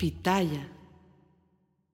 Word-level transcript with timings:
Pitaya. 0.00 0.79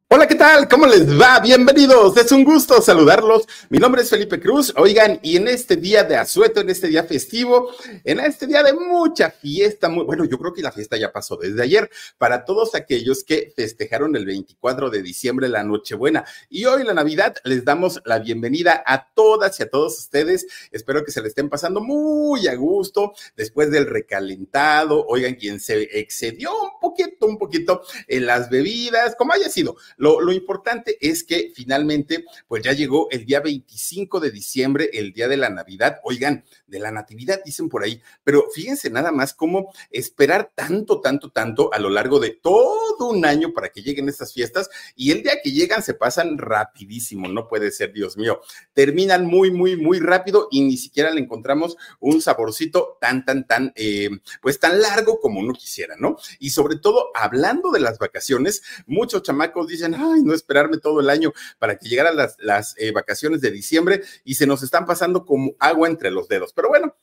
Hola, 0.08 0.28
¿qué 0.28 0.36
tal? 0.36 0.68
¿Cómo 0.68 0.86
les 0.86 1.20
va? 1.20 1.40
Bienvenidos. 1.40 2.16
Es 2.16 2.30
un 2.30 2.44
gusto 2.44 2.80
saludarlos. 2.80 3.44
Mi 3.70 3.78
nombre 3.78 4.02
es 4.02 4.08
Felipe 4.08 4.38
Cruz. 4.38 4.72
Oigan, 4.76 5.18
y 5.20 5.36
en 5.36 5.48
este 5.48 5.74
día 5.74 6.04
de 6.04 6.14
asueto, 6.16 6.60
en 6.60 6.70
este 6.70 6.86
día 6.86 7.02
festivo, 7.02 7.72
en 8.04 8.20
este 8.20 8.46
día 8.46 8.62
de 8.62 8.72
mucha 8.72 9.32
fiesta, 9.32 9.88
muy, 9.88 10.04
bueno, 10.04 10.24
yo 10.24 10.38
creo 10.38 10.52
que 10.52 10.62
la 10.62 10.70
fiesta 10.70 10.96
ya 10.96 11.10
pasó 11.10 11.36
desde 11.36 11.60
ayer, 11.60 11.90
para 12.18 12.44
todos 12.44 12.76
aquellos 12.76 13.24
que 13.24 13.52
festejaron 13.56 14.14
el 14.14 14.26
24 14.26 14.90
de 14.90 15.02
diciembre 15.02 15.48
la 15.48 15.64
Nochebuena 15.64 16.24
y 16.48 16.66
hoy 16.66 16.84
la 16.84 16.94
Navidad, 16.94 17.34
les 17.42 17.64
damos 17.64 18.00
la 18.04 18.20
bienvenida 18.20 18.84
a 18.86 19.08
todas 19.12 19.58
y 19.58 19.64
a 19.64 19.70
todos 19.70 19.98
ustedes. 19.98 20.46
Espero 20.70 21.04
que 21.04 21.10
se 21.10 21.20
le 21.20 21.26
estén 21.26 21.48
pasando 21.48 21.80
muy 21.80 22.46
a 22.46 22.54
gusto 22.54 23.12
después 23.36 23.72
del 23.72 23.86
recalentado. 23.86 25.04
Oigan, 25.08 25.34
quien 25.34 25.58
se 25.58 25.98
excedió 25.98 26.52
un 26.62 26.78
poquito, 26.80 27.26
un 27.26 27.38
poquito 27.38 27.82
en 28.06 28.26
las 28.26 28.48
bebidas, 28.48 29.16
como 29.16 29.32
haya 29.32 29.48
sido. 29.48 29.74
Lo, 29.96 30.20
lo, 30.20 30.32
importante 30.32 30.96
es 31.00 31.24
que 31.24 31.52
finalmente, 31.54 32.24
pues 32.46 32.62
ya 32.62 32.72
llegó 32.72 33.08
el 33.10 33.24
día 33.24 33.40
25 33.40 34.20
de 34.20 34.30
diciembre, 34.30 34.90
el 34.92 35.12
día 35.12 35.28
de 35.28 35.36
la 35.36 35.50
Navidad. 35.50 36.00
Oigan, 36.04 36.44
de 36.66 36.78
la 36.78 36.90
Natividad 36.90 37.40
dicen 37.44 37.68
por 37.68 37.82
ahí, 37.82 38.00
pero 38.24 38.48
fíjense 38.52 38.90
nada 38.90 39.12
más 39.12 39.34
cómo 39.34 39.72
esperar 39.90 40.52
tanto, 40.54 41.00
tanto, 41.00 41.30
tanto 41.30 41.72
a 41.72 41.78
lo 41.78 41.90
largo 41.90 42.18
de 42.20 42.30
todo 42.30 43.08
un 43.08 43.24
año 43.24 43.52
para 43.52 43.70
que 43.70 43.82
lleguen 43.82 44.08
estas 44.08 44.32
fiestas 44.32 44.68
y 44.94 45.10
el 45.10 45.22
día 45.22 45.34
que 45.42 45.52
llegan 45.52 45.82
se 45.82 45.94
pasan 45.94 46.38
rapidísimo, 46.38 47.28
no 47.28 47.48
puede 47.48 47.70
ser, 47.70 47.92
Dios 47.92 48.16
mío. 48.16 48.40
Terminan 48.72 49.26
muy, 49.26 49.50
muy, 49.50 49.76
muy 49.76 49.98
rápido 49.98 50.48
y 50.50 50.62
ni 50.62 50.76
siquiera 50.76 51.10
le 51.10 51.20
encontramos 51.20 51.76
un 52.00 52.20
saborcito 52.20 52.98
tan, 53.00 53.24
tan, 53.24 53.46
tan, 53.46 53.72
eh, 53.76 54.10
pues 54.40 54.58
tan 54.58 54.80
largo 54.80 55.20
como 55.20 55.40
uno 55.40 55.52
quisiera, 55.52 55.96
¿no? 55.98 56.16
Y 56.38 56.50
sobre 56.50 56.76
todo, 56.76 57.10
hablando 57.14 57.70
de 57.70 57.80
las 57.80 57.98
vacaciones, 57.98 58.62
muchos 58.86 59.22
chamacos 59.22 59.68
dicen, 59.68 59.85
ay, 59.94 60.22
no 60.22 60.34
esperarme 60.34 60.78
todo 60.78 61.00
el 61.00 61.10
año 61.10 61.32
para 61.58 61.76
que 61.76 61.88
llegaran 61.88 62.16
las, 62.16 62.36
las 62.38 62.74
eh, 62.78 62.92
vacaciones 62.92 63.40
de 63.40 63.50
diciembre 63.50 64.02
y 64.24 64.34
se 64.34 64.46
nos 64.46 64.62
están 64.62 64.86
pasando 64.86 65.24
como 65.24 65.54
agua 65.58 65.88
entre 65.88 66.10
los 66.10 66.28
dedos. 66.28 66.52
Pero 66.52 66.68
bueno, 66.68 66.94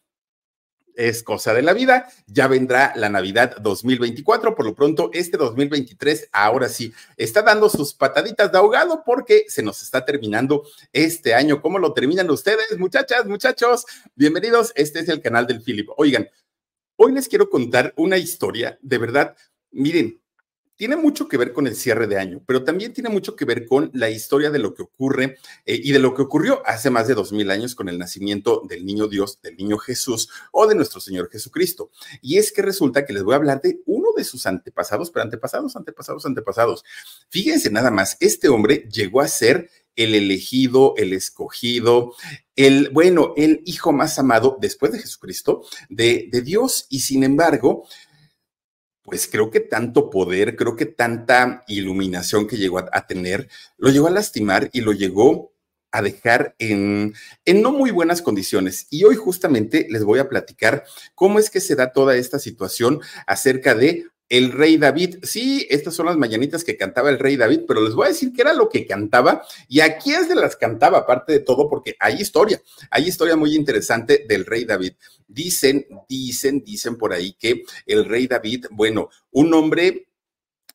es 0.96 1.24
cosa 1.24 1.54
de 1.54 1.62
la 1.62 1.74
vida. 1.74 2.10
Ya 2.28 2.48
vendrá 2.48 2.94
la 2.96 3.10
Navidad 3.10 3.58
2024. 3.58 4.56
Por 4.56 4.66
lo 4.66 4.76
pronto, 4.76 5.10
este 5.14 5.38
2023, 5.38 6.30
ahora 6.32 6.70
sí, 6.70 6.94
está 7.18 7.42
dando 7.42 7.70
sus 7.70 7.94
pataditas 7.94 8.52
de 8.52 8.58
ahogado 8.58 9.04
porque 9.06 9.46
se 9.48 9.64
nos 9.64 9.82
está 9.82 10.06
terminando 10.06 10.64
este 10.92 11.34
año. 11.34 11.62
¿Cómo 11.62 11.80
lo 11.80 11.94
terminan 11.94 12.30
ustedes, 12.30 12.78
muchachas, 12.78 13.26
muchachos? 13.26 13.86
Bienvenidos. 14.16 14.72
Este 14.76 15.00
es 15.00 15.10
el 15.10 15.22
canal 15.22 15.48
del 15.48 15.62
Philip. 15.62 15.90
Oigan, 15.98 16.30
hoy 16.96 17.14
les 17.14 17.28
quiero 17.28 17.50
contar 17.50 17.94
una 17.98 18.18
historia. 18.18 18.78
De 18.82 18.98
verdad, 18.98 19.36
miren, 19.72 20.22
tiene 20.76 20.96
mucho 20.96 21.28
que 21.28 21.38
ver 21.38 21.54
con 21.54 21.68
el 21.68 21.76
cierre 21.76 22.08
de 22.08 22.18
año, 22.18 22.42
pero 22.46 22.64
también 22.64 22.94
tiene 22.94 23.10
mucho 23.10 23.36
que 23.36 23.46
ver 23.46 23.68
con 23.68 23.92
la 23.94 24.10
historia 24.10 24.50
de 24.50 24.60
lo 24.60 24.74
que 24.74 24.82
ocurre 24.84 25.38
eh, 25.66 25.80
y 25.82 25.92
de 25.92 26.00
lo 26.00 26.14
que 26.14 26.24
ocurrió 26.24 26.62
hace 26.66 26.90
más 26.90 27.08
de 27.08 27.14
dos 27.14 27.32
mil 27.32 27.52
años 27.52 27.76
con 27.76 27.90
el 27.90 28.00
nacimiento 28.00 28.64
del 28.68 28.86
niño 28.86 29.08
Dios, 29.08 29.40
del 29.42 29.56
niño 29.56 29.78
Jesús 29.78 30.30
o 30.52 30.68
de 30.68 30.76
nuestro 30.76 31.00
Señor 31.00 31.30
Jesucristo. 31.30 31.92
Y 32.22 32.38
es 32.38 32.52
que 32.52 32.62
resulta 32.62 33.06
que 33.06 33.14
les 33.14 33.24
voy 33.24 33.34
a 33.34 33.38
hablar 33.38 33.62
de 33.62 33.82
uno 33.86 34.10
de 34.16 34.24
sus 34.24 34.46
antepasados, 34.46 35.12
pero 35.12 35.24
antepasados, 35.24 35.76
antepasados, 35.76 36.26
antepasados. 36.26 36.84
Fíjense 37.30 37.70
nada 37.70 37.92
más, 37.92 38.18
este 38.20 38.50
hombre 38.50 38.88
llegó 38.92 39.22
a 39.22 39.28
ser 39.28 39.70
el 39.96 40.16
elegido, 40.16 40.96
el 40.98 41.14
escogido, 41.14 42.16
el, 42.56 42.90
bueno, 42.90 43.34
el 43.38 43.62
hijo 43.66 43.92
más 43.92 44.18
amado 44.18 44.58
después 44.60 44.92
de 44.92 45.00
Jesucristo 45.00 45.64
de, 45.90 46.30
de 46.32 46.42
Dios. 46.42 46.88
Y 46.90 47.02
sin 47.02 47.24
embargo, 47.24 47.86
pues 49.04 49.28
creo 49.28 49.52
que 49.52 49.60
tanto 49.60 50.10
poder, 50.10 50.56
creo 50.56 50.76
que 50.76 50.86
tanta 50.86 51.64
iluminación 51.68 52.48
que 52.48 52.58
llegó 52.58 52.80
a, 52.80 53.08
tener, 53.08 53.50
lo 53.78 53.90
llegó 53.90 54.08
a 54.08 54.12
lastimar 54.12 54.70
y 54.74 54.82
lo 54.82 54.94
llegó 54.94 55.52
a 55.92 56.02
dejar 56.02 56.56
en 56.58 57.14
no 57.46 57.72
muy 57.72 57.92
buenas 57.92 58.22
condiciones. 58.22 58.88
Y 58.90 59.04
hoy 59.04 59.16
justamente 59.16 59.88
les 59.90 60.04
voy 60.04 60.20
a 60.20 60.30
platicar 60.30 60.86
cómo 61.16 61.38
es 61.38 61.50
que 61.50 61.60
se 61.60 61.76
da 61.76 61.92
toda 61.92 62.16
esta 62.16 62.40
situación 62.40 63.02
acerca 63.28 63.76
de 63.76 64.08
el 64.34 64.52
rey 64.52 64.78
David. 64.78 65.18
Sí, 65.22 65.68
estas 65.70 65.94
son 65.94 66.08
las 66.08 66.18
mañanitas 66.18 66.64
que 66.64 66.76
cantaba 66.76 67.12
el 67.12 67.20
rey 67.20 67.36
David, 67.36 67.62
pero 67.68 67.82
les 67.82 67.94
voy 67.94 68.08
a 68.08 68.10
decir 68.10 68.34
que 68.34 68.42
era 68.42 68.52
lo 68.52 68.68
que 68.68 68.88
cantaba 68.88 69.44
y 69.68 69.82
aquí 69.82 70.12
es 70.12 70.28
de 70.28 70.34
las 70.34 70.56
cantaba, 70.56 70.98
aparte 70.98 71.34
de 71.34 71.40
todo, 71.40 71.70
porque 71.70 71.96
hay 72.00 72.16
historia, 72.16 72.60
hay 72.90 73.08
historia 73.08 73.36
muy 73.36 73.56
interesante 73.56 74.26
del 74.28 74.48
rey 74.48 74.66
David. 74.66 74.94
Dicen, 75.28 75.86
dicen, 76.10 76.64
dicen 76.64 76.98
por 76.98 77.14
ahí 77.14 77.34
que 77.34 77.64
el 77.86 78.06
rey 78.06 78.26
David, 78.26 78.66
bueno, 78.72 79.10
un 79.30 79.54
hombre, 79.54 80.08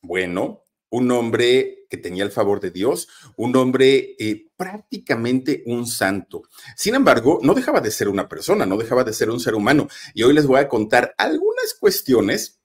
bueno, 0.03 0.63
un 0.91 1.11
hombre 1.11 1.87
que 1.91 1.97
tenía 1.97 2.23
el 2.23 2.31
favor 2.31 2.61
de 2.61 2.71
Dios, 2.71 3.09
un 3.37 3.57
hombre 3.57 4.15
eh, 4.21 4.47
prácticamente 4.57 5.65
un 5.67 5.85
santo. 5.85 6.43
Sin 6.77 6.95
embargo, 6.95 7.41
no 7.43 7.55
dejaba 7.55 7.81
de 7.81 7.91
ser 7.91 8.09
una 8.09 8.29
persona, 8.29 8.67
no 8.67 8.77
dejaba 8.77 9.03
de 9.03 9.13
ser 9.13 9.31
un 9.31 9.41
ser 9.41 9.57
humano. 9.57 9.89
Y 10.15 10.23
hoy 10.23 10.33
les 10.33 10.47
voy 10.47 10.61
a 10.61 10.69
contar 10.69 11.13
algunas 11.19 11.75
cuestiones 11.75 12.59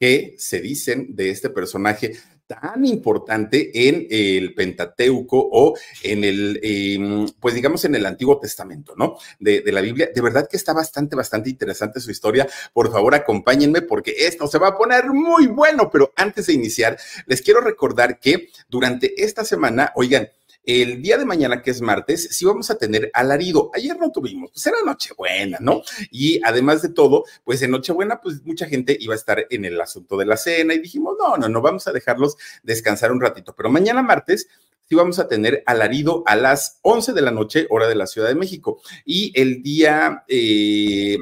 que 0.00 0.34
se 0.38 0.62
dicen 0.62 1.14
de 1.14 1.30
este 1.30 1.50
personaje 1.50 2.12
tan 2.46 2.84
importante 2.84 3.88
en 3.88 4.08
el 4.10 4.54
Pentateuco 4.54 5.38
o 5.52 5.76
en 6.02 6.24
el, 6.24 6.58
eh, 6.64 7.26
pues 7.38 7.54
digamos, 7.54 7.84
en 7.84 7.94
el 7.94 8.04
Antiguo 8.06 8.40
Testamento, 8.40 8.94
¿no? 8.96 9.16
De, 9.38 9.60
de, 9.60 9.70
la 9.70 9.80
Biblia. 9.80 10.10
De 10.12 10.20
verdad 10.20 10.48
que 10.50 10.56
está 10.56 10.72
bastante, 10.72 11.14
bastante 11.14 11.48
interesante 11.48 12.00
su 12.00 12.10
historia. 12.10 12.48
Por 12.72 12.90
favor, 12.90 13.14
acompáñenme 13.14 13.82
porque 13.82 14.12
esto 14.18 14.48
se 14.48 14.58
va 14.58 14.68
a 14.68 14.76
poner 14.76 15.10
muy 15.10 15.46
bueno. 15.46 15.90
Pero 15.92 16.12
antes 16.16 16.46
de 16.46 16.54
iniciar, 16.54 16.98
les 17.26 17.40
quiero 17.40 17.60
recordar 17.60 18.18
que 18.18 18.48
durante 18.68 19.22
esta 19.22 19.44
semana, 19.44 19.92
oigan, 19.94 20.28
el 20.64 21.02
día 21.02 21.16
de 21.18 21.24
mañana, 21.24 21.62
que 21.62 21.70
es 21.70 21.80
martes, 21.80 22.28
sí 22.30 22.44
vamos 22.44 22.70
a 22.70 22.76
tener 22.76 23.10
alarido. 23.14 23.70
Ayer 23.74 23.98
no 23.98 24.10
tuvimos, 24.10 24.50
pues 24.52 24.66
era 24.66 24.76
Nochebuena, 24.84 25.58
¿no? 25.60 25.82
Y 26.10 26.40
además 26.44 26.82
de 26.82 26.90
todo, 26.90 27.24
pues 27.44 27.62
en 27.62 27.70
Nochebuena, 27.70 28.20
pues 28.20 28.44
mucha 28.44 28.66
gente 28.66 28.96
iba 29.00 29.14
a 29.14 29.16
estar 29.16 29.46
en 29.50 29.64
el 29.64 29.80
asunto 29.80 30.16
de 30.16 30.26
la 30.26 30.36
cena 30.36 30.74
y 30.74 30.80
dijimos, 30.80 31.16
no, 31.18 31.36
no, 31.36 31.48
no, 31.48 31.60
vamos 31.62 31.86
a 31.86 31.92
dejarlos 31.92 32.36
descansar 32.62 33.12
un 33.12 33.20
ratito. 33.20 33.54
Pero 33.56 33.70
mañana 33.70 34.02
martes 34.02 34.48
sí 34.88 34.94
vamos 34.94 35.18
a 35.18 35.28
tener 35.28 35.62
alarido 35.66 36.22
a 36.26 36.36
las 36.36 36.78
11 36.82 37.12
de 37.12 37.22
la 37.22 37.30
noche, 37.30 37.66
hora 37.70 37.88
de 37.88 37.94
la 37.94 38.06
Ciudad 38.06 38.28
de 38.28 38.34
México. 38.34 38.80
Y 39.04 39.32
el 39.40 39.62
día... 39.62 40.24
Eh, 40.28 41.18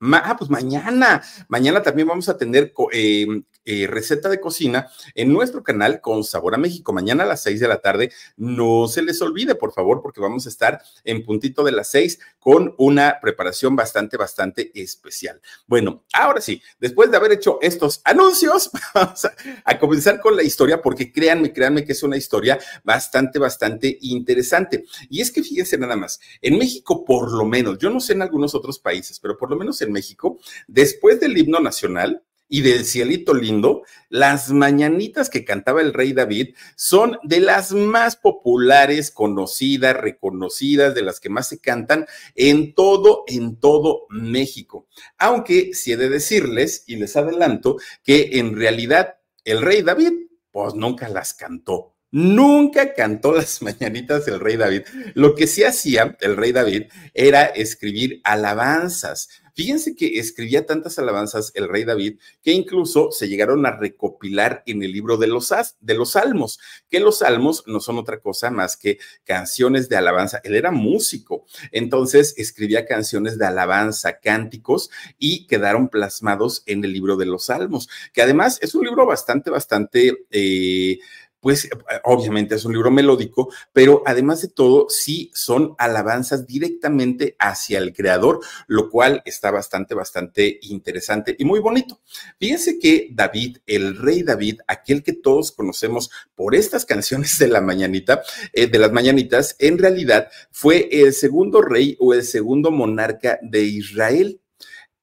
Ah, 0.00 0.36
pues 0.38 0.50
mañana, 0.50 1.22
mañana 1.48 1.82
también 1.82 2.06
vamos 2.06 2.28
a 2.28 2.36
tener 2.36 2.74
eh, 2.92 3.26
eh, 3.66 3.86
receta 3.86 4.28
de 4.28 4.40
cocina 4.40 4.88
en 5.14 5.32
nuestro 5.32 5.62
canal 5.62 6.00
con 6.00 6.24
Sabor 6.24 6.54
a 6.54 6.58
México. 6.58 6.92
Mañana 6.92 7.24
a 7.24 7.26
las 7.26 7.42
6 7.42 7.60
de 7.60 7.68
la 7.68 7.80
tarde, 7.80 8.12
no 8.36 8.88
se 8.88 9.02
les 9.02 9.20
olvide, 9.20 9.54
por 9.54 9.72
favor, 9.72 10.00
porque 10.00 10.20
vamos 10.20 10.46
a 10.46 10.48
estar 10.48 10.80
en 11.04 11.24
puntito 11.24 11.64
de 11.64 11.72
las 11.72 11.88
6 11.88 12.18
con 12.38 12.74
una 12.78 13.18
preparación 13.20 13.76
bastante, 13.76 14.16
bastante 14.16 14.70
especial. 14.74 15.40
Bueno, 15.66 16.04
ahora 16.12 16.40
sí, 16.40 16.62
después 16.78 17.10
de 17.10 17.16
haber 17.16 17.32
hecho 17.32 17.58
estos 17.60 18.00
anuncios, 18.04 18.70
vamos 18.94 19.24
a, 19.24 19.34
a 19.64 19.78
comenzar 19.78 20.20
con 20.20 20.36
la 20.36 20.42
historia, 20.42 20.80
porque 20.80 21.12
créanme, 21.12 21.52
créanme 21.52 21.84
que 21.84 21.92
es 21.92 22.02
una 22.02 22.16
historia 22.16 22.58
bastante, 22.84 23.38
bastante 23.38 23.98
interesante. 24.00 24.84
Y 25.10 25.20
es 25.20 25.32
que 25.32 25.42
fíjense 25.42 25.76
nada 25.76 25.96
más, 25.96 26.20
en 26.40 26.56
México 26.56 27.04
por 27.04 27.32
lo 27.32 27.44
menos, 27.44 27.78
yo 27.78 27.90
no 27.90 28.00
sé 28.00 28.12
en 28.12 28.22
algunos 28.22 28.54
otros 28.54 28.78
países, 28.78 29.18
pero 29.18 29.36
por 29.36 29.50
lo 29.50 29.56
menos 29.56 29.82
en 29.82 29.92
México, 29.92 30.38
después 30.68 31.20
del 31.20 31.36
himno 31.36 31.60
nacional, 31.60 32.22
y 32.48 32.62
del 32.62 32.84
cielito 32.84 33.34
lindo, 33.34 33.82
las 34.08 34.50
mañanitas 34.50 35.30
que 35.30 35.44
cantaba 35.44 35.80
el 35.80 35.92
rey 35.92 36.12
David 36.12 36.54
son 36.76 37.18
de 37.22 37.40
las 37.40 37.72
más 37.72 38.16
populares, 38.16 39.10
conocidas, 39.10 39.96
reconocidas, 39.96 40.94
de 40.94 41.02
las 41.02 41.20
que 41.20 41.28
más 41.28 41.48
se 41.48 41.60
cantan 41.60 42.06
en 42.34 42.74
todo, 42.74 43.24
en 43.26 43.56
todo 43.56 44.06
México. 44.10 44.86
Aunque 45.18 45.74
si 45.74 45.92
he 45.92 45.96
de 45.96 46.08
decirles, 46.08 46.84
y 46.86 46.96
les 46.96 47.16
adelanto, 47.16 47.76
que 48.04 48.38
en 48.38 48.56
realidad 48.56 49.16
el 49.44 49.62
rey 49.62 49.82
David, 49.82 50.12
pues 50.50 50.74
nunca 50.74 51.08
las 51.08 51.34
cantó. 51.34 51.95
Nunca 52.16 52.94
cantó 52.94 53.34
las 53.34 53.60
mañanitas 53.62 54.24
del 54.24 54.40
rey 54.40 54.56
David. 54.56 54.84
Lo 55.12 55.34
que 55.34 55.46
sí 55.46 55.64
hacía 55.64 56.16
el 56.20 56.38
rey 56.38 56.50
David 56.50 56.84
era 57.12 57.44
escribir 57.44 58.22
alabanzas. 58.24 59.28
Fíjense 59.54 59.94
que 59.94 60.18
escribía 60.18 60.64
tantas 60.64 60.98
alabanzas 60.98 61.52
el 61.54 61.68
rey 61.68 61.84
David 61.84 62.18
que 62.42 62.52
incluso 62.52 63.10
se 63.10 63.28
llegaron 63.28 63.66
a 63.66 63.76
recopilar 63.76 64.62
en 64.64 64.82
el 64.82 64.92
libro 64.92 65.18
de 65.18 65.26
los, 65.26 65.52
de 65.80 65.94
los 65.94 66.12
salmos, 66.12 66.58
que 66.88 67.00
los 67.00 67.18
salmos 67.18 67.64
no 67.66 67.80
son 67.80 67.98
otra 67.98 68.20
cosa 68.20 68.50
más 68.50 68.78
que 68.78 68.98
canciones 69.24 69.90
de 69.90 69.96
alabanza. 69.96 70.40
Él 70.42 70.54
era 70.54 70.70
músico, 70.70 71.44
entonces 71.70 72.32
escribía 72.38 72.86
canciones 72.86 73.38
de 73.38 73.46
alabanza, 73.46 74.20
cánticos 74.20 74.90
y 75.18 75.46
quedaron 75.46 75.88
plasmados 75.88 76.62
en 76.64 76.82
el 76.84 76.94
libro 76.94 77.16
de 77.16 77.26
los 77.26 77.46
salmos, 77.46 77.90
que 78.14 78.22
además 78.22 78.58
es 78.62 78.74
un 78.74 78.86
libro 78.86 79.04
bastante, 79.04 79.50
bastante... 79.50 80.26
Eh, 80.30 80.98
pues 81.46 81.70
obviamente 82.02 82.56
es 82.56 82.64
un 82.64 82.72
libro 82.72 82.90
melódico, 82.90 83.52
pero 83.72 84.02
además 84.04 84.42
de 84.42 84.48
todo, 84.48 84.88
sí 84.88 85.30
son 85.32 85.76
alabanzas 85.78 86.44
directamente 86.44 87.36
hacia 87.38 87.78
el 87.78 87.92
creador, 87.92 88.40
lo 88.66 88.90
cual 88.90 89.22
está 89.24 89.52
bastante, 89.52 89.94
bastante 89.94 90.58
interesante 90.62 91.36
y 91.38 91.44
muy 91.44 91.60
bonito. 91.60 92.00
Fíjense 92.40 92.80
que 92.80 93.10
David, 93.12 93.58
el 93.64 93.96
rey 93.96 94.24
David, 94.24 94.58
aquel 94.66 95.04
que 95.04 95.12
todos 95.12 95.52
conocemos 95.52 96.10
por 96.34 96.56
estas 96.56 96.84
canciones 96.84 97.38
de 97.38 97.46
la 97.46 97.60
mañanita, 97.60 98.22
eh, 98.52 98.66
de 98.66 98.78
las 98.80 98.90
mañanitas, 98.90 99.54
en 99.60 99.78
realidad 99.78 100.28
fue 100.50 100.88
el 100.90 101.12
segundo 101.12 101.62
rey 101.62 101.96
o 102.00 102.12
el 102.12 102.24
segundo 102.24 102.72
monarca 102.72 103.38
de 103.40 103.62
Israel 103.62 104.40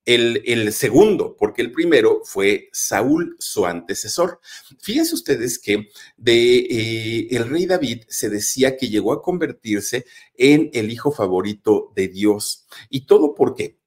el, 0.06 0.74
segundo, 0.74 1.36
porque 1.38 1.62
el 1.62 1.72
primero 1.72 2.22
fue 2.24 2.70
Saúl, 2.72 3.36
su 3.40 3.66
antecesor. 3.66 4.40
Fíjense 4.80 5.16
ustedes 5.16 5.60
que 5.60 5.90
de 6.18 6.58
eh, 6.58 7.28
el 7.32 7.50
rey 7.50 7.66
David 7.66 8.04
se 8.08 8.30
decía 8.30 8.76
que 8.76 8.90
llegó 8.90 9.14
a 9.14 9.22
convertirse 9.22 10.06
en 10.36 10.70
el 10.74 10.92
hijo 10.92 11.12
favorito 11.12 11.92
de 11.96 12.08
Dios. 12.10 12.66
¿Y 12.90 13.06
todo 13.06 13.34
por 13.34 13.56
qué? 13.56 13.78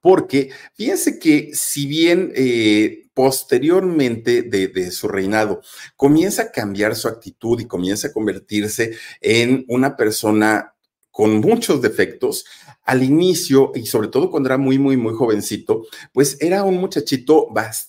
Porque 0.00 0.50
fíjense 0.74 1.18
que 1.18 1.50
si 1.54 1.86
bien 1.86 2.32
eh, 2.34 3.08
posteriormente 3.14 4.42
de, 4.42 4.68
de, 4.68 4.90
su 4.90 5.08
reinado 5.08 5.62
comienza 5.96 6.42
a 6.42 6.52
cambiar 6.52 6.96
su 6.96 7.08
actitud 7.08 7.60
y 7.60 7.66
comienza 7.66 8.08
a 8.08 8.12
convertirse 8.12 8.96
en 9.20 9.64
una 9.68 9.96
persona 9.96 10.73
con 11.14 11.38
muchos 11.38 11.80
defectos, 11.80 12.44
al 12.82 13.04
inicio, 13.04 13.70
y 13.76 13.86
sobre 13.86 14.08
todo 14.08 14.32
cuando 14.32 14.48
era 14.48 14.58
muy, 14.58 14.80
muy, 14.80 14.96
muy 14.96 15.14
jovencito, 15.14 15.86
pues 16.12 16.36
era 16.40 16.64
un 16.64 16.74
muchachito 16.78 17.46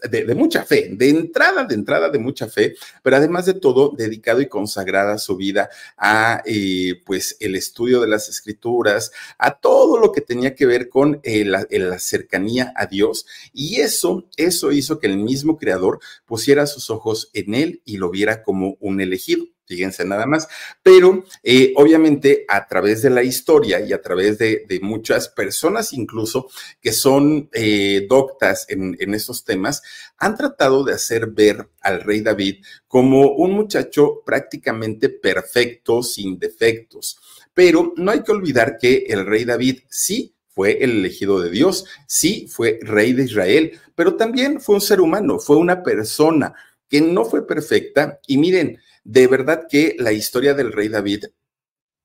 de, 0.07 0.35
mucha 0.35 0.63
fe, 0.63 0.89
de 0.91 1.09
entrada, 1.09 1.63
de 1.63 1.73
entrada 1.73 2.09
de 2.11 2.19
mucha 2.19 2.47
fe, 2.47 2.75
pero 3.01 3.15
además 3.15 3.47
de 3.47 3.55
todo, 3.55 3.91
dedicado 3.97 4.41
y 4.41 4.47
consagrada 4.47 5.17
su 5.17 5.35
vida 5.37 5.71
a, 5.97 6.43
eh, 6.45 7.01
pues, 7.03 7.35
el 7.39 7.55
estudio 7.55 7.99
de 7.99 8.09
las 8.09 8.29
escrituras, 8.29 9.11
a 9.39 9.59
todo 9.59 9.97
lo 9.97 10.11
que 10.11 10.21
tenía 10.21 10.53
que 10.53 10.67
ver 10.67 10.87
con 10.87 11.19
eh, 11.23 11.45
la, 11.45 11.65
la 11.67 11.97
cercanía 11.97 12.73
a 12.75 12.85
Dios. 12.85 13.25
Y 13.53 13.81
eso, 13.81 14.29
eso 14.37 14.71
hizo 14.71 14.99
que 14.99 15.07
el 15.07 15.17
mismo 15.17 15.57
creador 15.57 15.99
pusiera 16.27 16.67
sus 16.67 16.91
ojos 16.91 17.31
en 17.33 17.55
él 17.55 17.81
y 17.85 17.97
lo 17.97 18.11
viera 18.11 18.43
como 18.43 18.77
un 18.79 19.01
elegido 19.01 19.47
fíjense 19.65 20.05
nada 20.05 20.25
más. 20.25 20.47
Pero 20.81 21.23
eh, 21.43 21.73
obviamente 21.75 22.45
a 22.47 22.67
través 22.67 23.01
de 23.01 23.09
la 23.09 23.23
historia 23.23 23.79
y 23.79 23.93
a 23.93 24.01
través 24.01 24.37
de, 24.37 24.65
muchas 24.81 25.29
personas 25.29 25.93
incluso 25.93 26.47
que 26.81 26.91
son 26.91 27.49
eh, 27.53 28.05
doctas 28.09 28.65
en, 28.69 28.95
en 28.99 29.13
estos 29.13 29.43
temas, 29.43 29.81
han 30.17 30.35
tratado 30.35 30.83
de 30.83 30.93
hacer 30.93 31.27
ver 31.27 31.69
al 31.81 32.01
rey 32.01 32.21
David 32.21 32.63
como 32.87 33.31
un 33.31 33.51
muchacho 33.51 34.21
prácticamente 34.25 35.09
perfecto, 35.09 36.03
sin 36.03 36.37
defectos. 36.37 37.19
Pero 37.53 37.93
no 37.95 38.11
hay 38.11 38.21
que 38.21 38.31
olvidar 38.31 38.77
que 38.77 39.05
el 39.07 39.25
rey 39.25 39.45
David 39.45 39.79
sí 39.89 40.35
fue 40.55 40.83
el 40.83 40.91
elegido 40.91 41.41
de 41.41 41.49
Dios, 41.49 41.85
sí 42.07 42.47
fue 42.49 42.79
rey 42.81 43.11
de 43.11 43.23
Israel, 43.23 43.79
pero 43.93 44.15
también 44.15 44.61
fue 44.61 44.75
un 44.75 44.81
ser 44.81 45.01
humano, 45.01 45.37
fue 45.37 45.57
una 45.57 45.83
persona 45.83 46.53
que 46.87 47.01
no 47.01 47.25
fue 47.25 47.45
perfecta. 47.45 48.19
Y 48.25 48.37
miren, 48.37 48.79
de 49.05 49.27
verdad 49.27 49.67
que 49.69 49.95
la 49.97 50.11
historia 50.11 50.53
del 50.53 50.73
rey 50.73 50.89
David 50.89 51.27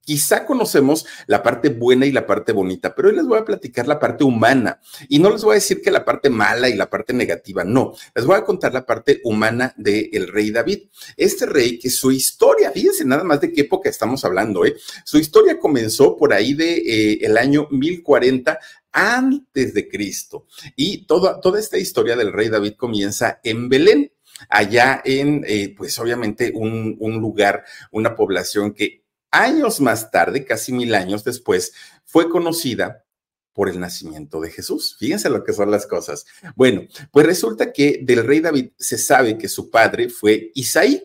Quizá 0.03 0.47
conocemos 0.47 1.07
la 1.27 1.43
parte 1.43 1.69
buena 1.69 2.07
y 2.07 2.11
la 2.11 2.27
parte 2.27 2.53
bonita, 2.53 2.95
pero 2.95 3.09
hoy 3.09 3.17
les 3.17 3.27
voy 3.27 3.39
a 3.39 3.45
platicar 3.45 3.87
la 3.87 4.01
parte 4.01 4.25
humana 4.25 4.81
y 5.09 5.19
no 5.19 5.31
les 5.31 5.45
voy 5.45 5.53
a 5.53 5.55
decir 5.55 5.83
que 5.83 5.91
la 5.91 6.07
parte 6.07 6.31
mala 6.31 6.71
y 6.71 6.75
la 6.75 6.89
parte 6.89 7.13
negativa, 7.13 7.65
no, 7.65 7.93
les 8.15 8.25
voy 8.25 8.37
a 8.37 8.45
contar 8.45 8.73
la 8.73 8.87
parte 8.87 9.21
humana 9.25 9.75
del 9.77 10.27
rey 10.29 10.51
David. 10.51 10.89
Este 11.17 11.45
rey 11.45 11.79
que 11.79 11.91
su 11.91 12.11
historia, 12.11 12.73
fíjense 12.73 13.05
nada 13.05 13.25
más 13.25 13.43
de 13.43 13.53
qué 13.53 13.61
época 13.61 13.91
estamos 13.91 14.25
hablando, 14.25 14.65
¿eh? 14.65 14.75
Su 15.05 15.19
historia 15.19 15.59
comenzó 15.59 16.17
por 16.17 16.33
ahí 16.33 16.55
de 16.55 16.79
eh, 16.79 17.19
el 17.21 17.37
año 17.37 17.69
1040 17.71 18.59
antes 18.93 19.75
de 19.75 19.89
Cristo 19.89 20.47
y 20.75 21.07
toda, 21.07 21.41
toda 21.41 21.61
esta 21.61 21.79
historia 21.79 22.17
del 22.17 22.33
rey 22.33 22.49
David 22.49 22.75
comienza 22.77 23.39
en 23.45 23.69
Belén 23.69 24.11
allá 24.49 25.03
en, 25.05 25.45
eh, 25.47 25.75
pues 25.77 25.99
obviamente, 25.99 26.53
un, 26.55 26.97
un 26.99 27.21
lugar, 27.21 27.65
una 27.91 28.15
población 28.15 28.73
que 28.73 29.05
años 29.31 29.81
más 29.81 30.11
tarde, 30.11 30.45
casi 30.45 30.73
mil 30.73 30.95
años 30.95 31.23
después, 31.25 31.73
fue 32.05 32.29
conocida 32.29 33.05
por 33.53 33.69
el 33.69 33.79
nacimiento 33.79 34.41
de 34.41 34.51
Jesús. 34.51 34.97
Fíjense 34.99 35.29
lo 35.29 35.45
que 35.45 35.53
son 35.53 35.71
las 35.71 35.87
cosas. 35.87 36.25
Bueno, 36.57 36.83
pues 37.11 37.27
resulta 37.27 37.73
que 37.73 38.01
del 38.03 38.25
rey 38.25 38.41
David 38.41 38.71
se 38.79 38.97
sabe 38.97 39.37
que 39.37 39.49
su 39.49 39.71
padre 39.71 40.09
fue 40.09 40.51
Isaí, 40.55 41.03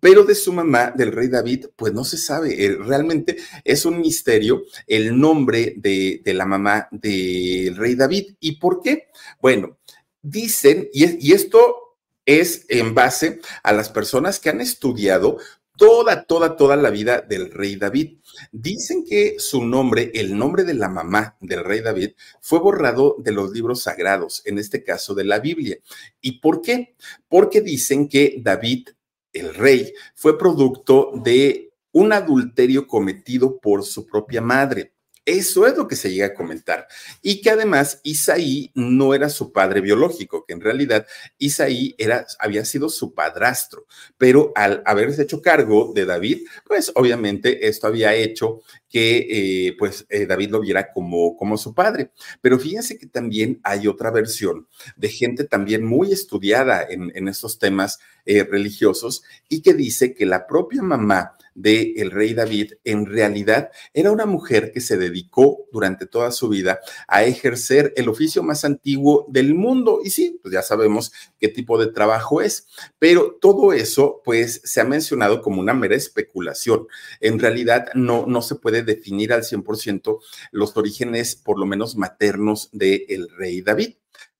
pero 0.00 0.24
de 0.24 0.34
su 0.34 0.52
mamá, 0.52 0.92
del 0.94 1.12
rey 1.12 1.28
David, 1.28 1.66
pues 1.76 1.94
no 1.94 2.04
se 2.04 2.18
sabe. 2.18 2.62
Eh, 2.62 2.76
realmente 2.76 3.36
es 3.64 3.86
un 3.86 4.00
misterio 4.00 4.64
el 4.86 5.18
nombre 5.18 5.74
de, 5.76 6.20
de 6.22 6.34
la 6.34 6.44
mamá 6.44 6.88
del 6.90 7.74
rey 7.76 7.94
David. 7.94 8.34
¿Y 8.40 8.58
por 8.58 8.82
qué? 8.82 9.08
Bueno, 9.40 9.78
dicen, 10.20 10.88
y, 10.92 11.26
y 11.26 11.32
esto 11.32 11.83
es 12.26 12.66
en 12.68 12.94
base 12.94 13.40
a 13.62 13.72
las 13.72 13.88
personas 13.90 14.40
que 14.40 14.50
han 14.50 14.60
estudiado 14.60 15.38
toda, 15.76 16.24
toda, 16.24 16.56
toda 16.56 16.76
la 16.76 16.90
vida 16.90 17.20
del 17.20 17.50
rey 17.50 17.76
David. 17.76 18.18
Dicen 18.52 19.04
que 19.04 19.36
su 19.38 19.64
nombre, 19.64 20.10
el 20.14 20.36
nombre 20.36 20.64
de 20.64 20.74
la 20.74 20.88
mamá 20.88 21.36
del 21.40 21.64
rey 21.64 21.80
David, 21.80 22.10
fue 22.40 22.58
borrado 22.60 23.16
de 23.18 23.32
los 23.32 23.52
libros 23.52 23.82
sagrados, 23.82 24.42
en 24.44 24.58
este 24.58 24.82
caso 24.82 25.14
de 25.14 25.24
la 25.24 25.38
Biblia. 25.38 25.78
¿Y 26.20 26.40
por 26.40 26.62
qué? 26.62 26.94
Porque 27.28 27.60
dicen 27.60 28.08
que 28.08 28.36
David, 28.38 28.88
el 29.32 29.54
rey, 29.54 29.92
fue 30.14 30.38
producto 30.38 31.12
de 31.14 31.72
un 31.92 32.12
adulterio 32.12 32.86
cometido 32.86 33.58
por 33.60 33.84
su 33.84 34.06
propia 34.06 34.40
madre. 34.40 34.93
Eso 35.24 35.66
es 35.66 35.76
lo 35.76 35.88
que 35.88 35.96
se 35.96 36.12
llega 36.12 36.26
a 36.26 36.34
comentar. 36.34 36.86
Y 37.22 37.40
que 37.40 37.50
además 37.50 38.00
Isaí 38.02 38.70
no 38.74 39.14
era 39.14 39.30
su 39.30 39.52
padre 39.52 39.80
biológico, 39.80 40.44
que 40.44 40.52
en 40.52 40.60
realidad 40.60 41.06
Isaí 41.38 41.94
era, 41.96 42.26
había 42.38 42.64
sido 42.64 42.90
su 42.90 43.14
padrastro, 43.14 43.86
pero 44.18 44.52
al 44.54 44.82
haberse 44.84 45.22
hecho 45.22 45.40
cargo 45.40 45.92
de 45.94 46.04
David, 46.04 46.42
pues 46.66 46.92
obviamente 46.94 47.66
esto 47.66 47.86
había 47.86 48.14
hecho 48.14 48.60
que 48.94 49.26
eh, 49.28 49.76
pues 49.76 50.06
eh, 50.08 50.26
David 50.26 50.50
lo 50.50 50.60
viera 50.60 50.92
como, 50.92 51.36
como 51.36 51.56
su 51.56 51.74
padre. 51.74 52.10
Pero 52.40 52.58
fíjense 52.58 52.98
que 52.98 53.06
también 53.06 53.60
hay 53.64 53.88
otra 53.88 54.10
versión 54.10 54.68
de 54.96 55.08
gente 55.08 55.44
también 55.44 55.84
muy 55.84 56.12
estudiada 56.12 56.86
en, 56.88 57.26
estos 57.28 57.58
temas 57.58 57.98
eh, 58.26 58.44
religiosos 58.44 59.24
y 59.48 59.62
que 59.62 59.74
dice 59.74 60.14
que 60.14 60.26
la 60.26 60.46
propia 60.46 60.82
mamá 60.82 61.32
del 61.54 62.10
rey 62.10 62.34
David 62.34 62.72
en 62.84 63.06
realidad 63.06 63.70
era 63.92 64.10
una 64.10 64.26
mujer 64.26 64.72
que 64.72 64.80
se 64.80 64.96
dedicó 64.96 65.66
durante 65.72 66.06
toda 66.06 66.30
su 66.30 66.48
vida 66.48 66.80
a 67.08 67.24
ejercer 67.24 67.92
el 67.96 68.08
oficio 68.08 68.42
más 68.42 68.64
antiguo 68.64 69.26
del 69.28 69.54
mundo. 69.54 70.00
Y 70.04 70.10
sí, 70.10 70.38
pues 70.42 70.52
ya 70.52 70.62
sabemos 70.62 71.12
qué 71.38 71.48
tipo 71.48 71.78
de 71.78 71.92
trabajo 71.92 72.40
es, 72.40 72.66
pero 72.98 73.38
todo 73.40 73.72
eso 73.72 74.20
pues 74.24 74.60
se 74.64 74.80
ha 74.80 74.84
mencionado 74.84 75.42
como 75.42 75.60
una 75.60 75.74
mera 75.74 75.96
especulación. 75.96 76.86
En 77.20 77.38
realidad 77.38 77.88
no, 77.94 78.26
no 78.26 78.42
se 78.42 78.56
puede 78.56 78.82
definir 78.82 79.32
al 79.32 79.42
100% 79.42 80.18
los 80.52 80.76
orígenes, 80.76 81.36
por 81.36 81.58
lo 81.58 81.66
menos 81.66 81.96
maternos, 81.96 82.68
del 82.72 83.28
rey 83.36 83.62
David. 83.62 83.94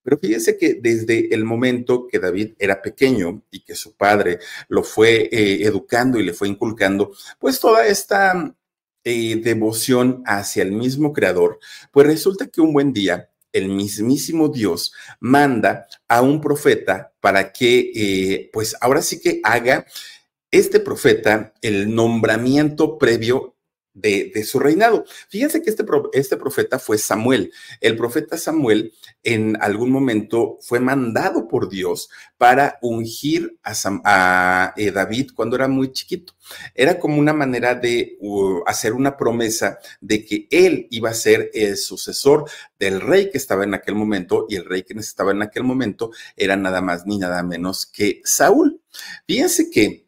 Pero 0.04 0.18
fíjense 0.18 0.56
que 0.56 0.74
desde 0.74 1.34
el 1.34 1.44
momento 1.44 2.06
que 2.06 2.20
David 2.20 2.52
era 2.58 2.80
pequeño 2.82 3.42
y 3.50 3.64
que 3.64 3.74
su 3.74 3.96
padre 3.96 4.38
lo 4.68 4.84
fue 4.84 5.28
eh, 5.32 5.66
educando 5.66 6.20
y 6.20 6.22
le 6.22 6.34
fue 6.34 6.48
inculcando, 6.48 7.12
pues 7.40 7.58
toda 7.58 7.86
esta 7.86 8.54
eh, 9.02 9.36
devoción 9.36 10.22
hacia 10.26 10.62
el 10.62 10.72
mismo 10.72 11.12
creador, 11.12 11.58
pues 11.90 12.06
resulta 12.06 12.46
que 12.46 12.60
un 12.60 12.72
buen 12.72 12.92
día 12.92 13.30
el 13.52 13.68
mismísimo 13.68 14.48
Dios 14.48 14.92
manda 15.20 15.86
a 16.08 16.20
un 16.20 16.40
profeta 16.40 17.14
para 17.20 17.52
que, 17.52 17.92
eh, 17.94 18.50
pues 18.52 18.76
ahora 18.80 19.00
sí 19.00 19.20
que 19.20 19.40
haga 19.42 19.86
este 20.50 20.80
profeta 20.80 21.54
el 21.62 21.94
nombramiento 21.94 22.98
previo 22.98 23.53
de, 23.94 24.44
su 24.44 24.58
reinado. 24.58 25.04
Fíjense 25.28 25.62
que 25.62 25.70
este, 25.70 25.84
este 26.12 26.36
profeta 26.36 26.78
fue 26.78 26.98
Samuel. 26.98 27.52
El 27.80 27.96
profeta 27.96 28.36
Samuel 28.36 28.92
en 29.22 29.56
algún 29.60 29.90
momento 29.90 30.58
fue 30.60 30.80
mandado 30.80 31.48
por 31.48 31.68
Dios 31.68 32.10
para 32.36 32.78
ungir 32.82 33.56
a, 33.62 34.74
eh, 34.76 34.90
David 34.90 35.30
cuando 35.34 35.56
era 35.56 35.68
muy 35.68 35.92
chiquito. 35.92 36.34
Era 36.74 36.98
como 36.98 37.18
una 37.18 37.32
manera 37.32 37.74
de 37.74 38.18
hacer 38.66 38.92
una 38.92 39.16
promesa 39.16 39.78
de 40.00 40.24
que 40.24 40.46
él 40.50 40.88
iba 40.90 41.10
a 41.10 41.14
ser 41.14 41.50
el 41.54 41.76
sucesor 41.76 42.44
del 42.78 43.00
rey 43.00 43.30
que 43.30 43.38
estaba 43.38 43.64
en 43.64 43.74
aquel 43.74 43.94
momento 43.94 44.46
y 44.48 44.56
el 44.56 44.64
rey 44.64 44.82
que 44.82 44.94
estaba 44.94 45.30
en 45.30 45.42
aquel 45.42 45.62
momento 45.62 46.10
era 46.36 46.56
nada 46.56 46.80
más 46.80 47.06
ni 47.06 47.18
nada 47.18 47.42
menos 47.42 47.86
que 47.86 48.20
Saúl. 48.24 48.80
Fíjense 49.26 49.70
que 49.70 50.03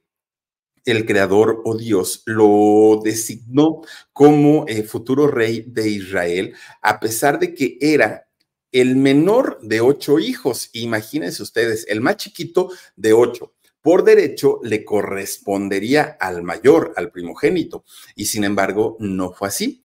el 0.87 1.05
creador 1.05 1.61
o 1.65 1.77
Dios 1.77 2.23
lo 2.25 3.01
designó 3.05 3.83
como 4.13 4.65
eh, 4.69 4.83
futuro 4.85 5.27
rey 5.27 5.65
de 5.67 5.89
Israel, 5.91 6.55
a 6.81 6.99
pesar 6.99 7.39
de 7.39 7.55
que 7.55 7.77
era 7.81 8.29
el 8.73 8.97
menor 8.97 9.59
de 9.63 9.81
ocho 9.81 10.19
hijos. 10.19 10.71
Imagínense 10.73 11.43
ustedes, 11.43 11.87
el 11.89 12.01
más 12.01 12.17
chiquito 12.17 12.71
de 12.95 13.13
ocho. 13.13 13.55
Por 13.83 14.03
derecho 14.03 14.59
le 14.65 14.85
correspondería 14.85 16.17
al 16.19 16.43
mayor, 16.43 16.93
al 16.97 17.11
primogénito, 17.11 17.85
y 18.17 18.27
sin 18.27 18.45
embargo 18.45 18.97
no 18.99 19.33
fue 19.33 19.49
así. 19.49 19.86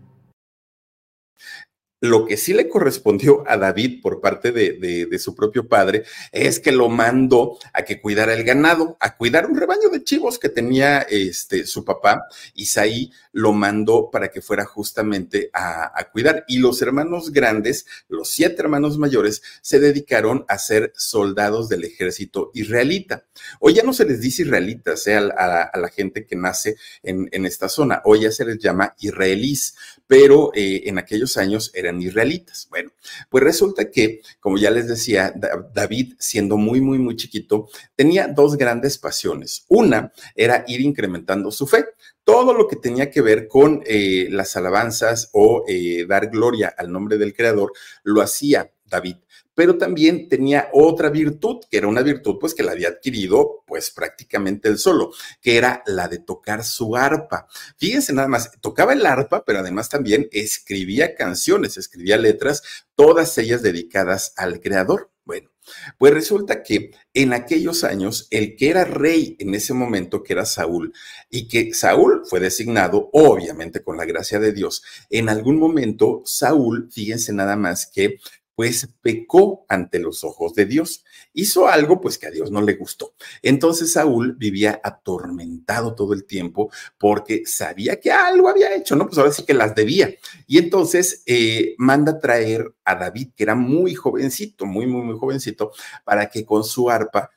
Lo 2.01 2.25
que 2.25 2.35
sí 2.35 2.53
le 2.53 2.67
correspondió 2.67 3.43
a 3.47 3.57
David 3.57 4.01
por 4.01 4.21
parte 4.21 4.51
de, 4.51 5.19
su 5.19 5.35
propio 5.35 5.67
padre 5.67 6.03
es 6.31 6.59
que 6.59 6.71
lo 6.71 6.89
mandó 6.89 7.59
a 7.73 7.83
que 7.83 8.01
cuidara 8.01 8.33
el 8.33 8.43
ganado, 8.43 8.97
a 8.99 9.15
cuidar 9.17 9.45
un 9.45 9.55
rebaño 9.55 9.89
de 9.89 10.03
chivos 10.03 10.39
que 10.39 10.49
tenía 10.49 10.99
este, 11.01 11.67
su 11.67 11.85
papá. 11.85 12.25
Isaí 12.55 13.11
lo 13.33 13.53
mandó 13.53 14.09
para 14.11 14.29
que 14.29 14.41
fuera 14.41 14.65
justamente 14.65 15.51
a, 15.53 15.91
a, 15.93 16.09
cuidar. 16.09 16.43
Y 16.47 16.57
los 16.57 16.81
hermanos 16.81 17.31
grandes, 17.31 17.85
los 18.09 18.31
siete 18.31 18.61
hermanos 18.61 18.97
mayores, 18.97 19.43
se 19.61 19.79
dedicaron 19.79 20.43
a 20.47 20.57
ser 20.57 20.93
soldados 20.95 21.69
del 21.69 21.83
ejército 21.83 22.49
israelita. 22.55 23.25
Hoy 23.59 23.75
ya 23.75 23.83
no 23.83 23.93
se 23.93 24.05
les 24.05 24.21
dice 24.21 24.41
israelitas 24.41 25.05
eh, 25.07 25.15
a, 25.15 25.71
la 25.77 25.89
gente 25.89 26.25
que 26.25 26.35
nace 26.35 26.77
en, 27.03 27.45
esta 27.45 27.69
zona, 27.69 28.01
hoy 28.05 28.21
ya 28.21 28.31
se 28.31 28.45
les 28.45 28.59
llama 28.59 28.95
israelíes, 28.99 29.75
pero 30.07 30.51
eh, 30.53 30.83
en 30.85 30.97
aquellos 30.97 31.37
años 31.37 31.71
eran 31.73 31.90
israelitas. 31.99 32.67
Bueno, 32.69 32.91
pues 33.27 33.43
resulta 33.43 33.89
que, 33.89 34.21
como 34.39 34.59
ya 34.59 34.69
les 34.69 34.87
decía, 34.87 35.33
David, 35.73 36.13
siendo 36.19 36.57
muy, 36.57 36.79
muy, 36.79 36.99
muy 36.99 37.15
chiquito, 37.15 37.69
tenía 37.95 38.27
dos 38.27 38.55
grandes 38.55 38.99
pasiones. 38.99 39.65
Una 39.67 40.11
era 40.35 40.63
ir 40.67 40.81
incrementando 40.81 41.49
su 41.49 41.65
fe. 41.65 41.85
Todo 42.23 42.53
lo 42.53 42.67
que 42.67 42.75
tenía 42.75 43.09
que 43.09 43.21
ver 43.21 43.47
con 43.47 43.81
eh, 43.87 44.27
las 44.29 44.55
alabanzas 44.55 45.29
o 45.33 45.63
eh, 45.67 46.05
dar 46.07 46.29
gloria 46.29 46.71
al 46.77 46.91
nombre 46.91 47.17
del 47.17 47.33
Creador, 47.33 47.73
lo 48.03 48.21
hacía 48.21 48.71
David 48.85 49.15
pero 49.53 49.77
también 49.77 50.27
tenía 50.27 50.69
otra 50.73 51.09
virtud, 51.09 51.57
que 51.69 51.77
era 51.77 51.87
una 51.87 52.01
virtud 52.01 52.37
pues 52.39 52.53
que 52.53 52.63
la 52.63 52.71
había 52.71 52.89
adquirido 52.89 53.63
pues 53.65 53.91
prácticamente 53.91 54.69
él 54.69 54.77
solo, 54.77 55.11
que 55.41 55.57
era 55.57 55.83
la 55.85 56.07
de 56.07 56.19
tocar 56.19 56.63
su 56.63 56.95
arpa. 56.95 57.47
Fíjense 57.77 58.13
nada 58.13 58.27
más, 58.27 58.51
tocaba 58.61 58.93
el 58.93 59.05
arpa, 59.05 59.43
pero 59.45 59.59
además 59.59 59.89
también 59.89 60.27
escribía 60.31 61.15
canciones, 61.15 61.77
escribía 61.77 62.17
letras, 62.17 62.63
todas 62.95 63.37
ellas 63.37 63.61
dedicadas 63.61 64.33
al 64.37 64.59
creador. 64.59 65.11
Bueno, 65.23 65.51
pues 65.97 66.13
resulta 66.13 66.63
que 66.63 66.91
en 67.13 67.33
aquellos 67.33 67.83
años, 67.83 68.27
el 68.31 68.55
que 68.55 68.69
era 68.69 68.83
rey 68.83 69.35
en 69.39 69.53
ese 69.53 69.73
momento, 69.73 70.23
que 70.23 70.33
era 70.33 70.45
Saúl, 70.45 70.93
y 71.29 71.47
que 71.47 71.73
Saúl 71.73 72.23
fue 72.25 72.39
designado, 72.39 73.09
obviamente 73.13 73.83
con 73.83 73.97
la 73.97 74.05
gracia 74.05 74.39
de 74.39 74.51
Dios, 74.51 74.83
en 75.09 75.29
algún 75.29 75.57
momento 75.57 76.23
Saúl, 76.25 76.89
fíjense 76.91 77.33
nada 77.33 77.55
más 77.55 77.85
que 77.85 78.19
pues 78.55 78.89
pecó 79.01 79.65
ante 79.69 79.99
los 79.99 80.23
ojos 80.23 80.53
de 80.53 80.65
Dios. 80.65 81.03
Hizo 81.33 81.67
algo 81.67 82.01
pues 82.01 82.17
que 82.17 82.27
a 82.27 82.31
Dios 82.31 82.51
no 82.51 82.61
le 82.61 82.75
gustó. 82.75 83.13
Entonces 83.41 83.93
Saúl 83.93 84.35
vivía 84.37 84.79
atormentado 84.83 85.95
todo 85.95 86.13
el 86.13 86.25
tiempo 86.25 86.71
porque 86.97 87.43
sabía 87.45 87.99
que 87.99 88.11
algo 88.11 88.49
había 88.49 88.75
hecho, 88.75 88.95
¿no? 88.95 89.07
Pues 89.07 89.17
ahora 89.17 89.31
sí 89.31 89.45
que 89.45 89.53
las 89.53 89.75
debía. 89.75 90.13
Y 90.47 90.57
entonces 90.57 91.23
eh, 91.25 91.75
manda 91.77 92.19
traer 92.19 92.73
a 92.83 92.95
David, 92.95 93.29
que 93.35 93.43
era 93.43 93.55
muy 93.55 93.95
jovencito, 93.95 94.65
muy, 94.65 94.87
muy, 94.87 95.03
muy 95.03 95.17
jovencito, 95.17 95.71
para 96.03 96.29
que 96.29 96.45
con 96.45 96.63
su 96.63 96.89
arpa 96.89 97.31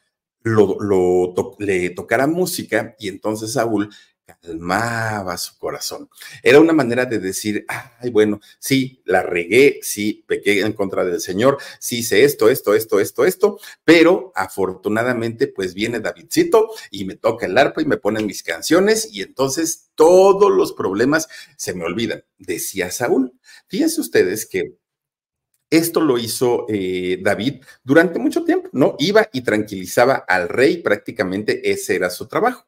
lo, 0.44 0.76
le 1.58 1.90
tocara 1.90 2.26
música 2.26 2.94
y 2.98 3.08
entonces 3.08 3.52
Saúl 3.52 3.90
calmaba 4.24 5.36
su 5.36 5.58
corazón. 5.58 6.08
Era 6.42 6.60
una 6.60 6.72
manera 6.72 7.04
de 7.04 7.18
decir, 7.18 7.64
ay, 7.68 8.10
bueno, 8.10 8.40
sí, 8.58 9.02
la 9.04 9.22
regué, 9.22 9.80
sí, 9.82 10.24
pequé 10.26 10.60
en 10.60 10.72
contra 10.72 11.04
del 11.04 11.20
Señor, 11.20 11.58
sí 11.78 11.98
hice 11.98 12.24
esto, 12.24 12.48
esto, 12.48 12.74
esto, 12.74 13.00
esto, 13.00 13.24
esto, 13.24 13.58
pero 13.84 14.32
afortunadamente 14.34 15.46
pues 15.48 15.74
viene 15.74 16.00
Davidcito 16.00 16.70
y 16.90 17.04
me 17.04 17.16
toca 17.16 17.46
el 17.46 17.58
arpa 17.58 17.82
y 17.82 17.86
me 17.86 17.96
ponen 17.96 18.26
mis 18.26 18.42
canciones 18.42 19.08
y 19.12 19.22
entonces 19.22 19.90
todos 19.94 20.50
los 20.50 20.72
problemas 20.72 21.28
se 21.56 21.74
me 21.74 21.84
olvidan, 21.84 22.24
decía 22.38 22.90
Saúl. 22.90 23.32
Fíjense 23.68 24.00
ustedes 24.00 24.46
que 24.46 24.76
esto 25.70 26.00
lo 26.00 26.18
hizo 26.18 26.66
eh, 26.68 27.18
David 27.20 27.62
durante 27.82 28.18
mucho 28.18 28.44
tiempo, 28.44 28.68
¿no? 28.72 28.94
Iba 28.98 29.28
y 29.32 29.40
tranquilizaba 29.40 30.24
al 30.28 30.48
rey, 30.48 30.78
prácticamente 30.78 31.70
ese 31.70 31.96
era 31.96 32.10
su 32.10 32.28
trabajo. 32.28 32.66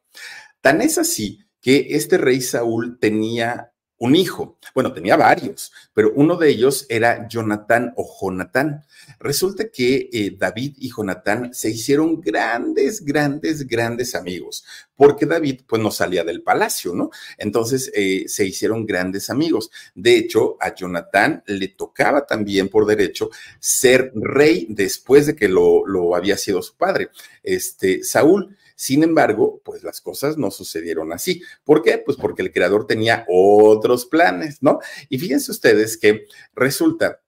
Tan 0.61 0.81
es 0.81 0.97
así 0.97 1.46
que 1.67 1.85
este 1.97 2.17
rey 2.17 2.39
Saúl 2.39 2.97
tenía 2.97 3.73
un 3.97 4.15
hijo, 4.15 4.57
bueno, 4.73 4.93
tenía 4.93 5.17
varios, 5.17 5.73
pero 5.93 6.13
uno 6.15 6.37
de 6.37 6.47
ellos 6.47 6.85
era 6.87 7.27
Jonatán 7.27 7.91
o 7.97 8.07
Jonatán. 8.21 8.85
Resulta 9.19 9.67
que 9.67 10.09
eh, 10.13 10.37
David 10.39 10.75
y 10.77 10.89
Jonatán 10.95 11.53
se 11.53 11.69
hicieron 11.69 12.21
grandes, 12.21 13.03
grandes, 13.03 13.67
grandes 13.67 14.15
amigos, 14.15 14.63
porque 14.95 15.25
David 15.25 15.63
pues 15.67 15.81
no 15.81 15.91
salía 15.91 16.23
del 16.23 16.41
palacio, 16.41 16.93
¿no? 16.93 17.09
Entonces 17.37 17.91
eh, 17.93 18.23
se 18.29 18.45
hicieron 18.45 18.85
grandes 18.85 19.29
amigos. 19.29 19.69
De 19.93 20.15
hecho, 20.15 20.55
a 20.61 20.73
Jonatán 20.73 21.43
le 21.47 21.67
tocaba 21.67 22.25
también 22.25 22.69
por 22.69 22.85
derecho 22.85 23.29
ser 23.59 24.13
rey 24.15 24.67
después 24.69 25.25
de 25.25 25.35
que 25.35 25.49
lo, 25.49 25.85
lo 25.85 26.15
había 26.15 26.37
sido 26.37 26.61
su 26.61 26.77
padre, 26.77 27.09
este 27.43 28.05
Saúl. 28.05 28.55
Sin 28.79 29.01
embargo, 29.01 29.59
pues 29.65 29.83
las 29.83 30.01
cosas 30.01 30.37
no 30.37 30.51
sucedieron 30.51 31.11
así. 31.11 31.41
¿Por 31.65 31.81
qué? 31.81 31.97
Pues 31.97 32.15
porque 32.15 32.43
el 32.43 32.51
creador 32.51 32.85
tenía 32.85 33.25
otros 33.27 34.05
planes, 34.05 34.61
¿no? 34.61 34.77
Y 35.09 35.17
fíjense 35.17 35.49
ustedes 35.49 35.97
que 35.97 36.27
resulta 36.53 37.21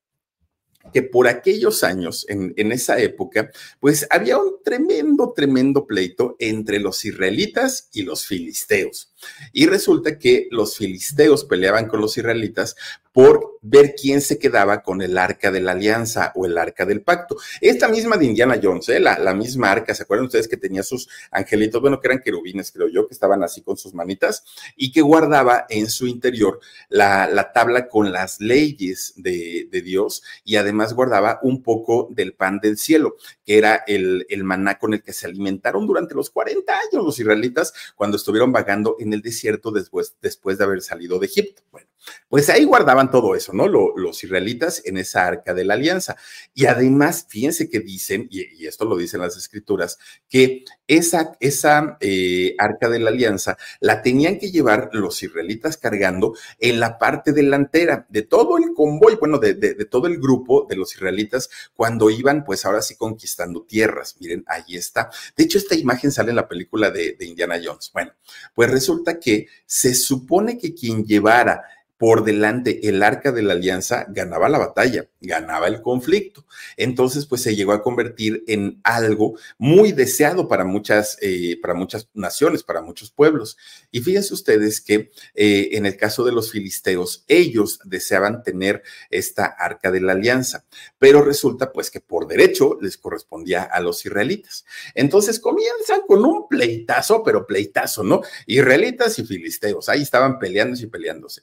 que 0.94 1.02
por 1.02 1.28
aquellos 1.28 1.84
años, 1.84 2.26
en, 2.30 2.54
en, 2.56 2.72
esa 2.72 3.00
época, 3.00 3.52
pues 3.80 4.08
había 4.12 4.38
un 4.38 4.62
tremendo, 4.64 5.34
tremendo 5.36 5.88
pleito 5.88 6.36
entre 6.40 6.80
los 6.80 7.04
israelitas 7.04 7.90
y 7.94 8.04
los 8.04 8.28
filisteos. 8.28 9.12
Y 9.52 9.66
resulta 9.66 10.20
que 10.20 10.48
los 10.52 10.78
filisteos 10.78 11.46
peleaban 11.46 11.88
con 11.88 12.00
los 12.00 12.18
israelitas 12.18 12.76
por 13.20 13.60
ver 13.62 13.96
quién 14.02 14.22
se 14.22 14.40
quedaba 14.40 14.82
con 14.82 15.02
el 15.02 15.18
arca 15.18 15.52
de 15.52 15.60
la 15.60 15.74
alianza 15.74 16.32
o 16.36 16.46
el 16.46 16.58
arca 16.58 16.86
del 16.86 17.02
pacto. 17.02 17.36
Esta 17.60 17.90
misma 17.90 18.16
de 18.16 18.24
Indiana 18.24 18.58
Jones, 18.64 18.88
¿eh? 18.88 19.02
la, 19.02 19.34
misma 19.34 19.74
arca, 19.74 19.94
¿se 19.94 20.04
acuerdan 20.04 20.28
ustedes 20.28 20.48
que 20.48 20.56
tenía 20.56 20.84
sus 20.84 21.10
angelitos? 21.30 21.82
Bueno, 21.82 22.00
que 22.00 22.08
eran 22.08 22.22
querubines, 22.22 22.72
creo 22.72 22.88
yo, 22.88 23.10
que 23.10 23.14
estaban 23.14 23.44
así 23.44 23.62
con 23.62 23.76
sus 23.76 23.94
manitas 23.94 24.46
y 24.78 24.94
que 24.94 25.02
guardaba 25.02 25.66
en 25.68 25.90
su 25.90 26.08
interior 26.08 26.62
la, 26.88 27.28
la 27.28 27.52
tabla 27.52 27.90
con 27.90 28.14
las 28.14 28.40
leyes 28.40 29.12
de, 29.18 29.68
de, 29.70 29.82
Dios 29.82 30.24
y 30.46 30.56
además 30.56 30.94
guardaba 30.94 31.40
un 31.44 31.62
poco 31.62 32.08
del 32.12 32.36
pan 32.36 32.62
del 32.62 32.78
cielo, 32.78 33.18
que 33.46 33.58
era 33.58 33.84
el, 33.86 34.28
el 34.30 34.46
maná 34.46 34.80
con 34.80 34.94
el 34.94 35.04
que 35.04 35.12
se 35.12 35.28
alimentaron 35.28 35.86
durante 35.86 36.16
los 36.16 36.30
40 36.30 36.74
años 36.74 37.04
los 37.04 37.20
israelitas 37.20 37.74
cuando 37.98 38.16
estuvieron 38.16 38.54
vagando 38.54 38.96
en 38.98 39.12
el 39.12 39.22
desierto 39.22 39.72
después, 39.72 40.16
después 40.22 40.58
de 40.58 40.64
haber 40.64 40.82
salido 40.82 41.20
de 41.20 41.26
Egipto. 41.26 41.64
Bueno, 41.70 41.90
pues 42.30 42.50
ahí 42.50 42.64
guardaban 42.64 43.10
todo 43.10 43.36
eso, 43.36 43.54
¿no? 43.54 43.68
los 43.68 44.24
israelitas 44.24 44.84
en 44.86 44.98
esa 44.98 45.26
arca 45.26 45.54
de 45.54 45.66
la 45.66 45.74
alianza. 45.74 46.16
Y 46.54 46.66
además, 46.66 47.26
fíjense 47.28 47.70
que 47.70 47.80
dicen, 47.80 48.28
y, 48.30 48.68
esto 48.68 48.86
lo 48.86 48.98
dicen 48.98 49.22
las 49.22 49.36
escrituras, 49.36 49.98
que 50.30 50.64
esa, 50.88 51.32
esa 51.40 51.98
eh, 52.02 52.56
arca 52.60 52.88
de 52.90 53.00
la 53.00 53.10
alianza 53.10 53.58
la 53.80 54.02
tenían 54.02 54.38
que 54.38 54.52
llevar 54.52 54.90
los 54.94 55.22
israelitas 55.24 55.78
cargando 55.78 56.36
en 56.60 56.80
la 56.80 57.00
parte 57.00 57.34
delantera 57.34 58.06
de 58.10 58.22
todo 58.22 58.58
el 58.58 58.74
convoy, 58.76 59.16
bueno, 59.16 59.40
de, 59.40 59.56
de, 59.56 59.86
todo 59.86 60.08
el 60.08 60.20
grupo 60.20 60.68
de 60.70 60.76
los 60.76 60.94
israelitas 60.94 61.50
cuando 61.74 62.10
iban, 62.10 62.44
pues 62.44 62.66
ahora 62.66 62.82
sí 62.82 62.96
conquistando 62.96 63.64
tierras. 63.64 64.16
Miren, 64.20 64.44
ahí 64.48 64.76
está. 64.76 65.10
De 65.36 65.44
hecho, 65.46 65.58
esta 65.58 65.76
imagen 65.76 66.12
sale 66.12 66.30
en 66.30 66.36
la 66.36 66.48
película 66.48 66.92
de, 66.92 67.14
de 67.14 67.26
Indiana 67.26 67.60
Jones. 67.64 67.90
Bueno, 67.94 68.12
pues 68.54 68.70
resulta 68.70 69.20
que 69.20 69.48
se 69.66 69.96
supone 69.96 70.58
que 70.58 70.74
quien 70.74 71.06
llevara 71.06 71.64
por 72.00 72.24
delante 72.24 72.88
el 72.88 73.04
arca 73.04 73.34
de 73.34 73.42
la 73.42 73.52
alianza, 73.52 74.06
ganaba 74.08 74.48
la 74.48 74.58
batalla, 74.58 75.10
ganaba 75.20 75.68
el 75.68 75.82
conflicto. 75.82 76.46
Entonces, 76.78 77.26
pues 77.26 77.42
se 77.42 77.58
llegó 77.58 77.74
a 77.74 77.84
convertir 77.84 78.42
en 78.48 78.80
algo 78.86 79.38
muy 79.58 79.92
deseado 79.92 80.48
para 80.48 80.64
muchas, 80.64 81.18
eh, 81.20 81.60
para 81.62 81.74
muchas 81.74 82.08
naciones, 82.14 82.64
para 82.64 82.82
muchos 82.82 83.12
pueblos. 83.12 83.58
Y 83.92 84.00
fíjense 84.00 84.34
ustedes 84.34 84.80
que 84.80 85.12
eh, 85.36 85.72
en 85.74 85.86
el 85.86 85.98
caso 85.98 86.24
de 86.24 86.32
los 86.32 86.54
filisteos, 86.54 87.26
ellos 87.28 87.82
deseaban 87.84 88.44
tener 88.44 88.82
esta 89.10 89.48
arca 89.48 89.92
de 89.92 90.00
la 90.00 90.14
alianza, 90.14 90.64
pero 91.00 91.22
resulta 91.22 91.74
pues 91.74 91.92
que 91.92 92.00
por 92.00 92.28
derecho 92.28 92.78
les 92.80 92.96
correspondía 92.96 93.64
a 93.64 93.82
los 93.82 94.06
israelitas. 94.06 94.64
Entonces 94.96 95.38
comienzan 95.38 96.04
con 96.08 96.24
un 96.24 96.48
pleitazo, 96.48 97.24
pero 97.24 97.46
pleitazo, 97.46 98.06
¿no? 98.06 98.22
Israelitas 98.46 99.20
y 99.20 99.26
filisteos, 99.26 99.90
ahí 99.90 100.02
estaban 100.02 100.40
peleándose 100.40 100.86
y 100.86 100.88
peleándose 100.88 101.42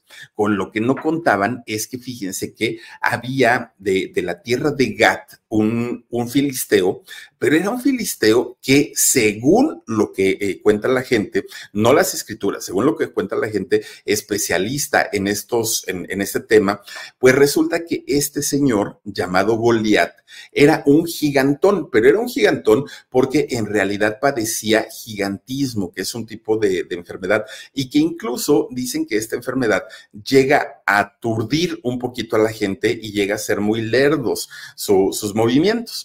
lo 0.49 0.71
que 0.71 0.81
no 0.81 0.97
contaban 0.97 1.63
es 1.67 1.87
que 1.87 1.99
fíjense 1.99 2.55
que 2.55 2.79
había 3.01 3.73
de, 3.79 4.11
de 4.15 4.23
la 4.23 4.43
tierra 4.43 4.71
de 4.71 4.95
Gat 4.95 5.33
un, 5.49 6.29
filisteo, 6.29 7.03
pero 7.39 7.57
era 7.57 7.71
un 7.71 7.81
filisteo 7.81 8.59
que 8.61 8.93
según 8.95 9.83
lo 9.87 10.13
que 10.13 10.37
eh, 10.41 10.61
cuenta 10.63 10.89
la 10.89 11.03
gente, 11.03 11.45
no 11.73 11.93
las 11.93 12.15
escrituras, 12.15 12.65
según 12.65 12.87
lo 12.87 12.97
que 12.97 13.09
cuenta 13.09 13.37
la 13.37 13.49
gente 13.49 13.83
especialista 14.05 15.09
en 15.13 15.29
estos, 15.29 15.87
en, 15.87 16.21
este 16.21 16.41
tema, 16.41 16.83
pues 17.19 17.35
resulta 17.35 17.85
que 17.85 18.05
este 18.07 18.43
señor 18.43 19.01
llamado 19.05 19.57
Goliat 19.57 20.13
era 20.53 20.83
un 20.87 21.07
gigantón, 21.07 21.91
pero 21.91 22.09
era 22.09 22.19
un 22.19 22.29
gigantón 22.29 22.85
porque 23.09 23.47
en 23.51 23.67
realidad 23.67 24.19
padecía 24.21 24.87
gigantismo, 24.91 25.93
que 25.93 26.03
es 26.03 26.15
un 26.15 26.27
tipo 26.27 26.57
de, 26.57 26.87
enfermedad 26.91 27.45
y 27.75 27.91
que 27.91 27.99
incluso 27.99 28.69
dicen 28.71 29.07
que 29.07 29.17
esta 29.17 29.37
enfermedad 29.37 29.85
llega 30.13 30.83
a 30.87 30.99
aturdir 31.01 31.79
un 31.83 31.99
poquito 31.99 32.37
a 32.37 32.39
la 32.39 32.51
gente 32.51 32.99
y 33.01 33.13
llega 33.13 33.35
a 33.35 33.39
ser 33.39 33.61
muy 33.61 33.83
lerdos 33.83 34.49
su, 34.75 35.11
sus 35.13 35.35
movimientos. 35.35 35.46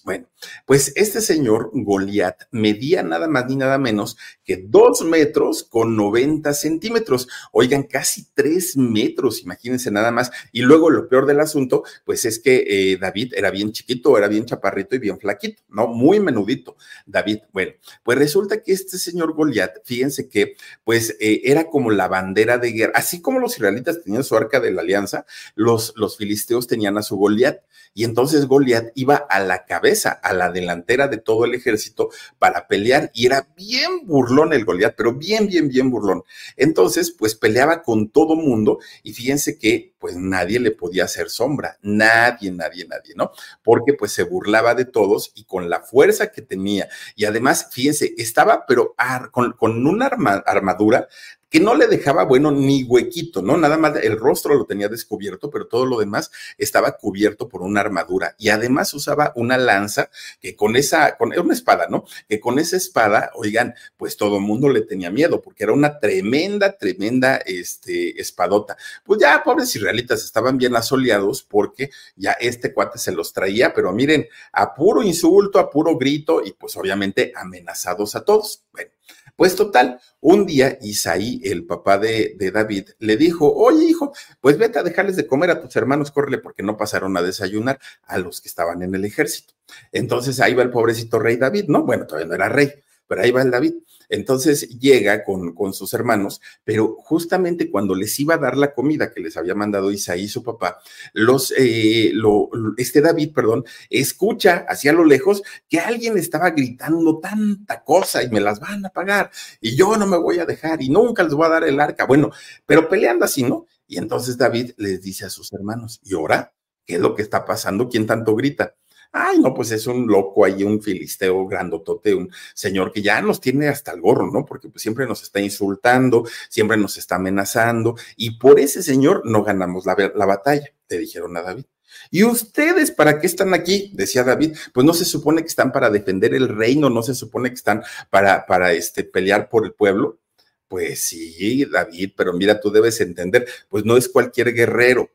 Bueno, 0.03 0.27
pues 0.65 0.93
este 0.95 1.21
señor 1.21 1.71
Goliat 1.73 2.43
medía 2.51 3.03
nada 3.03 3.27
más 3.27 3.47
ni 3.47 3.55
nada 3.55 3.77
menos 3.77 4.17
que 4.43 4.57
dos 4.57 5.03
metros 5.03 5.63
con 5.63 5.95
90 5.95 6.53
centímetros. 6.53 7.27
Oigan, 7.51 7.83
casi 7.83 8.27
tres 8.33 8.77
metros, 8.77 9.41
imagínense 9.41 9.91
nada 9.91 10.11
más. 10.11 10.31
Y 10.51 10.61
luego 10.61 10.89
lo 10.89 11.07
peor 11.07 11.25
del 11.25 11.39
asunto, 11.39 11.83
pues 12.05 12.25
es 12.25 12.39
que 12.39 12.65
eh, 12.67 12.97
David 12.97 13.33
era 13.35 13.51
bien 13.51 13.71
chiquito, 13.71 14.17
era 14.17 14.27
bien 14.27 14.45
chaparrito 14.45 14.95
y 14.95 14.99
bien 14.99 15.19
flaquito, 15.19 15.63
¿no? 15.69 15.87
Muy 15.87 16.19
menudito, 16.19 16.77
David. 17.05 17.39
Bueno, 17.51 17.73
pues 18.03 18.17
resulta 18.17 18.61
que 18.61 18.73
este 18.73 18.97
señor 18.97 19.33
Goliat, 19.33 19.77
fíjense 19.83 20.29
que 20.29 20.55
pues 20.83 21.15
eh, 21.19 21.41
era 21.45 21.67
como 21.67 21.91
la 21.91 22.07
bandera 22.07 22.57
de 22.57 22.71
guerra, 22.71 22.93
así 22.95 23.21
como 23.21 23.39
los 23.39 23.55
israelitas 23.55 24.03
tenían 24.03 24.23
su 24.23 24.35
arca 24.35 24.59
de 24.59 24.71
la 24.71 24.81
alianza, 24.81 25.25
los, 25.55 25.93
los 25.95 26.17
filisteos 26.17 26.67
tenían 26.67 26.97
a 26.97 27.01
su 27.01 27.15
Goliat. 27.15 27.59
Y 27.93 28.05
entonces 28.05 28.45
Goliat 28.45 28.91
iba 28.95 29.20
a 29.29 29.39
la 29.39 29.65
cabeza, 29.65 30.11
a 30.11 30.33
la 30.33 30.51
delantera 30.51 31.07
de 31.07 31.17
todo 31.17 31.45
el 31.45 31.53
ejército 31.53 32.09
para 32.39 32.67
pelear 32.67 33.11
y 33.13 33.25
era 33.25 33.47
bien 33.55 34.05
burlón 34.05 34.53
el 34.53 34.65
Goliat, 34.65 34.95
pero 34.95 35.13
bien, 35.13 35.47
bien, 35.47 35.67
bien 35.67 35.89
burlón. 35.89 36.23
Entonces, 36.57 37.11
pues 37.11 37.35
peleaba 37.35 37.83
con 37.83 38.09
todo 38.09 38.35
mundo 38.35 38.79
y 39.03 39.13
fíjense 39.13 39.57
que 39.57 39.93
pues 39.99 40.15
nadie 40.15 40.59
le 40.59 40.71
podía 40.71 41.03
hacer 41.05 41.29
sombra, 41.29 41.77
nadie, 41.81 42.51
nadie, 42.51 42.87
nadie, 42.87 43.13
¿no? 43.15 43.31
Porque 43.63 43.93
pues 43.93 44.11
se 44.11 44.23
burlaba 44.23 44.73
de 44.73 44.85
todos 44.85 45.31
y 45.35 45.45
con 45.45 45.69
la 45.69 45.81
fuerza 45.81 46.31
que 46.31 46.41
tenía 46.41 46.89
y 47.15 47.25
además, 47.25 47.69
fíjense, 47.71 48.13
estaba 48.17 48.65
pero 48.65 48.95
con, 49.31 49.53
con 49.53 49.85
una 49.85 50.07
armadura 50.45 51.07
que 51.51 51.59
no 51.59 51.75
le 51.75 51.87
dejaba, 51.87 52.23
bueno, 52.23 52.49
ni 52.49 52.83
huequito, 52.83 53.41
¿no? 53.41 53.57
Nada 53.57 53.77
más 53.77 53.97
el 54.01 54.17
rostro 54.17 54.55
lo 54.55 54.65
tenía 54.65 54.87
descubierto, 54.87 55.51
pero 55.51 55.67
todo 55.67 55.85
lo 55.85 55.99
demás 55.99 56.31
estaba 56.57 56.97
cubierto 56.97 57.49
por 57.49 57.61
una 57.61 57.81
armadura 57.81 58.35
y 58.39 58.49
además 58.49 58.93
usaba 58.93 59.33
una 59.35 59.57
lanza 59.57 60.09
que 60.39 60.55
con 60.55 60.77
esa, 60.77 61.17
una 61.19 61.53
espada, 61.53 61.87
¿no? 61.89 62.05
Que 62.29 62.39
con 62.39 62.57
esa 62.57 62.77
espada, 62.77 63.31
oigan, 63.35 63.75
pues 63.97 64.15
todo 64.15 64.37
el 64.37 64.43
mundo 64.43 64.69
le 64.69 64.81
tenía 64.81 65.11
miedo 65.11 65.41
porque 65.41 65.65
era 65.65 65.73
una 65.73 65.99
tremenda, 65.99 66.77
tremenda, 66.77 67.35
este, 67.45 68.19
espadota. 68.19 68.77
Pues 69.03 69.19
ya, 69.19 69.43
pobres 69.43 69.75
israelitas, 69.75 70.23
estaban 70.23 70.57
bien 70.57 70.73
asoleados 70.77 71.43
porque 71.43 71.91
ya 72.15 72.31
este 72.31 72.73
cuate 72.73 72.97
se 72.97 73.11
los 73.11 73.33
traía, 73.33 73.73
pero 73.73 73.91
miren, 73.91 74.25
a 74.53 74.73
puro 74.73 75.03
insulto, 75.03 75.59
a 75.59 75.69
puro 75.69 75.97
grito 75.97 76.41
y 76.45 76.53
pues 76.53 76.77
obviamente 76.77 77.33
amenazados 77.35 78.15
a 78.15 78.23
todos. 78.23 78.63
Bueno, 78.71 78.91
pues 79.35 79.55
total, 79.55 79.99
un 80.19 80.45
día 80.45 80.77
Isaí, 80.81 81.40
el 81.43 81.65
papá 81.65 81.97
de, 81.97 82.35
de, 82.37 82.51
David, 82.51 82.89
le 82.99 83.17
dijo, 83.17 83.51
oye 83.53 83.85
hijo, 83.85 84.13
pues 84.39 84.57
vete 84.57 84.79
a 84.79 84.83
dejarles 84.83 85.15
de 85.15 85.27
comer 85.27 85.51
a 85.51 85.61
tus 85.61 85.75
hermanos, 85.75 86.11
córrele 86.11 86.37
porque 86.37 86.63
no 86.63 86.77
pasaron 86.77 87.15
a 87.17 87.21
desayunar 87.21 87.79
a 88.03 88.17
los 88.17 88.41
que 88.41 88.49
estaban 88.49 88.81
en 88.83 88.95
el 88.95 89.05
ejército. 89.05 89.53
Entonces 89.91 90.39
ahí 90.39 90.53
va 90.53 90.63
el 90.63 90.69
pobrecito 90.69 91.19
rey 91.19 91.37
David, 91.37 91.65
¿no? 91.67 91.83
Bueno, 91.83 92.05
todavía 92.05 92.27
no 92.27 92.35
era 92.35 92.49
rey, 92.49 92.71
pero 93.11 93.23
ahí 93.23 93.31
va 93.31 93.41
el 93.41 93.51
David. 93.51 93.73
Entonces 94.07 94.69
llega 94.79 95.25
con, 95.25 95.53
con, 95.53 95.73
sus 95.73 95.93
hermanos, 95.93 96.39
pero 96.63 96.95
justamente 96.97 97.69
cuando 97.69 97.93
les 97.93 98.17
iba 98.21 98.35
a 98.35 98.37
dar 98.37 98.55
la 98.55 98.73
comida 98.73 99.11
que 99.11 99.19
les 99.19 99.35
había 99.35 99.53
mandado 99.53 99.91
Isaí, 99.91 100.29
su 100.29 100.43
papá, 100.43 100.79
los, 101.11 101.53
eh, 101.57 102.11
lo, 102.13 102.49
este 102.77 103.01
David, 103.01 103.33
perdón, 103.33 103.65
escucha 103.89 104.65
hacia 104.65 104.93
lo 104.93 105.03
lejos 105.03 105.43
que 105.67 105.81
alguien 105.81 106.17
estaba 106.17 106.51
gritando 106.51 107.19
tanta 107.19 107.83
cosa 107.83 108.23
y 108.23 108.29
me 108.29 108.39
las 108.39 108.61
van 108.61 108.85
a 108.85 108.89
pagar 108.91 109.29
y 109.59 109.75
yo 109.75 109.97
no 109.97 110.07
me 110.07 110.17
voy 110.17 110.39
a 110.39 110.45
dejar 110.45 110.81
y 110.81 110.87
nunca 110.87 111.23
les 111.23 111.33
voy 111.33 111.47
a 111.47 111.49
dar 111.49 111.65
el 111.65 111.81
arca. 111.81 112.05
Bueno, 112.05 112.31
pero 112.65 112.87
peleando 112.87 113.25
así, 113.25 113.43
¿no? 113.43 113.65
Y 113.87 113.97
entonces 113.97 114.37
David 114.37 114.71
les 114.77 115.01
dice 115.01 115.25
a 115.25 115.29
sus 115.29 115.51
hermanos, 115.51 115.99
¿y 116.01 116.15
ahora? 116.15 116.53
¿Qué 116.85 116.95
es 116.95 117.01
lo 117.01 117.13
que 117.13 117.23
está 117.23 117.43
pasando? 117.43 117.89
¿Quién 117.89 118.07
tanto 118.07 118.35
grita? 118.37 118.75
Ay, 119.13 119.39
no, 119.39 119.53
pues 119.53 119.71
es 119.71 119.87
un 119.87 120.07
loco 120.07 120.45
ahí, 120.45 120.63
un 120.63 120.81
filisteo 120.81 121.45
grandotote, 121.45 122.13
un 122.13 122.31
señor 122.53 122.91
que 122.93 123.01
ya 123.01 123.21
nos 123.21 123.41
tiene 123.41 123.67
hasta 123.67 123.91
el 123.91 123.99
gorro, 124.01 124.31
¿no? 124.31 124.45
Porque 124.45 124.69
pues, 124.69 124.81
siempre 124.81 125.05
nos 125.05 125.21
está 125.21 125.41
insultando, 125.41 126.23
siempre 126.49 126.77
nos 126.77 126.97
está 126.97 127.15
amenazando, 127.15 127.95
y 128.15 128.37
por 128.39 128.59
ese 128.59 128.81
señor 128.81 129.23
no 129.25 129.43
ganamos 129.43 129.85
la, 129.85 129.95
la 130.15 130.25
batalla, 130.25 130.73
te 130.87 130.97
dijeron 130.97 131.35
a 131.35 131.41
David. 131.41 131.65
¿Y 132.09 132.23
ustedes 132.23 132.91
para 132.91 133.19
qué 133.19 133.27
están 133.27 133.53
aquí? 133.53 133.91
Decía 133.93 134.23
David. 134.23 134.55
Pues 134.73 134.85
no 134.85 134.93
se 134.93 135.05
supone 135.05 135.41
que 135.41 135.47
están 135.47 135.71
para 135.71 135.89
defender 135.89 136.33
el 136.33 136.47
reino, 136.47 136.89
no 136.89 137.03
se 137.03 137.15
supone 137.15 137.49
que 137.49 137.55
están 137.55 137.83
para, 138.09 138.45
para 138.45 138.71
este, 138.73 139.03
pelear 139.03 139.49
por 139.49 139.65
el 139.65 139.73
pueblo. 139.73 140.19
Pues 140.67 141.01
sí, 141.01 141.65
David, 141.65 142.13
pero 142.15 142.31
mira, 142.33 142.61
tú 142.61 142.71
debes 142.71 143.01
entender, 143.01 143.45
pues 143.67 143.83
no 143.83 143.97
es 143.97 144.07
cualquier 144.07 144.53
guerrero, 144.53 145.09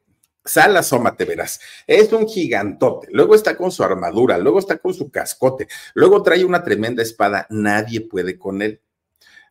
Sal, 0.47 0.77
asómate, 0.77 1.25
verás. 1.25 1.61
Es 1.87 2.13
un 2.13 2.29
gigantote. 2.29 3.09
Luego 3.11 3.35
está 3.35 3.57
con 3.57 3.73
su 3.73 3.83
armadura, 3.83 4.39
luego 4.39 4.61
está 4.61 4.79
con 4.79 4.95
su 4.95 5.11
cascote, 5.11 5.67
luego 5.95 6.23
trae 6.23 6.45
una 6.45 6.63
tremenda 6.63 7.03
espada. 7.03 7.47
Nadie 7.51 8.01
puede 8.03 8.39
con 8.39 8.63
él. 8.63 8.81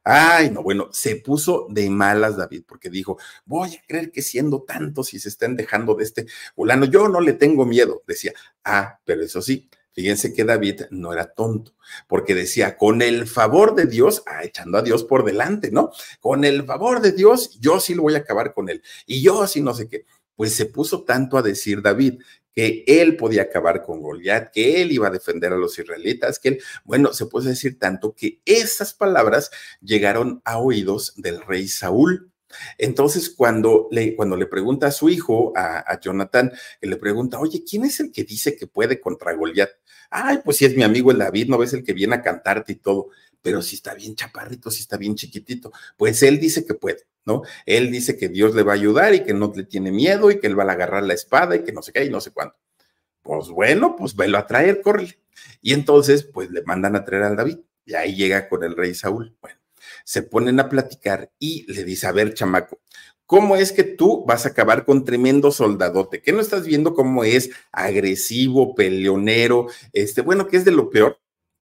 Ay, 0.08 0.51
no, 0.51 0.62
bueno, 0.62 0.89
se 0.91 1.15
puso 1.17 1.65
de 1.69 1.89
malas 1.89 2.38
David 2.38 2.63
porque 2.67 2.91
dijo, 2.91 3.17
voy 3.43 3.73
a 3.75 3.81
creer 3.88 4.12
que 4.12 4.21
siendo 4.21 4.62
tantos 4.62 5.13
y 5.15 5.19
se 5.19 5.29
están 5.29 5.55
dejando 5.55 5.95
de 5.95 6.03
este 6.03 6.27
fulano, 6.55 6.86
yo 6.86 7.10
no 7.10 7.19
le 7.21 7.34
tengo 7.34 7.65
miedo, 7.65 8.03
decía. 8.08 8.31
Ah, 8.63 8.99
pero 9.03 9.23
eso 9.23 9.41
sí, 9.41 9.67
fíjense 9.93 10.31
que 10.34 10.43
David 10.43 10.84
no 10.91 11.12
era 11.12 11.34
tonto, 11.34 11.73
porque 12.08 12.36
decía, 12.36 12.77
con 12.77 13.01
el 13.01 13.27
favor 13.27 13.73
de 13.73 13.88
Dios, 13.88 14.23
ah, 14.27 14.43
echando 14.43 14.77
a 14.77 14.84
Dios 14.84 15.03
por 15.03 15.25
delante, 15.25 15.71
¿no? 15.71 15.91
Con 16.19 16.45
el 16.45 16.63
favor 16.65 17.01
de 17.01 17.12
Dios, 17.12 17.60
yo 17.60 17.79
sí 17.79 17.95
lo 17.95 18.03
voy 18.03 18.13
a 18.13 18.19
acabar 18.19 18.53
con 18.53 18.69
él. 18.69 18.84
Y 19.08 19.23
yo 19.23 19.47
sí 19.47 19.60
no 19.62 19.73
sé 19.73 19.89
qué. 19.89 20.05
Pues 20.36 20.54
se 20.54 20.65
puso 20.65 21.04
tanto 21.04 21.38
a 21.38 21.41
decir 21.41 21.82
David 21.82 22.19
que 22.56 22.86
él 22.88 23.17
podía 23.17 23.43
acabar 23.43 23.84
con 23.84 24.02
Goliat, 24.02 24.52
que 24.52 24.82
él 24.82 24.93
iba 24.93 25.08
a 25.08 25.12
defender 25.12 25.52
a 25.52 25.58
los 25.58 25.78
israelitas, 25.78 26.39
que 26.39 26.50
él, 26.50 26.62
bueno, 26.86 27.13
se 27.13 27.26
puede 27.26 27.50
decir 27.50 27.78
tanto 27.78 28.15
que 28.15 28.39
esas 28.45 28.93
palabras 28.93 29.52
llegaron 29.82 30.41
a 30.45 30.58
oídos 30.58 31.13
del 31.17 31.41
rey 31.41 31.67
Saúl. 31.67 32.32
Entonces, 32.78 33.30
cuando 33.30 33.89
le, 33.91 34.15
cuando 34.15 34.38
le 34.38 34.45
pregunta 34.45 34.88
a 34.88 34.91
su 34.91 35.10
hijo, 35.10 35.52
a, 35.58 35.80
a 35.80 36.00
Jonathan, 36.00 36.54
le 36.80 36.95
pregunta, 36.95 37.39
oye, 37.39 37.63
¿quién 37.69 37.84
es 37.84 38.00
el 38.00 38.13
que 38.13 38.24
dice 38.24 38.56
que 38.56 38.67
puede 38.67 39.02
contra 39.02 39.34
Goliat? 39.34 39.71
Ay, 40.10 40.39
pues 40.45 40.56
si 40.58 40.65
es 40.65 40.78
mi 40.78 40.84
amigo 40.84 41.12
el 41.12 41.17
David, 41.17 41.50
¿no 41.50 41.58
ves 41.58 41.74
el 41.74 41.84
que 41.84 41.91
viene 41.91 42.15
a 42.15 42.21
cantarte 42.21 42.71
y 42.71 42.76
todo? 42.78 43.10
Pero 43.41 43.62
si 43.62 43.76
está 43.76 43.93
bien 43.93 44.15
chaparrito, 44.15 44.71
si 44.71 44.82
está 44.82 44.95
bien 44.95 45.15
chiquitito, 45.15 45.74
pues 45.98 46.24
él 46.24 46.39
dice 46.39 46.65
que 46.65 46.74
puede. 46.74 47.06
¿No? 47.25 47.41
Él 47.65 47.91
dice 47.91 48.17
que 48.17 48.29
Dios 48.29 48.55
le 48.55 48.63
va 48.63 48.73
a 48.73 48.75
ayudar 48.75 49.13
y 49.13 49.23
que 49.23 49.33
no 49.33 49.51
le 49.55 49.63
tiene 49.65 49.91
miedo 49.91 50.31
y 50.31 50.39
que 50.39 50.47
él 50.47 50.57
va 50.57 50.63
a 50.63 50.71
agarrar 50.71 51.03
la 51.03 51.13
espada 51.13 51.55
y 51.55 51.63
que 51.63 51.71
no 51.71 51.81
sé 51.81 51.91
qué 51.91 52.05
y 52.05 52.09
no 52.09 52.21
sé 52.21 52.31
cuánto. 52.31 52.57
Pues 53.21 53.49
bueno, 53.49 53.95
pues 53.95 54.15
velo 54.15 54.38
a 54.38 54.45
traer, 54.45 54.81
córrele. 54.81 55.19
Y 55.61 55.73
entonces, 55.73 56.23
pues 56.23 56.51
le 56.51 56.61
mandan 56.63 56.95
a 56.95 57.03
traer 57.03 57.23
al 57.23 57.35
David 57.35 57.57
y 57.85 57.95
ahí 57.95 58.15
llega 58.15 58.47
con 58.47 58.63
el 58.63 58.75
rey 58.75 58.93
Saúl. 58.93 59.35
Bueno, 59.41 59.57
se 60.03 60.21
ponen 60.23 60.59
a 60.59 60.69
platicar 60.69 61.31
y 61.39 61.71
le 61.71 61.83
dice, 61.83 62.07
a 62.07 62.11
ver, 62.11 62.33
chamaco, 62.33 62.79
¿cómo 63.25 63.55
es 63.55 63.71
que 63.71 63.83
tú 63.83 64.23
vas 64.25 64.45
a 64.45 64.49
acabar 64.49 64.85
con 64.85 65.03
tremendo 65.03 65.51
soldadote? 65.51 66.21
¿Qué 66.21 66.31
no 66.31 66.41
estás 66.41 66.65
viendo 66.65 66.93
cómo 66.93 67.23
es 67.23 67.49
agresivo, 67.71 68.75
peleonero? 68.75 69.67
Este, 69.91 70.21
bueno, 70.21 70.47
¿qué 70.47 70.57
es 70.57 70.65
de 70.65 70.71
lo 70.71 70.89
peor? 70.89 71.19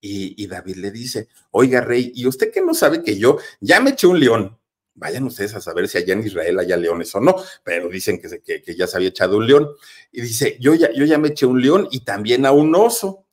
Y, 0.00 0.46
David 0.46 0.76
le 0.76 0.90
dice, 0.90 1.28
oiga, 1.50 1.82
rey, 1.82 2.10
¿y 2.14 2.26
usted 2.26 2.50
qué 2.50 2.62
no 2.62 2.72
sabe 2.72 3.02
que 3.02 3.18
yo 3.18 3.38
ya 3.60 3.80
me 3.80 3.90
eché 3.90 4.06
un 4.06 4.18
león? 4.18 4.58
Vayan 4.94 5.24
ustedes 5.24 5.54
a 5.54 5.60
saber 5.60 5.88
si 5.88 5.98
allá 5.98 6.14
en 6.14 6.26
Israel 6.26 6.58
haya 6.58 6.76
leones 6.76 7.14
o 7.14 7.20
no, 7.20 7.36
pero 7.62 7.88
dicen 7.88 8.20
que, 8.20 8.62
que, 8.62 8.74
ya 8.74 8.86
se 8.86 8.96
había 8.96 9.10
echado 9.10 9.36
un 9.36 9.46
león. 9.46 9.68
Y 10.10 10.22
dice, 10.22 10.56
yo 10.58 10.74
ya, 10.74 10.90
yo 10.92 11.04
ya 11.04 11.18
me 11.18 11.28
eché 11.28 11.46
un 11.46 11.60
león 11.60 11.88
y 11.90 12.00
también 12.00 12.46
a 12.46 12.52
un 12.52 12.74
oso. 12.74 13.26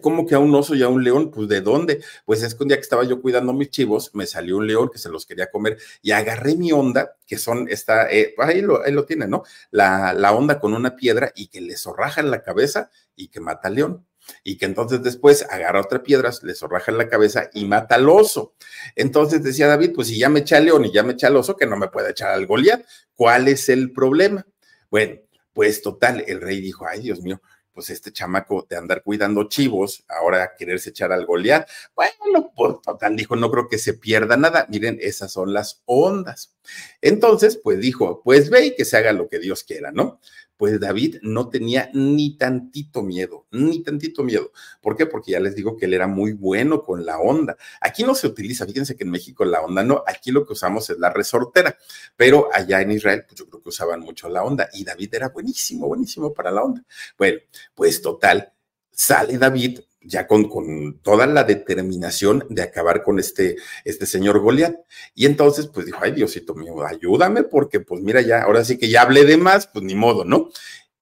¿Cómo 0.00 0.24
que 0.26 0.36
a 0.36 0.38
un 0.38 0.54
oso 0.54 0.76
y 0.76 0.82
a 0.82 0.88
un 0.88 1.02
león? 1.02 1.32
Pues 1.32 1.48
¿de 1.48 1.60
dónde? 1.60 2.00
Pues 2.24 2.42
es 2.44 2.54
que 2.54 2.62
un 2.62 2.68
día 2.68 2.76
que 2.76 2.82
estaba 2.82 3.02
yo 3.02 3.20
cuidando 3.20 3.52
mis 3.52 3.70
chivos, 3.70 4.14
me 4.14 4.26
salió 4.26 4.58
un 4.58 4.66
león 4.68 4.88
que 4.92 4.98
se 4.98 5.08
los 5.08 5.26
quería 5.26 5.50
comer 5.50 5.76
y 6.02 6.12
agarré 6.12 6.54
mi 6.54 6.70
onda, 6.70 7.16
que 7.26 7.36
son, 7.36 7.68
está, 7.68 8.08
eh, 8.12 8.34
ahí, 8.38 8.60
lo, 8.60 8.84
ahí 8.84 8.92
lo 8.92 9.04
tiene, 9.04 9.26
¿no? 9.26 9.42
La, 9.72 10.12
la 10.12 10.32
onda 10.32 10.60
con 10.60 10.72
una 10.72 10.94
piedra 10.94 11.32
y 11.34 11.48
que 11.48 11.60
le 11.60 11.76
zorraja 11.76 12.20
en 12.20 12.30
la 12.30 12.42
cabeza 12.42 12.90
y 13.16 13.26
que 13.26 13.40
mata 13.40 13.66
al 13.66 13.74
león 13.74 14.06
y 14.44 14.56
que 14.58 14.66
entonces 14.66 15.02
después 15.02 15.46
agarra 15.48 15.80
otra 15.80 16.02
piedra, 16.02 16.30
le 16.42 16.54
zorraja 16.54 16.90
en 16.90 16.98
la 16.98 17.08
cabeza 17.08 17.50
y 17.52 17.64
mata 17.64 17.96
al 17.96 18.08
oso. 18.08 18.54
Entonces 18.96 19.42
decía 19.42 19.66
David, 19.66 19.92
pues 19.94 20.08
si 20.08 20.18
ya 20.18 20.28
me 20.28 20.40
echa 20.40 20.56
al 20.56 20.66
león 20.66 20.84
y 20.84 20.92
ya 20.92 21.02
me 21.02 21.12
echa 21.12 21.28
al 21.28 21.36
oso, 21.36 21.56
que 21.56 21.66
no 21.66 21.76
me 21.76 21.88
puede 21.88 22.10
echar 22.10 22.30
al 22.30 22.46
Goliat. 22.46 22.84
¿Cuál 23.14 23.48
es 23.48 23.68
el 23.68 23.92
problema? 23.92 24.46
Bueno, 24.90 25.20
pues 25.52 25.82
total, 25.82 26.24
el 26.26 26.40
rey 26.40 26.60
dijo, 26.60 26.86
ay 26.86 27.00
Dios 27.00 27.20
mío, 27.20 27.40
pues 27.72 27.90
este 27.90 28.12
chamaco 28.12 28.66
de 28.68 28.76
andar 28.76 29.02
cuidando 29.02 29.48
chivos, 29.48 30.04
ahora 30.08 30.52
quererse 30.56 30.90
echar 30.90 31.12
al 31.12 31.26
Goliat. 31.26 31.68
Bueno, 31.94 32.52
pues 32.54 32.76
total, 32.82 33.16
dijo, 33.16 33.36
no 33.36 33.50
creo 33.50 33.68
que 33.68 33.78
se 33.78 33.94
pierda 33.94 34.36
nada. 34.36 34.66
Miren, 34.68 34.98
esas 35.00 35.32
son 35.32 35.52
las 35.52 35.82
ondas. 35.86 36.54
Entonces, 37.00 37.58
pues 37.62 37.80
dijo, 37.80 38.22
pues 38.22 38.50
ve 38.50 38.66
y 38.66 38.74
que 38.76 38.84
se 38.84 38.96
haga 38.96 39.12
lo 39.12 39.28
que 39.28 39.38
Dios 39.38 39.64
quiera, 39.64 39.90
¿no? 39.90 40.20
Pues 40.62 40.78
David 40.78 41.16
no 41.22 41.48
tenía 41.48 41.90
ni 41.92 42.36
tantito 42.36 43.02
miedo, 43.02 43.48
ni 43.50 43.82
tantito 43.82 44.22
miedo. 44.22 44.52
¿Por 44.80 44.96
qué? 44.96 45.06
Porque 45.06 45.32
ya 45.32 45.40
les 45.40 45.56
digo 45.56 45.76
que 45.76 45.86
él 45.86 45.92
era 45.92 46.06
muy 46.06 46.34
bueno 46.34 46.84
con 46.84 47.04
la 47.04 47.18
onda. 47.18 47.56
Aquí 47.80 48.04
no 48.04 48.14
se 48.14 48.28
utiliza, 48.28 48.64
fíjense 48.64 48.94
que 48.94 49.02
en 49.02 49.10
México 49.10 49.44
la 49.44 49.60
onda 49.60 49.82
no, 49.82 50.04
aquí 50.06 50.30
lo 50.30 50.46
que 50.46 50.52
usamos 50.52 50.88
es 50.88 51.00
la 51.00 51.10
resortera, 51.10 51.76
pero 52.14 52.48
allá 52.52 52.80
en 52.80 52.92
Israel, 52.92 53.24
pues 53.26 53.40
yo 53.40 53.48
creo 53.48 53.60
que 53.60 53.70
usaban 53.70 54.02
mucho 54.02 54.28
la 54.28 54.44
onda 54.44 54.68
y 54.72 54.84
David 54.84 55.12
era 55.12 55.30
buenísimo, 55.30 55.88
buenísimo 55.88 56.32
para 56.32 56.52
la 56.52 56.62
onda. 56.62 56.84
Bueno, 57.18 57.40
pues 57.74 58.00
total, 58.00 58.52
sale 58.92 59.38
David 59.38 59.80
ya 60.04 60.26
con, 60.26 60.48
con, 60.48 60.98
toda 61.00 61.26
la 61.26 61.44
determinación 61.44 62.44
de 62.48 62.62
acabar 62.62 63.02
con 63.02 63.18
este, 63.18 63.56
este 63.84 64.06
señor 64.06 64.40
Goliat. 64.40 64.76
Y 65.14 65.26
entonces, 65.26 65.68
pues 65.68 65.86
dijo, 65.86 65.98
ay 66.02 66.12
Diosito 66.12 66.54
mío, 66.54 66.84
ayúdame, 66.84 67.42
porque 67.44 67.80
pues 67.80 68.02
mira, 68.02 68.20
ya, 68.20 68.42
ahora 68.42 68.64
sí 68.64 68.78
que 68.78 68.88
ya 68.88 69.02
hablé 69.02 69.24
de 69.24 69.36
más, 69.36 69.66
pues 69.66 69.84
ni 69.84 69.94
modo, 69.94 70.24
¿no? 70.24 70.50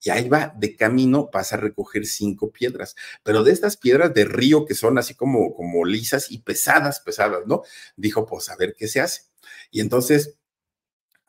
Y 0.03 0.09
ahí 0.09 0.27
va, 0.29 0.53
de 0.57 0.75
camino 0.75 1.29
pasa 1.31 1.55
a 1.55 1.59
recoger 1.59 2.05
cinco 2.07 2.51
piedras, 2.51 2.95
pero 3.23 3.43
de 3.43 3.51
estas 3.51 3.77
piedras 3.77 4.13
de 4.13 4.25
río 4.25 4.65
que 4.65 4.73
son 4.73 4.97
así 4.97 5.13
como, 5.13 5.53
como 5.53 5.85
lisas 5.85 6.31
y 6.31 6.39
pesadas, 6.39 7.01
pesadas, 7.01 7.41
¿no? 7.45 7.61
Dijo, 7.95 8.25
pues 8.25 8.49
a 8.49 8.55
ver 8.55 8.75
qué 8.75 8.87
se 8.87 8.99
hace. 8.99 9.23
Y 9.69 9.79
entonces 9.79 10.39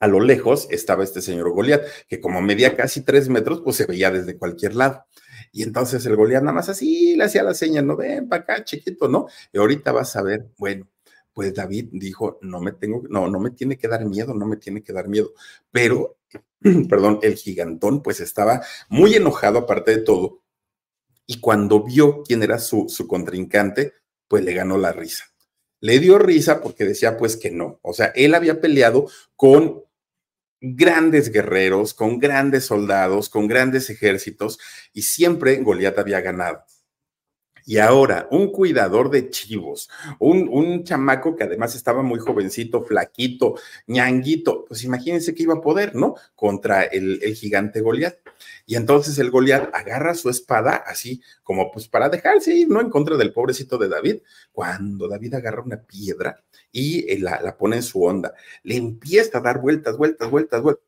a 0.02 0.08
lo 0.08 0.20
lejos 0.20 0.66
estaba 0.70 1.04
este 1.04 1.22
señor 1.22 1.50
Goliat, 1.52 1.85
que 2.08 2.20
como 2.20 2.40
medía 2.40 2.74
casi 2.76 3.02
tres 3.02 3.28
metros, 3.28 3.61
pues 3.62 3.76
se 3.76 3.87
veía 3.87 4.11
desde 4.11 4.37
cualquier 4.37 4.74
lado. 4.74 5.04
Y 5.50 5.62
entonces 5.62 6.05
el 6.07 6.16
Goliat 6.16 6.42
nada 6.42 6.55
más 6.55 6.68
así 6.68 7.16
le 7.16 7.24
hacía 7.24 7.42
la 7.42 7.55
seña, 7.55 7.83
no 7.83 7.96
ven 7.96 8.28
para 8.28 8.42
acá, 8.42 8.64
chiquito, 8.64 9.09
¿no? 9.09 9.26
Y 9.52 9.59
ahorita 9.59 9.92
vas 9.92 10.14
a 10.16 10.22
ver, 10.22 10.50
bueno, 10.59 10.88
pues 11.33 11.55
David 11.55 11.88
dijo, 11.92 12.38
no 12.42 12.61
me 12.61 12.72
tengo, 12.72 13.02
no, 13.09 13.28
no 13.28 13.38
me 13.40 13.50
tiene 13.50 13.78
que 13.78 13.88
dar 13.88 14.05
miedo, 14.05 14.35
no 14.35 14.46
me 14.46 14.57
tiene 14.57 14.83
que 14.83 14.92
dar 14.92 15.09
miedo. 15.09 15.33
Pero, 15.70 16.18
perdón, 16.88 17.18
el 17.22 17.37
gigantón 17.37 18.02
pues 18.02 18.20
estaba 18.20 18.62
muy 18.88 19.14
enojado 19.14 19.61
aparte 19.61 19.96
de 19.96 20.02
todo. 20.02 20.42
Y 21.26 21.40
cuando 21.40 21.83
vio 21.83 22.22
quién 22.22 22.42
era 22.42 22.59
su, 22.59 22.87
su 22.88 23.07
contrincante, 23.07 23.94
pues 24.28 24.44
le 24.44 24.55
ganó 24.55 24.76
la 24.76 24.92
risa. 24.92 25.24
Le 25.81 25.98
dio 25.98 26.18
risa 26.18 26.61
porque 26.61 26.85
decía 26.85 27.16
pues 27.16 27.37
que 27.37 27.50
no. 27.50 27.81
O 27.83 27.92
sea, 27.92 28.07
él 28.14 28.35
había 28.35 28.61
peleado 28.61 29.09
con 29.37 29.83
grandes 30.62 31.33
guerreros, 31.33 31.92
con 31.92 32.20
grandes 32.20 32.64
soldados, 32.66 33.29
con 33.29 33.48
grandes 33.48 33.90
ejércitos, 33.90 34.59
y 34.94 35.03
siempre 35.03 35.57
Goliat 35.57 35.98
había 35.98 36.20
ganado. 36.20 36.64
Y 37.64 37.79
ahora, 37.79 38.29
un 38.31 38.51
cuidador 38.51 39.11
de 39.11 39.31
chivos, 39.31 39.88
un, 40.18 40.48
un, 40.51 40.85
chamaco 40.85 41.37
que 41.37 41.44
además 41.44 41.75
estaba 41.75 42.03
muy 42.03 42.18
jovencito, 42.18 42.83
flaquito, 42.83 43.55
ñanguito, 43.87 44.64
pues 44.66 44.85
imagínense 44.85 45.35
que 45.35 45.44
iba 45.44 45.55
a 45.55 45.61
poder, 45.61 45.94
¿no? 45.94 46.16
Contra 46.35 46.83
el, 46.83 47.20
el 47.22 47.35
gigante 47.35 47.81
Goliat. 47.81 48.16
Y 48.66 48.77
entonces 48.77 49.18
el 49.18 49.31
Goliat 49.31 49.75
agarra 49.75 50.14
su 50.14 50.31
espada 50.31 50.83
así 50.87 51.22
como 51.42 51.70
pues 51.70 51.88
para 51.88 52.09
dejarse 52.09 52.55
ir, 52.55 52.68
¿no? 52.68 52.81
En 52.81 52.90
contra 52.90 53.16
del 53.16 53.33
pobrecito 53.33 53.79
de 53.79 53.88
David. 53.88 54.16
Cuando 54.53 55.09
David 55.09 55.35
agarra 55.35 55.62
una 55.62 55.83
piedra 55.83 56.42
y 56.70 57.11
eh, 57.11 57.18
la, 57.18 57.40
la 57.40 57.57
pone 57.57 57.77
en 57.77 57.83
su 57.83 58.03
onda, 58.03 58.35
le 58.62 58.77
empieza 58.77 59.38
a 59.38 59.40
dar 59.40 59.61
vueltas, 59.61 59.96
vueltas, 59.96 60.31
vueltas, 60.31 60.62
vueltas. 60.62 60.85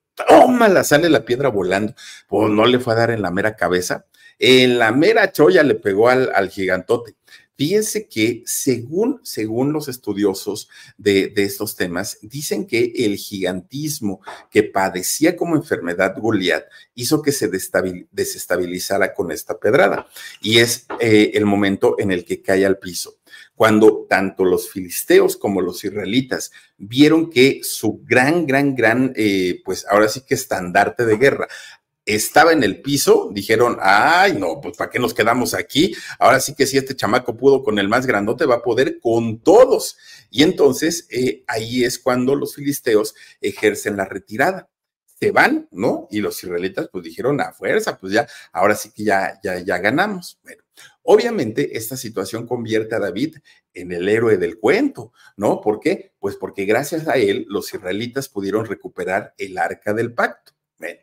la 0.73 0.85
sale 0.85 1.09
la 1.09 1.25
piedra 1.25 1.49
volando. 1.49 1.95
Pues 2.29 2.51
no 2.51 2.65
le 2.67 2.79
fue 2.79 2.95
a 2.95 2.97
dar 2.97 3.11
en 3.11 3.23
la 3.23 3.31
mera 3.31 3.57
cabeza. 3.57 4.07
En 4.39 4.79
la 4.79 4.93
mera 4.93 5.33
cholla 5.33 5.63
le 5.63 5.75
pegó 5.75 6.09
al, 6.09 6.31
al 6.35 6.51
gigantote. 6.51 7.17
Fíjense 7.57 8.09
que 8.09 8.43
según, 8.47 9.21
según 9.23 9.73
los 9.73 9.87
estudiosos 9.87 10.69
de, 10.99 11.29
de, 11.29 11.45
estos 11.45 11.77
temas, 11.77 12.19
dicen 12.21 12.67
que 12.67 12.93
el 12.97 13.17
gigantismo 13.17 14.21
que 14.51 14.65
padecía 14.65 15.37
como 15.37 15.55
enfermedad 15.55 16.17
Goliat 16.19 16.65
hizo 16.97 17.23
que 17.23 17.31
se 17.31 17.49
desestabilizara 17.49 19.15
con 19.15 19.31
esta 19.31 19.57
pedrada. 19.61 20.09
Y 20.41 20.59
es 20.59 20.87
eh, 20.99 21.31
el 21.35 21.47
momento 21.47 21.95
en 22.01 22.11
el 22.11 22.25
que 22.25 22.43
cae 22.43 22.67
al 22.67 22.79
piso. 22.79 23.19
Cuando 23.55 24.07
tanto 24.11 24.45
los 24.45 24.69
filisteos 24.69 25.37
como 25.37 25.61
los 25.61 25.85
israelitas 25.85 26.51
vieron 26.77 27.31
que 27.31 27.61
su 27.63 28.01
gran, 28.03 28.47
gran, 28.47 28.75
gran, 28.75 29.13
eh, 29.15 29.63
pues 29.65 29.87
ahora 29.89 30.09
sí 30.09 30.23
que 30.27 30.35
estandarte 30.35 31.07
de 31.07 31.17
guerra 31.17 31.47
estaba 32.07 32.53
en 32.53 32.63
el 32.63 32.83
piso, 32.83 33.31
dijeron, 33.33 33.79
ay, 33.81 34.35
no, 34.35 34.61
pues 34.61 34.77
¿para 34.77 34.91
qué 34.91 34.99
nos 34.99 35.15
quedamos 35.15 35.55
aquí? 35.55 35.95
Ahora 36.19 36.41
sí 36.41 36.55
que 36.55 36.67
si 36.67 36.77
este 36.77 36.95
chamaco 36.95 37.37
pudo 37.37 37.63
con 37.63 37.79
el 37.79 37.89
más 37.89 38.07
grandote, 38.07 38.47
va 38.47 38.57
a 38.57 38.63
poder 38.63 38.99
con 39.01 39.41
todos. 39.41 39.97
Y 40.31 40.43
entonces 40.43 41.07
eh, 41.11 41.45
ahí 41.47 41.85
es 41.85 41.99
cuando 41.99 42.35
los 42.35 42.55
filisteos 42.55 43.15
ejercen 43.41 43.97
la 43.97 44.05
retirada. 44.05 44.69
Se 45.19 45.31
van, 45.31 45.69
¿no? 45.71 46.09
Y 46.11 46.21
los 46.21 46.43
israelitas 46.43 46.89
pues 46.93 47.05
dijeron 47.05 47.41
a 47.41 47.53
fuerza, 47.53 47.97
pues 47.99 48.13
ya, 48.13 48.27
ahora 48.53 48.75
sí 48.75 48.91
que 48.91 49.05
ya, 49.05 49.39
ya, 49.43 49.61
ya 49.61 49.79
ganamos. 49.79 50.39
Bueno, 50.43 50.63
obviamente 51.03 51.79
esta 51.79 51.97
situación 51.97 52.47
convierte 52.47 52.97
a 52.97 52.99
David 52.99 53.37
en 53.73 53.93
el 53.93 54.09
héroe 54.09 54.37
del 54.37 54.59
cuento, 54.59 55.13
¿no? 55.37 55.61
¿Por 55.61 55.81
qué? 55.81 56.13
Pues 56.19 56.37
porque 56.37 56.65
gracias 56.65 57.09
a 57.09 57.15
él 57.15 57.47
los 57.49 57.73
israelitas 57.73 58.29
pudieron 58.29 58.67
recuperar 58.67 59.35
el 59.39 59.57
arca 59.57 59.95
del 59.95 60.13
pacto. 60.13 60.53
Bueno, 60.79 61.01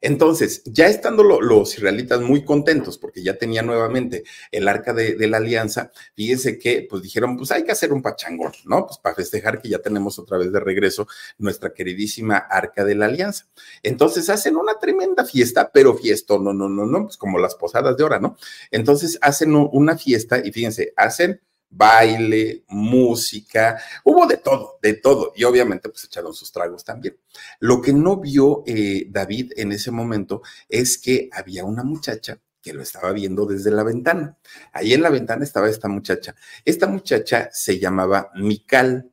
entonces, 0.00 0.62
ya 0.64 0.86
estando 0.86 1.22
los 1.22 1.74
israelitas 1.74 2.20
muy 2.20 2.44
contentos 2.44 2.98
porque 2.98 3.22
ya 3.22 3.38
tenía 3.38 3.62
nuevamente 3.62 4.24
el 4.50 4.68
arca 4.68 4.92
de, 4.92 5.16
la 5.26 5.38
alianza, 5.38 5.90
fíjense 6.14 6.58
que 6.58 6.86
pues 6.88 7.02
dijeron, 7.02 7.36
pues 7.36 7.50
hay 7.50 7.64
que 7.64 7.72
hacer 7.72 7.92
un 7.92 8.02
pachangón, 8.02 8.52
¿no? 8.64 8.86
Pues 8.86 8.98
para 8.98 9.14
festejar 9.14 9.60
que 9.60 9.68
ya 9.68 9.78
tenemos 9.78 10.18
otra 10.18 10.38
vez 10.38 10.52
de 10.52 10.60
regreso 10.60 11.08
nuestra 11.38 11.72
queridísima 11.72 12.36
arca 12.36 12.84
de 12.84 12.94
la 12.94 13.06
alianza. 13.06 13.48
Entonces 13.82 14.28
hacen 14.30 14.56
una 14.56 14.78
tremenda 14.78 15.24
fiesta, 15.24 15.70
pero 15.72 15.94
fiesta, 15.94 16.38
no, 16.38 16.52
no, 16.52 16.68
no, 16.68 16.86
no, 16.86 17.04
pues 17.04 17.16
como 17.16 17.38
las 17.38 17.54
posadas 17.54 17.96
de 17.96 18.04
hora, 18.04 18.18
¿no? 18.18 18.36
Entonces 18.70 19.18
hacen 19.20 19.54
una 19.54 19.96
fiesta 19.96 20.40
y 20.44 20.52
fíjense, 20.52 20.92
hacen 20.96 21.40
baile, 21.70 22.64
música, 22.68 23.78
hubo 24.04 24.26
de 24.26 24.38
todo, 24.38 24.78
de 24.80 24.94
todo, 24.94 25.32
y 25.36 25.44
obviamente 25.44 25.88
pues 25.88 26.04
echaron 26.04 26.34
sus 26.34 26.52
tragos 26.52 26.84
también. 26.84 27.18
Lo 27.60 27.80
que 27.82 27.92
no 27.92 28.16
vio 28.18 28.62
eh, 28.66 29.06
David 29.10 29.52
en 29.56 29.72
ese 29.72 29.90
momento 29.90 30.42
es 30.68 30.98
que 30.98 31.28
había 31.32 31.64
una 31.64 31.82
muchacha 31.82 32.38
que 32.62 32.72
lo 32.72 32.82
estaba 32.82 33.12
viendo 33.12 33.46
desde 33.46 33.70
la 33.70 33.84
ventana. 33.84 34.36
Ahí 34.72 34.92
en 34.92 35.02
la 35.02 35.10
ventana 35.10 35.44
estaba 35.44 35.68
esta 35.68 35.86
muchacha. 35.86 36.34
Esta 36.64 36.88
muchacha 36.88 37.48
se 37.52 37.78
llamaba 37.78 38.30
Mical. 38.34 39.12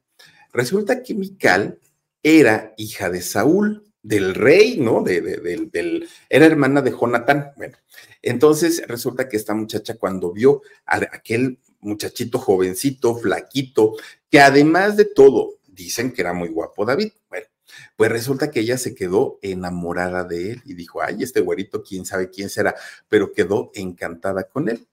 Resulta 0.52 1.04
que 1.04 1.14
Mical 1.14 1.80
era 2.24 2.74
hija 2.78 3.12
de 3.12 3.22
Saúl, 3.22 3.94
del 4.02 4.34
rey, 4.34 4.78
¿no? 4.80 5.04
De, 5.04 5.22
del, 5.22 6.10
era 6.30 6.46
hermana 6.46 6.82
de 6.82 6.92
Jonatán. 6.92 7.52
Bueno, 7.56 7.78
entonces 8.22 8.84
resulta 8.88 9.30
que 9.30 9.38
esta 9.38 9.54
muchacha 9.54 9.96
cuando 9.96 10.32
vio 10.32 10.62
a 10.86 10.98
aquel 11.12 11.60
muchachito 11.84 12.40
jovencito, 12.40 13.16
flaquito, 13.16 13.96
que 14.30 14.40
además 14.40 14.98
de 14.98 15.06
todo, 15.06 15.60
dicen 15.68 16.12
que 16.12 16.22
era 16.22 16.34
muy 16.34 16.50
guapo 16.50 16.86
David. 16.86 17.12
Bueno, 17.30 17.48
pues 17.96 18.12
resulta 18.12 18.52
que 18.52 18.62
ella 18.62 18.78
se 18.78 18.96
quedó 18.96 19.40
enamorada 19.42 20.24
de 20.24 20.52
él 20.52 20.62
y 20.66 20.74
dijo, 20.74 21.02
ay, 21.02 21.24
este 21.24 21.42
güerito, 21.42 21.84
quién 21.84 22.06
sabe 22.06 22.30
quién 22.30 22.50
será, 22.50 22.76
pero 23.10 23.32
quedó 23.32 23.72
encantada 23.74 24.44
con 24.44 24.70
él. 24.70 24.88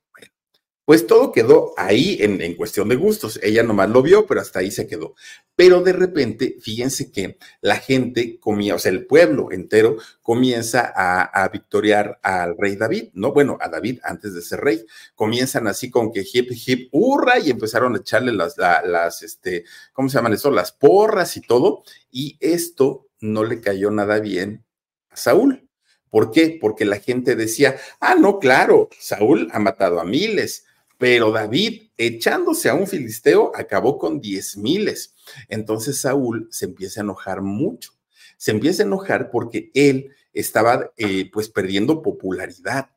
Pues 0.90 1.06
todo 1.06 1.30
quedó 1.30 1.72
ahí 1.76 2.18
en, 2.18 2.56
cuestión 2.56 2.88
de 2.88 2.96
gustos. 2.96 3.38
Ella 3.44 3.62
nomás 3.62 3.88
lo 3.90 4.02
vio, 4.02 4.26
pero 4.26 4.40
hasta 4.40 4.58
ahí 4.58 4.72
se 4.72 4.88
quedó. 4.88 5.14
Pero 5.54 5.82
de 5.82 5.92
repente, 5.92 6.56
fíjense 6.60 7.12
que 7.12 7.38
la 7.60 7.76
gente 7.76 8.40
comía, 8.40 8.74
o 8.74 8.78
sea, 8.80 8.90
el 8.90 9.06
pueblo 9.06 9.52
entero 9.52 9.98
comienza 10.20 10.92
a, 10.92 11.48
victoriar 11.48 12.18
al 12.24 12.56
rey 12.58 12.74
David, 12.74 13.10
¿no? 13.12 13.32
Bueno, 13.32 13.56
a 13.60 13.68
David 13.68 14.00
antes 14.02 14.34
de 14.34 14.42
ser 14.42 14.62
rey. 14.62 14.84
Comienzan 15.14 15.68
así 15.68 15.90
con 15.90 16.10
que 16.10 16.24
hip, 16.32 16.50
hip, 16.50 16.88
hurra, 16.90 17.38
y 17.38 17.50
empezaron 17.50 17.94
a 17.94 17.98
echarle 17.98 18.32
las, 18.32 18.56
las, 18.58 19.22
este, 19.22 19.62
¿cómo 19.92 20.08
se 20.08 20.18
llaman 20.18 20.32
eso? 20.32 20.50
Las 20.50 20.72
porras 20.72 21.36
y 21.36 21.40
todo. 21.40 21.84
Y 22.10 22.36
esto 22.40 23.06
no 23.20 23.44
le 23.44 23.60
cayó 23.60 23.92
nada 23.92 24.18
bien 24.18 24.64
a 25.08 25.16
Saúl. 25.16 25.68
¿Por 26.10 26.32
qué? 26.32 26.58
Porque 26.60 26.84
la 26.84 26.98
gente 26.98 27.36
decía, 27.36 27.76
ah, 28.00 28.16
no, 28.16 28.40
claro, 28.40 28.88
Saúl 28.98 29.48
ha 29.52 29.60
matado 29.60 30.00
a 30.00 30.04
miles, 30.04 30.64
pero 31.00 31.32
David, 31.32 31.84
echándose 31.96 32.68
a 32.68 32.74
un 32.74 32.86
filisteo, 32.86 33.52
acabó 33.54 33.96
con 33.96 34.20
diez 34.20 34.58
miles. 34.58 35.14
Entonces 35.48 35.98
Saúl 35.98 36.46
se 36.50 36.66
empieza 36.66 37.00
a 37.00 37.04
enojar 37.04 37.40
mucho. 37.40 37.92
Se 38.36 38.50
empieza 38.50 38.82
a 38.82 38.86
enojar 38.86 39.30
porque 39.30 39.70
él 39.72 40.10
estaba 40.34 40.92
eh, 40.98 41.30
pues 41.32 41.48
perdiendo 41.48 42.02
popularidad 42.02 42.90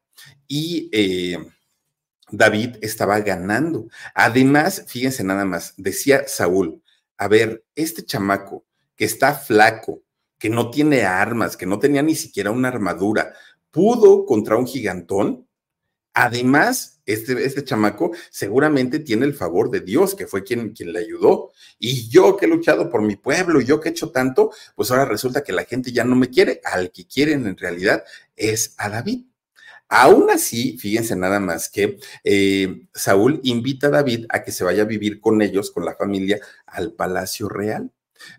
y 0.50 0.90
eh, 0.92 1.38
David 2.30 2.76
estaba 2.82 3.22
ganando. 3.22 3.88
Además, 4.14 4.84
fíjense 4.86 5.24
nada 5.24 5.46
más, 5.46 5.74
decía 5.78 6.28
Saúl, 6.28 6.84
a 7.18 7.30
ver, 7.30 7.64
este 7.74 8.04
chamaco 8.04 8.66
que 8.98 9.06
está 9.06 9.34
flaco, 9.34 10.04
que 10.38 10.50
no 10.50 10.72
tiene 10.72 11.04
armas, 11.04 11.56
que 11.56 11.66
no 11.66 11.80
tenía 11.80 12.02
ni 12.02 12.16
siquiera 12.16 12.52
una 12.52 12.68
armadura, 12.68 13.34
pudo 13.72 14.26
contra 14.26 14.58
un 14.58 14.68
gigantón. 14.68 15.48
Además, 16.14 17.02
este, 17.06 17.46
este 17.46 17.64
chamaco 17.64 18.12
seguramente 18.30 19.00
tiene 19.00 19.26
el 19.26 19.34
favor 19.34 19.70
de 19.70 19.82
Dios, 19.82 20.16
que 20.16 20.28
fue 20.28 20.44
quien, 20.44 20.74
quien 20.74 20.94
le 20.94 21.00
ayudó. 21.00 21.52
Y 21.80 22.10
yo 22.10 22.38
que 22.38 22.46
he 22.46 22.50
luchado 22.50 22.90
por 22.90 23.02
mi 23.02 23.16
pueblo, 23.16 23.62
yo 23.62 23.80
que 23.80 23.90
he 23.90 23.92
hecho 23.92 24.12
tanto, 24.12 24.52
pues 24.76 24.92
ahora 24.92 25.06
resulta 25.06 25.44
que 25.44 25.54
la 25.54 25.66
gente 25.66 25.92
ya 25.92 26.04
no 26.04 26.16
me 26.16 26.30
quiere. 26.30 26.62
Al 26.64 26.92
que 26.92 27.08
quieren 27.08 27.48
en 27.48 27.58
realidad 27.58 28.04
es 28.36 28.76
a 28.78 28.90
David. 28.90 29.26
Aún 29.90 30.30
así, 30.32 30.78
fíjense 30.80 31.16
nada 31.16 31.40
más 31.40 31.70
que 31.70 32.00
eh, 32.24 32.88
Saúl 32.94 33.40
invita 33.44 33.88
a 33.88 33.92
David 33.92 34.26
a 34.30 34.44
que 34.44 34.52
se 34.52 34.64
vaya 34.64 34.84
a 34.84 34.88
vivir 34.88 35.20
con 35.20 35.42
ellos, 35.42 35.72
con 35.72 35.86
la 35.86 35.96
familia, 35.96 36.40
al 36.66 36.94
palacio 36.94 37.48
real, 37.50 37.92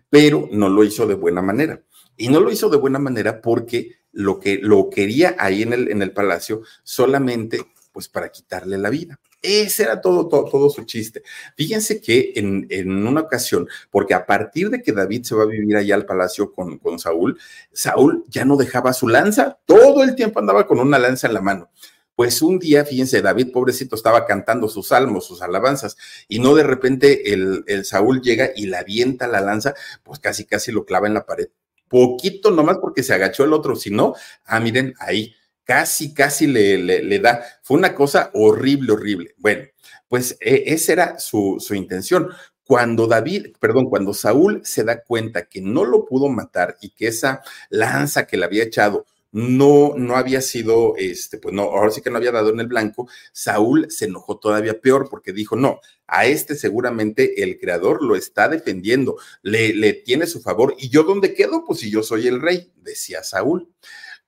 pero 0.09 0.49
no 0.51 0.69
lo 0.69 0.83
hizo 0.83 1.07
de 1.07 1.13
buena 1.13 1.41
manera. 1.41 1.81
Y 2.17 2.29
no 2.29 2.39
lo 2.39 2.51
hizo 2.51 2.69
de 2.69 2.77
buena 2.77 2.99
manera 2.99 3.41
porque 3.41 3.99
lo 4.15 4.39
que 4.39 4.59
lo 4.61 4.89
quería 4.89 5.35
ahí 5.37 5.61
en 5.61 5.73
el, 5.73 5.91
en 5.91 6.01
el 6.01 6.11
palacio 6.11 6.61
solamente 6.83 7.65
pues 7.91 8.09
para 8.09 8.29
quitarle 8.29 8.77
la 8.77 8.89
vida. 8.89 9.19
Ese 9.41 9.83
era 9.83 10.01
todo, 10.01 10.27
todo, 10.27 10.49
todo 10.49 10.69
su 10.69 10.83
chiste. 10.83 11.21
Fíjense 11.55 12.01
que 12.01 12.33
en, 12.35 12.65
en, 12.69 13.07
una 13.07 13.21
ocasión, 13.21 13.69
porque 13.91 14.13
a 14.13 14.25
partir 14.25 14.69
de 14.69 14.81
que 14.81 14.91
David 14.91 15.23
se 15.23 15.35
va 15.35 15.43
a 15.43 15.47
vivir 15.47 15.77
allá 15.77 15.95
al 15.95 16.05
palacio 16.05 16.51
con, 16.51 16.77
con 16.79 16.97
Saúl, 16.99 17.39
Saúl 17.71 18.25
ya 18.27 18.43
no 18.43 18.57
dejaba 18.57 18.91
su 18.91 19.07
lanza, 19.07 19.59
todo 19.65 20.03
el 20.03 20.15
tiempo 20.15 20.39
andaba 20.39 20.65
con 20.65 20.79
una 20.79 20.99
lanza 20.99 21.27
en 21.27 21.35
la 21.35 21.41
mano. 21.41 21.69
Pues 22.15 22.41
un 22.41 22.59
día, 22.59 22.83
fíjense, 22.85 23.21
David, 23.21 23.51
pobrecito, 23.51 23.95
estaba 23.95 24.25
cantando 24.25 24.67
sus 24.67 24.87
salmos, 24.87 25.25
sus 25.25 25.41
alabanzas, 25.41 25.95
y 26.27 26.39
no 26.39 26.55
de 26.55 26.63
repente 26.63 27.33
el, 27.33 27.63
el 27.67 27.85
Saúl 27.85 28.21
llega 28.21 28.49
y 28.55 28.65
la 28.67 28.79
avienta 28.79 29.27
la 29.27 29.41
lanza, 29.41 29.73
pues 30.03 30.19
casi, 30.19 30.45
casi 30.45 30.71
lo 30.71 30.85
clava 30.85 31.07
en 31.07 31.13
la 31.13 31.25
pared. 31.25 31.47
Poquito 31.87 32.51
nomás 32.51 32.77
porque 32.79 33.03
se 33.03 33.13
agachó 33.13 33.43
el 33.43 33.53
otro, 33.53 33.75
si 33.75 33.91
no, 33.91 34.13
ah, 34.45 34.59
miren, 34.59 34.93
ahí 34.99 35.35
casi, 35.65 36.13
casi 36.13 36.47
le, 36.47 36.77
le, 36.77 37.19
da. 37.19 37.43
Fue 37.63 37.77
una 37.77 37.93
cosa 37.93 38.29
horrible, 38.33 38.93
horrible. 38.93 39.35
Bueno, 39.37 39.65
pues 40.07 40.37
e, 40.39 40.63
esa 40.67 40.93
era 40.93 41.19
su, 41.19 41.57
su 41.59 41.75
intención. 41.75 42.29
Cuando 42.63 43.05
David, 43.07 43.55
perdón, 43.59 43.89
cuando 43.89 44.13
Saúl 44.13 44.61
se 44.63 44.83
da 44.83 45.03
cuenta 45.03 45.45
que 45.45 45.61
no 45.61 45.85
lo 45.85 46.05
pudo 46.05 46.29
matar 46.29 46.77
y 46.81 46.89
que 46.91 47.07
esa 47.07 47.43
lanza 47.69 48.25
que 48.25 48.37
le 48.37 48.45
había 48.45 48.63
echado 48.63 49.05
no, 49.35 49.95
no 49.97 50.15
había 50.15 50.39
sido, 50.39 50.95
este, 50.95 51.37
pues 51.37 51.53
no, 51.53 51.63
ahora 51.63 51.91
sí 51.91 52.01
que 52.01 52.09
no 52.09 52.15
había 52.15 52.31
dado 52.31 52.51
en 52.51 52.61
el 52.61 52.67
blanco, 52.67 53.09
Saúl 53.33 53.87
se 53.89 54.05
enojó 54.05 54.37
todavía 54.39 54.79
peor 54.79 55.09
porque 55.09 55.33
dijo, 55.33 55.57
no, 55.57 55.81
a 56.07 56.25
este 56.25 56.55
seguramente 56.55 57.43
el 57.43 57.59
creador 57.59 58.01
lo 58.01 58.15
está 58.15 58.47
defendiendo, 58.47 59.17
le, 59.41 59.73
le 59.73 59.91
tiene 59.91 60.25
su 60.25 60.41
favor, 60.41 60.73
y 60.77 60.87
yo 60.87 61.03
dónde 61.03 61.33
quedo, 61.33 61.65
pues 61.65 61.81
si 61.81 61.91
yo 61.91 62.01
soy 62.01 62.27
el 62.27 62.41
rey, 62.41 62.71
decía 62.77 63.23
Saúl. 63.23 63.69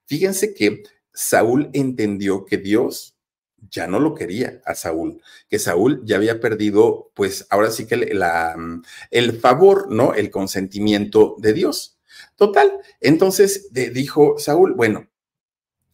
Fíjense 0.08 0.54
que 0.54 0.84
Saúl 1.14 1.70
entendió 1.72 2.44
que 2.44 2.58
Dios 2.58 3.16
ya 3.72 3.88
no 3.88 4.02
lo 4.02 4.14
quería 4.14 4.62
a 4.66 4.76
Saúl, 4.76 5.22
que 5.50 5.58
Saúl 5.58 6.02
ya 6.04 6.18
había 6.18 6.42
perdido, 6.42 7.12
pues 7.14 7.48
ahora 7.50 7.72
sí 7.72 7.88
que 7.88 7.96
la, 7.96 8.58
el 9.10 9.40
favor, 9.40 9.90
¿no? 9.90 10.14
El 10.14 10.30
consentimiento 10.32 11.38
de 11.40 11.54
Dios. 11.54 11.97
Total, 12.38 12.72
entonces 13.02 13.70
dijo 13.72 14.36
Saúl, 14.38 14.76
bueno, 14.76 15.08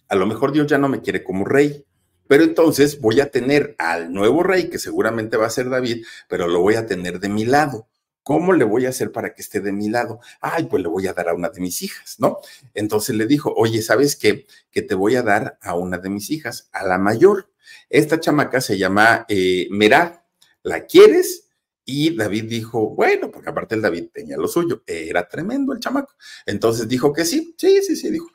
a 0.09 0.15
lo 0.15 0.25
mejor 0.25 0.51
Dios 0.51 0.67
ya 0.67 0.77
no 0.77 0.89
me 0.89 1.01
quiere 1.01 1.23
como 1.23 1.45
rey, 1.45 1.85
pero 2.27 2.43
entonces 2.43 2.99
voy 2.99 3.21
a 3.21 3.31
tener 3.31 3.75
al 3.79 4.11
nuevo 4.13 4.43
rey, 4.43 4.69
que 4.69 4.77
seguramente 4.77 5.37
va 5.37 5.47
a 5.47 5.49
ser 5.49 5.69
David, 5.69 6.05
pero 6.27 6.47
lo 6.47 6.59
voy 6.59 6.75
a 6.75 6.85
tener 6.85 7.19
de 7.21 7.29
mi 7.29 7.45
lado. 7.45 7.87
¿Cómo 8.23 8.53
le 8.53 8.65
voy 8.65 8.85
a 8.85 8.89
hacer 8.89 9.11
para 9.11 9.33
que 9.33 9.41
esté 9.41 9.61
de 9.61 9.71
mi 9.71 9.89
lado? 9.89 10.19
Ay, 10.41 10.65
pues 10.65 10.83
le 10.83 10.89
voy 10.89 11.07
a 11.07 11.13
dar 11.13 11.29
a 11.29 11.33
una 11.33 11.49
de 11.49 11.61
mis 11.61 11.81
hijas, 11.81 12.15
¿no? 12.19 12.39
Entonces 12.73 13.15
le 13.15 13.25
dijo, 13.25 13.53
oye, 13.55 13.81
¿sabes 13.81 14.15
qué? 14.15 14.45
Que 14.71 14.81
te 14.81 14.95
voy 14.95 15.15
a 15.15 15.23
dar 15.23 15.57
a 15.61 15.75
una 15.75 15.97
de 15.97 16.09
mis 16.09 16.29
hijas, 16.29 16.69
a 16.71 16.85
la 16.85 16.97
mayor. 16.97 17.49
Esta 17.89 18.19
chamaca 18.19 18.61
se 18.61 18.77
llama 18.77 19.25
eh, 19.27 19.67
Merab. 19.71 20.21
¿La 20.61 20.85
quieres? 20.85 21.49
Y 21.85 22.15
David 22.15 22.45
dijo, 22.45 22.89
bueno, 22.89 23.29
porque 23.29 23.49
aparte 23.49 23.75
el 23.75 23.81
David 23.81 24.05
tenía 24.13 24.37
lo 24.37 24.47
suyo, 24.47 24.83
era 24.85 25.27
tremendo 25.27 25.73
el 25.73 25.79
chamaco. 25.79 26.13
Entonces 26.45 26.87
dijo 26.87 27.11
que 27.11 27.25
sí, 27.25 27.55
sí, 27.57 27.81
sí, 27.81 27.95
sí, 27.95 28.09
dijo 28.09 28.31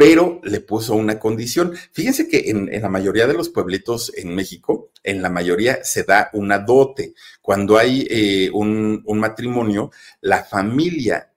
pero 0.00 0.40
le 0.44 0.60
puso 0.60 0.94
una 0.94 1.18
condición. 1.18 1.74
Fíjense 1.92 2.26
que 2.26 2.48
en, 2.48 2.70
la 2.80 2.88
mayoría 2.88 3.26
de 3.26 3.34
los 3.34 3.50
pueblitos 3.50 4.10
en 4.16 4.34
México, 4.34 4.92
en 5.02 5.20
la 5.20 5.28
mayoría 5.28 5.84
se 5.84 6.04
da 6.04 6.30
una 6.32 6.58
dote. 6.58 7.12
Cuando 7.42 7.76
hay 7.76 8.06
eh, 8.08 8.50
un, 8.50 9.04
matrimonio, 9.06 9.90
la 10.22 10.42
familia 10.42 11.29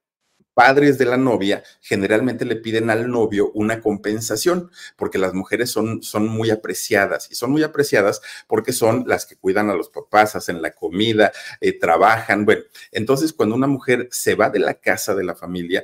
padres 0.54 0.98
de 0.98 1.06
la 1.06 1.18
novia 1.18 1.64
generalmente 1.82 2.46
le 2.46 2.56
piden 2.56 2.90
al 2.90 3.10
novio 3.10 3.52
una 3.54 3.82
compensación, 3.82 4.72
porque 4.96 5.18
las 5.18 5.34
mujeres 5.34 5.72
son, 5.72 6.04
son 6.04 6.28
muy 6.28 6.50
apreciadas 6.50 7.30
y 7.32 7.36
son 7.36 7.52
muy 7.52 7.64
apreciadas 7.64 8.22
porque 8.48 8.74
son 8.74 9.06
las 9.08 9.26
que 9.26 9.36
cuidan 9.36 9.70
a 9.70 9.76
los 9.76 9.90
papás, 9.90 10.36
hacen 10.36 10.62
la 10.62 10.72
comida, 10.72 11.32
eh, 11.62 11.78
trabajan. 11.78 12.46
Bueno, 12.46 12.62
entonces 12.92 13.34
cuando 13.34 13.56
una 13.56 13.68
mujer 13.68 14.08
se 14.12 14.36
va 14.36 14.50
de 14.50 14.60
la 14.60 14.76
casa 14.76 15.16
de 15.16 15.24
la 15.24 15.36
familia, 15.36 15.84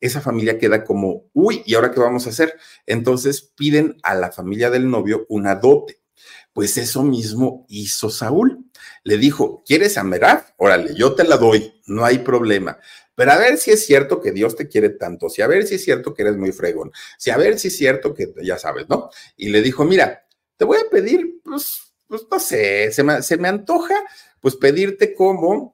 esa 0.00 0.20
familia 0.20 0.58
queda 0.58 0.84
como, 0.84 1.24
uy, 1.32 1.62
¿y 1.64 1.74
ahora 1.74 1.90
qué 1.90 2.00
vamos 2.00 2.26
a 2.26 2.30
hacer? 2.30 2.58
Entonces 2.86 3.40
piden 3.56 3.96
a 4.02 4.14
la 4.14 4.30
familia 4.30 4.70
del 4.70 4.90
novio 4.90 5.24
una 5.28 5.54
dote. 5.54 6.00
Pues 6.52 6.76
eso 6.76 7.02
mismo 7.02 7.64
hizo 7.68 8.10
Saúl. 8.10 8.64
Le 9.02 9.16
dijo, 9.16 9.62
¿quieres 9.66 9.96
a? 9.98 10.54
Órale, 10.56 10.94
yo 10.94 11.14
te 11.14 11.24
la 11.24 11.36
doy, 11.36 11.73
no 11.86 12.04
hay 12.04 12.18
problema. 12.18 12.78
Pero 13.14 13.32
a 13.32 13.38
ver 13.38 13.58
si 13.58 13.70
es 13.70 13.86
cierto 13.86 14.20
que 14.20 14.32
Dios 14.32 14.56
te 14.56 14.68
quiere 14.68 14.90
tanto, 14.90 15.28
si 15.28 15.42
a 15.42 15.46
ver 15.46 15.66
si 15.66 15.76
es 15.76 15.84
cierto 15.84 16.14
que 16.14 16.22
eres 16.22 16.36
muy 16.36 16.52
fregón, 16.52 16.92
si 17.18 17.30
a 17.30 17.36
ver 17.36 17.58
si 17.58 17.68
es 17.68 17.76
cierto 17.76 18.14
que 18.14 18.32
ya 18.42 18.58
sabes, 18.58 18.88
¿no? 18.88 19.10
Y 19.36 19.50
le 19.50 19.62
dijo, 19.62 19.84
mira, 19.84 20.26
te 20.56 20.64
voy 20.64 20.78
a 20.78 20.90
pedir, 20.90 21.40
pues, 21.44 21.94
pues 22.08 22.26
no 22.30 22.40
sé, 22.40 22.90
se 22.92 23.02
me, 23.02 23.22
se 23.22 23.36
me 23.36 23.48
antoja, 23.48 23.94
pues 24.40 24.56
pedirte 24.56 25.14
como 25.14 25.73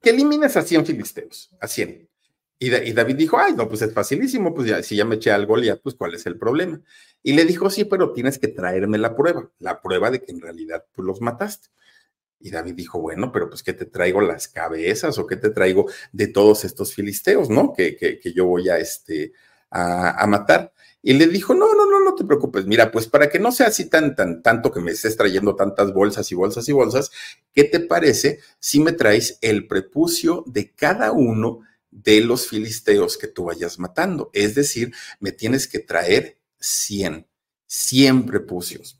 Que, 0.00 0.10
elimines 0.10 0.56
a 0.56 0.62
100 0.62 0.86
filisteos, 0.86 1.50
a 1.60 1.68
100. 1.68 2.08
Y, 2.60 2.92
David 2.92 3.14
dijo, 3.14 3.38
ay, 3.38 3.52
no, 3.54 3.68
pues 3.68 3.82
es 3.82 3.92
facilísimo, 3.94 4.52
pues 4.52 4.84
si 4.84 4.96
ya 4.96 5.04
me 5.04 5.14
eché 5.14 5.30
al 5.30 5.46
Goliat, 5.46 5.80
pues 5.80 5.94
cuál 5.94 6.14
es 6.14 6.26
el 6.26 6.36
problema. 6.36 6.80
Y 7.22 7.34
le 7.34 7.44
dijo, 7.44 7.70
sí, 7.70 7.84
pero 7.84 8.12
tienes 8.12 8.38
que 8.38 8.48
traerme 8.48 8.98
la 8.98 9.14
prueba, 9.14 9.48
la 9.60 9.80
prueba 9.80 10.10
de 10.10 10.22
que 10.22 10.32
en 10.32 10.40
realidad 10.40 10.84
tú 10.92 11.04
los 11.04 11.20
mataste. 11.20 11.68
Y 12.40 12.50
David 12.50 12.74
dijo, 12.74 13.00
bueno, 13.00 13.30
pero 13.32 13.48
pues 13.48 13.62
¿qué 13.62 13.72
te 13.72 13.84
traigo 13.84 14.20
las 14.20 14.48
cabezas 14.48 15.18
o 15.18 15.26
qué 15.26 15.36
te 15.36 15.50
traigo 15.50 15.86
de 16.12 16.28
todos 16.28 16.64
estos 16.64 16.94
filisteos, 16.94 17.48
¿no? 17.48 17.72
Que, 17.72 17.96
que, 17.96 18.18
que 18.18 18.32
yo 18.32 18.46
voy 18.46 18.68
a, 18.68 18.78
este, 18.78 19.32
a, 19.70 20.22
a 20.22 20.26
matar. 20.26 20.72
Y 21.02 21.14
le 21.14 21.28
dijo, 21.28 21.54
no, 21.54 21.74
no, 21.74 21.86
no, 21.86 22.04
no 22.04 22.14
te 22.14 22.24
preocupes. 22.24 22.66
Mira, 22.66 22.90
pues 22.90 23.06
para 23.06 23.28
que 23.28 23.38
no 23.38 23.52
sea 23.52 23.68
así 23.68 23.88
tan, 23.88 24.16
tan, 24.16 24.42
tanto 24.42 24.72
que 24.72 24.80
me 24.80 24.90
estés 24.90 25.16
trayendo 25.16 25.54
tantas 25.54 25.92
bolsas 25.92 26.30
y 26.32 26.34
bolsas 26.34 26.68
y 26.68 26.72
bolsas, 26.72 27.10
¿qué 27.52 27.64
te 27.64 27.80
parece 27.80 28.40
si 28.58 28.80
me 28.80 28.92
traes 28.92 29.38
el 29.40 29.68
prepucio 29.68 30.42
de 30.46 30.72
cada 30.72 31.12
uno 31.12 31.60
de 31.90 32.20
los 32.20 32.48
filisteos 32.48 33.16
que 33.16 33.28
tú 33.28 33.44
vayas 33.44 33.78
matando? 33.78 34.30
Es 34.32 34.54
decir, 34.54 34.92
me 35.20 35.30
tienes 35.32 35.68
que 35.68 35.78
traer 35.78 36.38
100, 36.58 37.26
100 37.66 38.26
prepucios. 38.26 38.97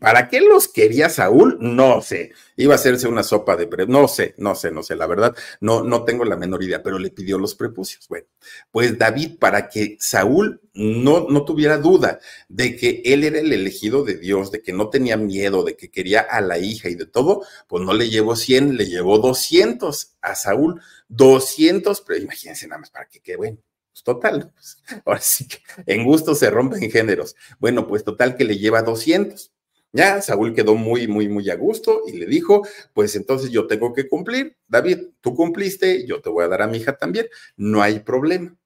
¿Para 0.00 0.28
qué 0.28 0.40
los 0.40 0.66
quería 0.66 1.10
Saúl? 1.10 1.58
No 1.60 2.00
sé. 2.00 2.32
Iba 2.56 2.74
a 2.74 2.76
hacerse 2.76 3.06
una 3.06 3.22
sopa 3.22 3.56
de 3.56 3.66
pre... 3.66 3.86
No 3.86 4.08
sé, 4.08 4.34
no 4.38 4.54
sé, 4.54 4.70
no 4.70 4.82
sé. 4.82 4.96
La 4.96 5.06
verdad, 5.06 5.36
no, 5.60 5.84
no 5.84 6.04
tengo 6.04 6.24
la 6.24 6.36
menor 6.36 6.62
idea, 6.62 6.82
pero 6.82 6.98
le 6.98 7.10
pidió 7.10 7.38
los 7.38 7.54
prepucios. 7.54 8.08
Bueno, 8.08 8.26
pues 8.70 8.98
David, 8.98 9.38
para 9.38 9.68
que 9.68 9.96
Saúl 10.00 10.62
no, 10.72 11.26
no 11.28 11.44
tuviera 11.44 11.76
duda 11.76 12.18
de 12.48 12.76
que 12.76 13.02
él 13.04 13.24
era 13.24 13.40
el 13.40 13.52
elegido 13.52 14.02
de 14.02 14.16
Dios, 14.16 14.50
de 14.50 14.62
que 14.62 14.72
no 14.72 14.88
tenía 14.88 15.18
miedo, 15.18 15.64
de 15.64 15.76
que 15.76 15.90
quería 15.90 16.20
a 16.20 16.40
la 16.40 16.58
hija 16.58 16.88
y 16.88 16.94
de 16.94 17.06
todo, 17.06 17.44
pues 17.68 17.84
no 17.84 17.92
le 17.92 18.08
llevó 18.08 18.36
100, 18.36 18.76
le 18.78 18.86
llevó 18.86 19.18
200 19.18 20.16
a 20.22 20.34
Saúl. 20.34 20.80
200, 21.08 22.00
pero 22.02 22.20
imagínense 22.20 22.66
nada 22.66 22.80
más 22.80 22.90
para 22.90 23.06
que 23.06 23.20
quede 23.20 23.36
bueno. 23.36 23.58
Pues 23.92 24.04
total, 24.04 24.52
pues, 24.54 24.78
ahora 25.04 25.20
sí 25.20 25.46
que 25.46 25.58
en 25.86 26.04
gusto 26.04 26.34
se 26.34 26.48
rompen 26.48 26.90
géneros. 26.90 27.36
Bueno, 27.58 27.86
pues 27.86 28.04
total 28.04 28.36
que 28.36 28.44
le 28.44 28.56
lleva 28.56 28.82
200. 28.82 29.52
Ya, 29.92 30.22
Saúl 30.22 30.54
quedó 30.54 30.76
muy, 30.76 31.08
muy, 31.08 31.28
muy 31.28 31.50
a 31.50 31.56
gusto 31.56 32.02
y 32.06 32.12
le 32.12 32.26
dijo, 32.26 32.64
pues 32.94 33.16
entonces 33.16 33.50
yo 33.50 33.66
tengo 33.66 33.92
que 33.92 34.08
cumplir. 34.08 34.56
David, 34.68 35.08
tú 35.20 35.34
cumpliste, 35.34 36.06
yo 36.06 36.20
te 36.20 36.30
voy 36.30 36.44
a 36.44 36.48
dar 36.48 36.62
a 36.62 36.68
mi 36.68 36.78
hija 36.78 36.96
también, 36.96 37.26
no 37.56 37.82
hay 37.82 37.98
problema. 38.00 38.56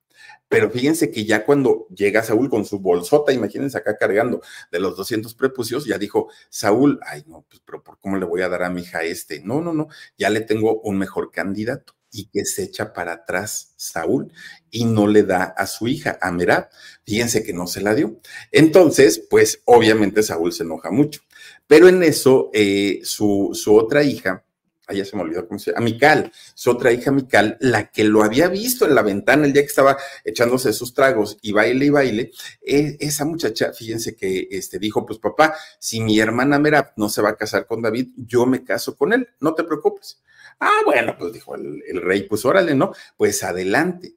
Pero 0.49 0.71
fíjense 0.71 1.11
que 1.11 1.25
ya 1.25 1.45
cuando 1.47 1.87
llega 1.89 2.23
Saúl 2.23 2.51
con 2.51 2.65
su 2.67 2.81
bolsota, 2.81 3.33
imagínense 3.33 3.79
acá 3.79 3.97
cargando 3.97 4.43
de 4.71 4.81
los 4.81 4.97
200 4.97 5.35
prepucios, 5.35 5.87
ya 5.87 5.99
dijo 5.99 6.29
Saúl, 6.51 7.01
ay 7.07 7.25
no, 7.27 7.45
pues 7.49 7.63
pero 7.65 7.83
¿por 7.83 7.99
cómo 8.01 8.17
le 8.19 8.27
voy 8.27 8.43
a 8.43 8.49
dar 8.49 8.63
a 8.65 8.71
mi 8.71 8.83
hija 8.83 9.03
este? 9.03 9.41
No, 9.43 9.61
no, 9.63 9.73
no, 9.73 9.89
ya 10.19 10.31
le 10.31 10.43
tengo 10.43 10.81
un 10.83 10.99
mejor 10.99 11.31
candidato 11.33 11.95
y 12.15 12.27
que 12.27 12.45
se 12.45 12.63
echa 12.63 12.93
para 12.93 13.13
atrás 13.13 13.75
Saúl 13.77 14.33
y 14.71 14.85
no 14.85 15.09
le 15.09 15.25
da 15.25 15.43
a 15.43 15.67
su 15.67 15.89
hija, 15.89 16.17
a 16.23 16.31
Merab. 16.31 16.69
Fíjense 17.05 17.43
que 17.43 17.53
no 17.53 17.67
se 17.67 17.81
la 17.81 17.95
dio. 17.95 18.21
Entonces, 18.53 19.21
pues 19.29 19.63
obviamente 19.65 20.23
Saúl 20.23 20.53
se 20.53 20.63
enoja 20.63 20.93
mucho. 20.93 21.23
Pero 21.67 21.89
en 21.89 22.05
eso, 22.05 22.51
eh, 22.55 23.01
su, 23.03 23.51
su 23.53 23.75
otra 23.75 24.05
hija, 24.05 24.45
ahí 24.87 24.99
ya 24.99 25.05
se 25.05 25.17
me 25.17 25.23
olvidó 25.23 25.47
cómo 25.47 25.59
se 25.59 25.73
llama, 25.73 25.85
Mical, 25.85 26.33
su 26.55 26.71
otra 26.71 26.93
hija 26.93 27.11
Mical, 27.11 27.57
la 27.61 27.91
que 27.91 28.05
lo 28.05 28.23
había 28.23 28.49
visto 28.49 28.87
en 28.87 28.95
la 28.95 29.03
ventana 29.03 29.47
el 29.47 29.53
día 29.53 29.63
que 29.63 29.69
estaba 29.69 29.97
echándose 30.25 30.73
sus 30.73 30.95
tragos 30.95 31.39
y 31.43 31.53
baile 31.53 31.87
y 31.87 31.91
baile, 31.91 32.31
eh, 32.63 32.97
esa 33.01 33.25
muchacha, 33.25 33.73
fíjense 33.73 34.17
que 34.17 34.49
este, 34.51 34.79
dijo, 34.79 35.05
pues 35.07 35.19
papá, 35.19 35.55
si 35.79 36.01
mi 36.01 36.19
hermana 36.19 36.59
Merab 36.59 36.93
no 36.97 37.09
se 37.09 37.23
va 37.23 37.31
a 37.31 37.37
casar 37.37 37.67
con 37.67 37.83
David, 37.83 38.09
yo 38.17 38.47
me 38.47 38.65
caso 38.65 38.97
con 38.97 39.13
él, 39.13 39.29
no 39.41 39.55
te 39.55 39.65
preocupes. 39.65 40.21
Ah, 40.61 40.83
bueno, 40.85 41.17
pues 41.19 41.33
dijo 41.33 41.55
el, 41.57 41.83
rey, 42.01 42.23
pues 42.25 42.45
órale, 42.45 42.75
¿no? 42.75 42.93
Pues 43.17 43.43
adelante. 43.43 44.15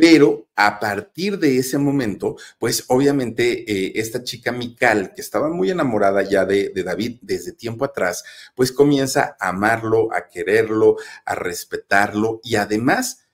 Pero 0.00 0.48
a 0.56 0.80
partir 0.80 1.38
de 1.38 1.58
ese 1.58 1.76
momento, 1.76 2.36
pues 2.58 2.84
obviamente 2.88 3.70
eh, 3.70 3.92
esta 3.96 4.24
chica 4.24 4.50
Mical, 4.50 5.12
que 5.14 5.20
estaba 5.20 5.50
muy 5.50 5.70
enamorada 5.70 6.22
ya 6.22 6.46
de, 6.46 6.70
de, 6.70 6.82
David 6.82 7.18
desde 7.20 7.52
tiempo 7.52 7.84
atrás, 7.84 8.24
pues 8.54 8.72
comienza 8.72 9.36
a 9.38 9.50
amarlo, 9.50 10.08
a 10.14 10.28
quererlo, 10.28 10.96
a 11.26 11.34
respetarlo 11.34 12.40
y 12.42 12.56
además 12.56 13.26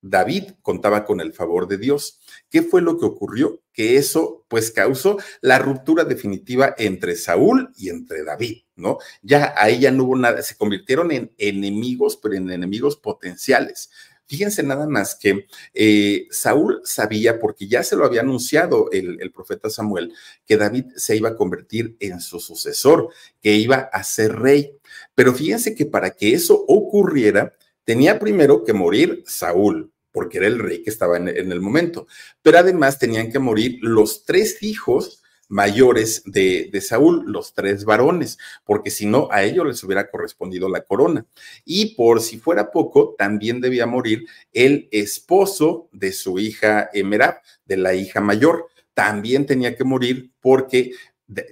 David 0.00 0.52
contaba 0.62 1.04
con 1.04 1.20
el 1.20 1.34
favor 1.34 1.68
de 1.68 1.76
Dios. 1.76 2.20
¿Qué 2.48 2.62
fue 2.62 2.80
lo 2.80 2.98
que 2.98 3.04
ocurrió? 3.04 3.62
Que 3.74 3.98
eso 3.98 4.46
pues 4.48 4.70
causó 4.70 5.18
la 5.42 5.58
ruptura 5.58 6.04
definitiva 6.04 6.74
entre 6.78 7.16
Saúl 7.16 7.70
y 7.76 7.90
entre 7.90 8.24
David, 8.24 8.62
¿no? 8.76 8.96
Ya 9.22 9.54
ahí 9.58 9.80
ya 9.80 9.90
no 9.90 10.04
hubo 10.04 10.16
nada, 10.16 10.40
se 10.40 10.56
convirtieron 10.56 11.10
en 11.12 11.34
enemigos, 11.36 12.16
pero 12.16 12.34
en 12.34 12.50
enemigos 12.50 12.96
potenciales. 12.96 13.90
Fíjense 14.34 14.64
nada 14.64 14.88
más 14.88 15.14
que 15.14 15.46
eh, 15.72 16.26
Saúl 16.28 16.80
sabía, 16.82 17.38
porque 17.38 17.68
ya 17.68 17.84
se 17.84 17.94
lo 17.94 18.04
había 18.04 18.22
anunciado 18.22 18.90
el, 18.90 19.22
el, 19.22 19.30
profeta 19.30 19.70
Samuel, 19.70 20.12
que 20.44 20.56
David 20.56 20.86
se 20.96 21.14
iba 21.14 21.28
a 21.28 21.36
convertir 21.36 21.96
en 22.00 22.20
su 22.20 22.40
sucesor, 22.40 23.10
que 23.40 23.54
iba 23.54 23.76
a 23.76 24.02
ser 24.02 24.34
rey. 24.34 24.76
Pero 25.14 25.32
fíjense 25.32 25.76
que 25.76 25.86
para 25.86 26.10
que 26.10 26.34
eso 26.34 26.64
ocurriera, 26.66 27.52
tenía 27.84 28.18
primero 28.18 28.64
que 28.64 28.72
morir 28.72 29.22
Saúl, 29.24 29.92
porque 30.10 30.38
era 30.38 30.48
el 30.48 30.58
rey 30.58 30.82
que 30.82 30.90
estaba 30.90 31.16
en, 31.16 31.28
el 31.28 31.60
momento. 31.60 32.08
Pero 32.42 32.58
además 32.58 32.98
tenían 32.98 33.30
que 33.30 33.38
morir 33.38 33.78
los 33.82 34.24
tres 34.24 34.64
hijos 34.64 35.22
mayores 35.48 36.22
de, 36.24 36.68
de, 36.72 36.80
Saúl, 36.80 37.24
los 37.26 37.54
tres 37.54 37.84
varones, 37.84 38.38
porque 38.64 38.90
si 38.90 39.06
no, 39.06 39.28
a 39.30 39.42
ellos 39.42 39.66
les 39.66 39.84
hubiera 39.84 40.10
correspondido 40.10 40.68
la 40.68 40.82
corona. 40.82 41.26
Y 41.64 41.94
por 41.94 42.20
si 42.20 42.38
fuera 42.38 42.70
poco, 42.70 43.14
también 43.18 43.60
debía 43.60 43.86
morir 43.86 44.26
el 44.52 44.88
esposo 44.90 45.88
de 45.92 46.12
su 46.12 46.38
hija 46.38 46.88
Emerab, 46.92 47.40
de 47.64 47.76
la 47.76 47.94
hija 47.94 48.20
mayor. 48.20 48.68
También 48.94 49.46
tenía 49.46 49.76
que 49.76 49.84
morir 49.84 50.30
porque 50.40 50.92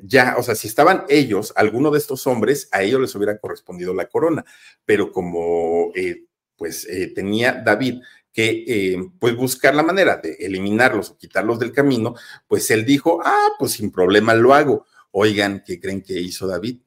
ya, 0.02 0.36
o 0.38 0.42
sea, 0.42 0.54
si 0.54 0.68
estaban 0.68 1.04
ellos, 1.08 1.52
alguno 1.56 1.90
de 1.90 1.98
estos 1.98 2.26
hombres, 2.26 2.68
a 2.72 2.82
ellos 2.82 3.00
les 3.00 3.14
hubiera 3.14 3.38
correspondido 3.38 3.94
la 3.94 4.08
corona. 4.08 4.44
Pero 4.84 5.12
como, 5.12 5.92
eh, 5.94 6.24
pues, 6.56 6.86
eh, 6.86 7.12
tenía 7.14 7.54
David 7.64 8.00
que 8.32 8.64
eh, 8.66 9.10
pues 9.18 9.36
buscar 9.36 9.74
la 9.74 9.82
manera 9.82 10.16
de 10.16 10.32
eliminarlos 10.40 11.10
o 11.10 11.18
quitarlos 11.18 11.58
del 11.58 11.72
camino, 11.72 12.14
pues 12.48 12.70
él 12.70 12.84
dijo, 12.84 13.20
ah, 13.24 13.50
pues 13.58 13.72
sin 13.72 13.90
problema 13.90 14.34
lo 14.34 14.54
hago. 14.54 14.86
Oigan, 15.10 15.62
¿qué 15.66 15.78
creen 15.78 16.02
que 16.02 16.14
hizo 16.14 16.46
David? 16.46 16.78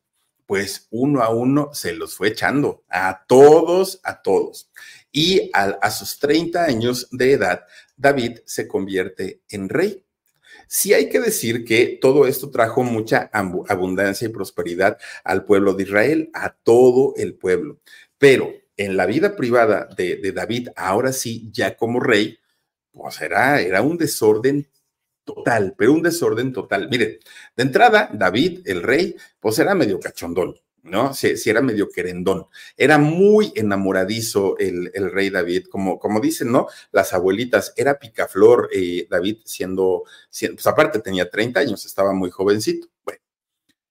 Pues 0.46 0.88
uno 0.92 1.22
a 1.22 1.30
uno 1.30 1.70
se 1.74 1.94
los 1.94 2.16
fue 2.16 2.30
echando, 2.30 2.84
a 2.90 3.26
todos, 3.28 4.00
a 4.04 4.22
todos. 4.22 4.70
Y 5.12 5.50
a, 5.54 5.78
a 5.82 5.92
sus 5.92 6.20
30 6.20 6.64
años 6.64 7.08
de 7.12 7.34
edad, 7.34 7.66
David 7.96 8.40
se 8.46 8.68
convierte 8.68 9.42
en 9.50 9.70
rey. 9.70 10.04
Sí 10.68 10.94
hay 10.94 11.10
que 11.10 11.20
decir 11.20 11.64
que 11.64 11.98
todo 12.02 12.26
esto 12.26 12.50
trajo 12.50 12.84
mucha 12.84 13.30
abundancia 13.32 14.28
y 14.28 14.32
prosperidad 14.32 14.98
al 15.24 15.46
pueblo 15.46 15.74
de 15.74 15.84
Israel, 15.84 16.30
a 16.34 16.56
todo 16.56 17.14
el 17.18 17.36
pueblo. 17.36 17.80
Pero 18.18 18.52
en 18.78 18.98
la 18.98 19.06
vida 19.06 19.36
privada 19.36 19.88
de, 19.96 20.32
David, 20.34 20.70
ahora 20.76 21.14
sí, 21.14 21.50
ya 21.52 21.78
como 21.78 22.00
rey, 22.00 22.38
pues 22.92 23.22
era, 23.22 23.62
era 23.62 23.82
un 23.82 23.98
desorden 23.98 24.70
total, 25.24 25.76
pero 25.78 25.94
un 25.94 26.04
desorden 26.04 26.54
total. 26.54 26.90
Miren, 26.90 27.20
de 27.56 27.64
entrada, 27.64 28.10
David, 28.14 28.62
el 28.66 28.84
rey, 28.84 29.16
pues 29.40 29.60
era 29.60 29.76
medio 29.76 30.00
cachondón. 30.00 30.56
¿no? 30.86 31.14
Si, 31.14 31.50
era 31.50 31.62
medio 31.62 31.90
querendón. 31.90 32.46
Era 32.78 32.98
muy 32.98 33.52
enamoradizo 33.56 34.58
el, 34.58 34.92
rey 35.12 35.30
David, 35.30 35.66
como, 35.70 36.00
como 36.00 36.20
dicen, 36.20 36.52
¿no? 36.52 36.68
Las 36.92 37.14
abuelitas, 37.14 37.74
era 37.76 38.00
picaflor 38.00 38.70
eh, 38.72 39.08
David 39.10 39.38
siendo, 39.46 40.04
siendo, 40.30 40.58
pues 40.58 40.68
aparte 40.68 41.00
tenía 41.00 41.30
30 41.30 41.60
años, 41.60 41.86
estaba 41.86 42.14
muy 42.14 42.30
jovencito. 42.30 42.88
Bueno, 43.04 43.20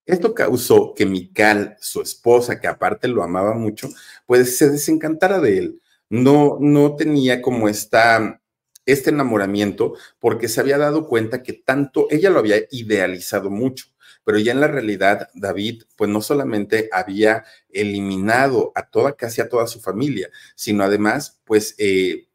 esto 0.07 0.35
causó 0.35 0.95
que 0.95 1.07
Mical, 1.07 1.77
su 1.81 2.03
esposa, 2.03 2.61
que 2.61 2.67
aparte 2.67 3.09
lo 3.09 3.23
amaba 3.23 3.55
mucho, 3.55 3.89
pues 4.27 4.59
se 4.59 4.71
desencantara 4.71 5.41
de 5.41 5.59
él. 5.59 5.83
No, 6.11 6.59
no 6.61 6.97
tenía 6.97 7.43
como 7.43 7.69
esta, 7.69 8.41
este 8.87 9.11
enamoramiento 9.11 9.95
porque 10.21 10.49
se 10.49 10.61
había 10.61 10.79
dado 10.79 11.09
cuenta 11.09 11.43
que 11.43 11.55
tanto 11.55 12.07
ella 12.11 12.31
lo 12.31 12.39
había 12.39 12.59
idealizado 12.71 13.51
mucho 13.51 13.87
pero 14.25 14.39
ya 14.39 14.53
en 14.53 14.61
la 14.61 14.67
realidad 14.67 15.29
David, 15.35 15.85
pues 15.97 16.11
no 16.11 16.23
solamente 16.23 16.89
había 16.93 17.45
eliminado 17.71 18.73
a 18.75 18.89
toda, 18.89 19.15
casi 19.15 19.41
a 19.41 19.49
toda 19.49 19.67
su 19.67 19.81
familia, 19.81 20.31
sino 20.55 20.83
además, 20.83 21.41
pues 21.45 21.75
eh, 21.79 22.27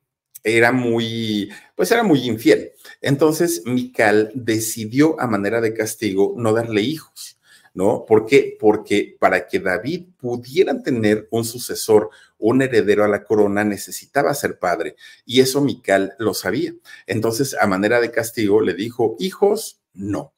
era 0.43 0.71
muy, 0.71 1.51
pues 1.75 1.91
era 1.91 2.03
muy 2.03 2.21
infiel. 2.27 2.71
Entonces, 3.01 3.63
Mical 3.65 4.31
decidió 4.35 5.19
a 5.19 5.27
manera 5.27 5.61
de 5.61 5.73
castigo 5.73 6.35
no 6.37 6.53
darle 6.53 6.81
hijos. 6.81 7.38
¿No? 7.73 8.05
¿Por 8.05 8.25
qué? 8.25 8.57
Porque 8.59 9.15
para 9.19 9.47
que 9.47 9.59
David 9.59 10.07
pudiera 10.17 10.81
tener 10.81 11.27
un 11.31 11.45
sucesor, 11.45 12.09
un 12.37 12.61
heredero 12.61 13.03
a 13.03 13.07
la 13.07 13.23
corona, 13.23 13.63
necesitaba 13.63 14.33
ser 14.33 14.59
padre. 14.59 14.95
Y 15.25 15.41
eso 15.41 15.61
Mical 15.61 16.15
lo 16.19 16.33
sabía. 16.33 16.73
Entonces, 17.05 17.55
a 17.59 17.67
manera 17.67 18.01
de 18.01 18.11
castigo, 18.11 18.61
le 18.61 18.73
dijo, 18.73 19.15
hijos, 19.19 19.81
no. 19.93 20.33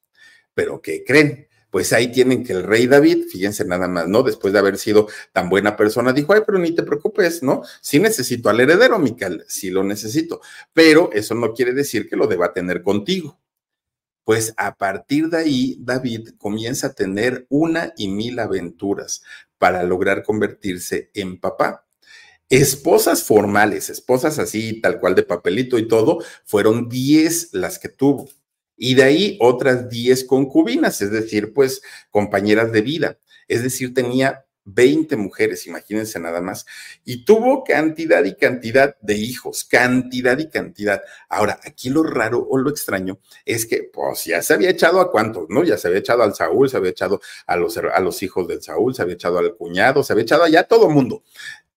Pero 0.54 0.82
¿qué 0.82 1.04
creen? 1.04 1.48
Pues 1.70 1.94
ahí 1.94 2.12
tienen 2.12 2.44
que 2.44 2.52
el 2.52 2.64
rey 2.64 2.86
David, 2.86 3.28
fíjense 3.30 3.64
nada 3.64 3.88
más, 3.88 4.06
¿no? 4.08 4.24
Después 4.24 4.52
de 4.52 4.60
haber 4.60 4.78
sido 4.78 5.08
tan 5.32 5.50
buena 5.50 5.78
persona, 5.78 6.12
dijo, 6.12 6.34
ay, 6.34 6.42
pero 6.46 6.60
ni 6.60 6.76
te 6.76 6.84
preocupes, 6.84 7.42
¿no? 7.44 7.64
Sí 7.80 7.98
necesito 7.98 8.50
al 8.50 8.60
heredero, 8.60 9.00
Mical, 9.00 9.46
sí 9.48 9.70
lo 9.70 9.82
necesito, 9.82 10.42
pero 10.74 11.10
eso 11.14 11.34
no 11.34 11.54
quiere 11.54 11.74
decir 11.74 12.10
que 12.10 12.18
lo 12.18 12.28
deba 12.28 12.52
tener 12.52 12.84
contigo. 12.84 13.41
Pues 14.32 14.54
a 14.56 14.78
partir 14.78 15.28
de 15.28 15.40
ahí, 15.40 15.78
David 15.82 16.30
comienza 16.38 16.88
a 16.88 16.94
tener 16.94 17.48
una 17.50 17.92
y 17.98 18.08
mil 18.08 18.40
aventuras 18.40 19.24
para 19.58 19.84
lograr 19.84 20.24
convertirse 20.24 21.12
en 21.14 21.38
papá. 21.38 21.86
Esposas 22.48 23.24
formales, 23.24 23.90
esposas 23.90 24.40
así, 24.40 24.80
tal 24.80 25.02
cual 25.02 25.16
de 25.16 25.24
papelito 25.24 25.78
y 25.78 25.86
todo, 25.86 26.20
fueron 26.46 26.88
diez 26.88 27.50
las 27.52 27.78
que 27.78 27.90
tuvo 27.90 28.30
y 28.78 28.94
de 28.94 29.04
ahí 29.04 29.38
otras 29.42 29.90
10 29.90 30.24
concubinas, 30.24 31.02
es 31.02 31.12
decir, 31.12 31.52
pues 31.52 31.82
compañeras 32.10 32.72
de 32.72 32.82
vida. 32.84 33.20
Es 33.50 33.64
decir, 33.64 33.94
tenía 33.94 34.46
20 34.66 35.16
mujeres, 35.18 35.66
imagínense 35.68 36.20
nada 36.20 36.42
más, 36.42 36.66
y 37.04 37.26
tuvo 37.26 37.64
cantidad 37.64 38.24
y 38.24 38.36
cantidad 38.36 38.96
de 39.02 39.16
hijos, 39.16 39.64
cantidad 39.64 40.38
y 40.38 40.50
cantidad. 40.50 41.02
Ahora, 41.30 41.60
aquí 41.64 41.90
lo 41.90 42.04
raro 42.04 42.46
o 42.50 42.58
lo 42.58 42.70
extraño 42.70 43.20
es 43.46 43.66
que, 43.66 43.90
pues 43.92 44.26
ya 44.26 44.42
se 44.42 44.54
había 44.54 44.70
echado 44.70 45.00
a 45.00 45.12
cuántos, 45.12 45.50
¿no? 45.50 45.64
Ya 45.64 45.78
se 45.78 45.88
había 45.88 46.00
echado 46.00 46.24
al 46.24 46.36
Saúl, 46.36 46.70
se 46.70 46.78
había 46.78 46.92
echado 46.92 47.22
a 47.48 47.56
los, 47.56 47.78
a 47.78 48.00
los 48.00 48.24
hijos 48.24 48.48
del 48.48 48.62
Saúl, 48.62 48.94
se 48.96 49.02
había 49.02 49.16
echado 49.16 49.40
al 49.40 49.56
cuñado, 49.56 50.04
se 50.04 50.14
había 50.14 50.24
echado 50.24 50.44
allá 50.44 50.62
a 50.62 50.68
todo 50.68 50.90
mundo. 50.90 51.24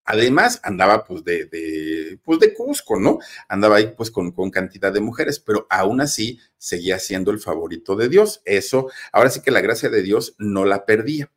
Además, 0.06 0.60
andaba 0.62 1.04
pues 1.04 1.24
de, 1.24 1.46
de, 1.46 2.18
pues 2.22 2.38
de 2.38 2.52
Cusco, 2.52 3.00
¿no? 3.00 3.18
Andaba 3.48 3.76
ahí 3.76 3.94
pues 3.96 4.10
con, 4.10 4.32
con, 4.32 4.50
cantidad 4.50 4.92
de 4.92 5.00
mujeres, 5.00 5.40
pero 5.40 5.66
aún 5.70 6.02
así 6.02 6.40
seguía 6.58 6.98
siendo 6.98 7.30
el 7.30 7.40
favorito 7.40 7.96
de 7.96 8.10
Dios. 8.10 8.42
Eso, 8.44 8.90
ahora 9.12 9.30
sí 9.30 9.40
que 9.40 9.50
la 9.50 9.62
gracia 9.62 9.88
de 9.88 10.02
Dios 10.02 10.34
no 10.38 10.66
la 10.66 10.84
perdía. 10.84 11.30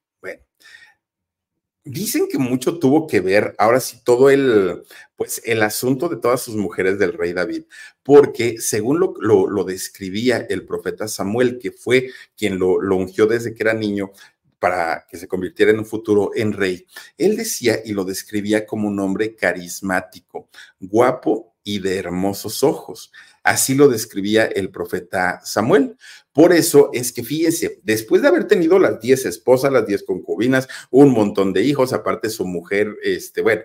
Dicen 1.90 2.28
que 2.30 2.38
mucho 2.38 2.80
tuvo 2.80 3.08
que 3.08 3.22
ver, 3.22 3.56
ahora 3.58 3.80
sí, 3.80 4.00
todo 4.04 4.30
el, 4.30 4.84
pues 5.16 5.42
el 5.46 5.64
asunto 5.64 6.10
de 6.10 6.18
todas 6.18 6.42
sus 6.42 6.56
mujeres 6.56 7.00
del 7.00 7.14
rey 7.14 7.34
David, 7.34 7.64
porque 8.04 8.60
según 8.60 9.00
lo, 9.00 9.14
lo, 9.20 9.48
lo 9.48 9.64
describía 9.64 10.46
el 10.50 10.66
profeta 10.66 11.08
Samuel, 11.08 11.60
que 11.60 11.72
fue 11.72 12.12
quien 12.36 12.60
lo, 12.60 12.82
lo 12.82 12.98
ungió 12.98 13.26
desde 13.26 13.54
que 13.54 13.64
era 13.64 13.74
niño, 13.74 14.12
para 14.60 15.06
que 15.10 15.18
se 15.18 15.28
convirtiera 15.28 15.72
en 15.72 15.80
un 15.80 15.86
futuro 15.86 16.32
en 16.36 16.52
rey. 16.54 16.88
Él 17.18 17.38
decía 17.38 17.80
y 17.86 17.94
lo 17.94 18.04
describía 18.04 18.66
como 18.66 18.88
un 18.88 19.00
hombre 19.00 19.36
carismático, 19.36 20.50
guapo 20.80 21.56
y 21.64 21.80
de 21.80 21.98
hermosos 21.98 22.64
ojos. 22.64 23.12
Así 23.48 23.76
lo 23.76 23.88
describía 23.88 24.44
el 24.46 24.70
profeta 24.72 25.40
Samuel. 25.42 25.96
Por 26.34 26.52
eso 26.52 26.90
es 26.92 27.14
que 27.14 27.24
fíjese, 27.24 27.80
después 27.82 28.22
de 28.22 28.28
haber 28.28 28.46
tenido 28.46 28.78
las 28.78 29.00
diez 29.00 29.26
esposas, 29.26 29.72
las 29.72 29.88
diez 29.88 30.04
concubinas, 30.04 30.68
un 30.92 31.12
montón 31.12 31.54
de 31.54 31.64
hijos, 31.64 31.94
aparte 31.94 32.30
su 32.30 32.46
mujer, 32.46 32.98
este, 33.04 33.42
bueno, 33.42 33.62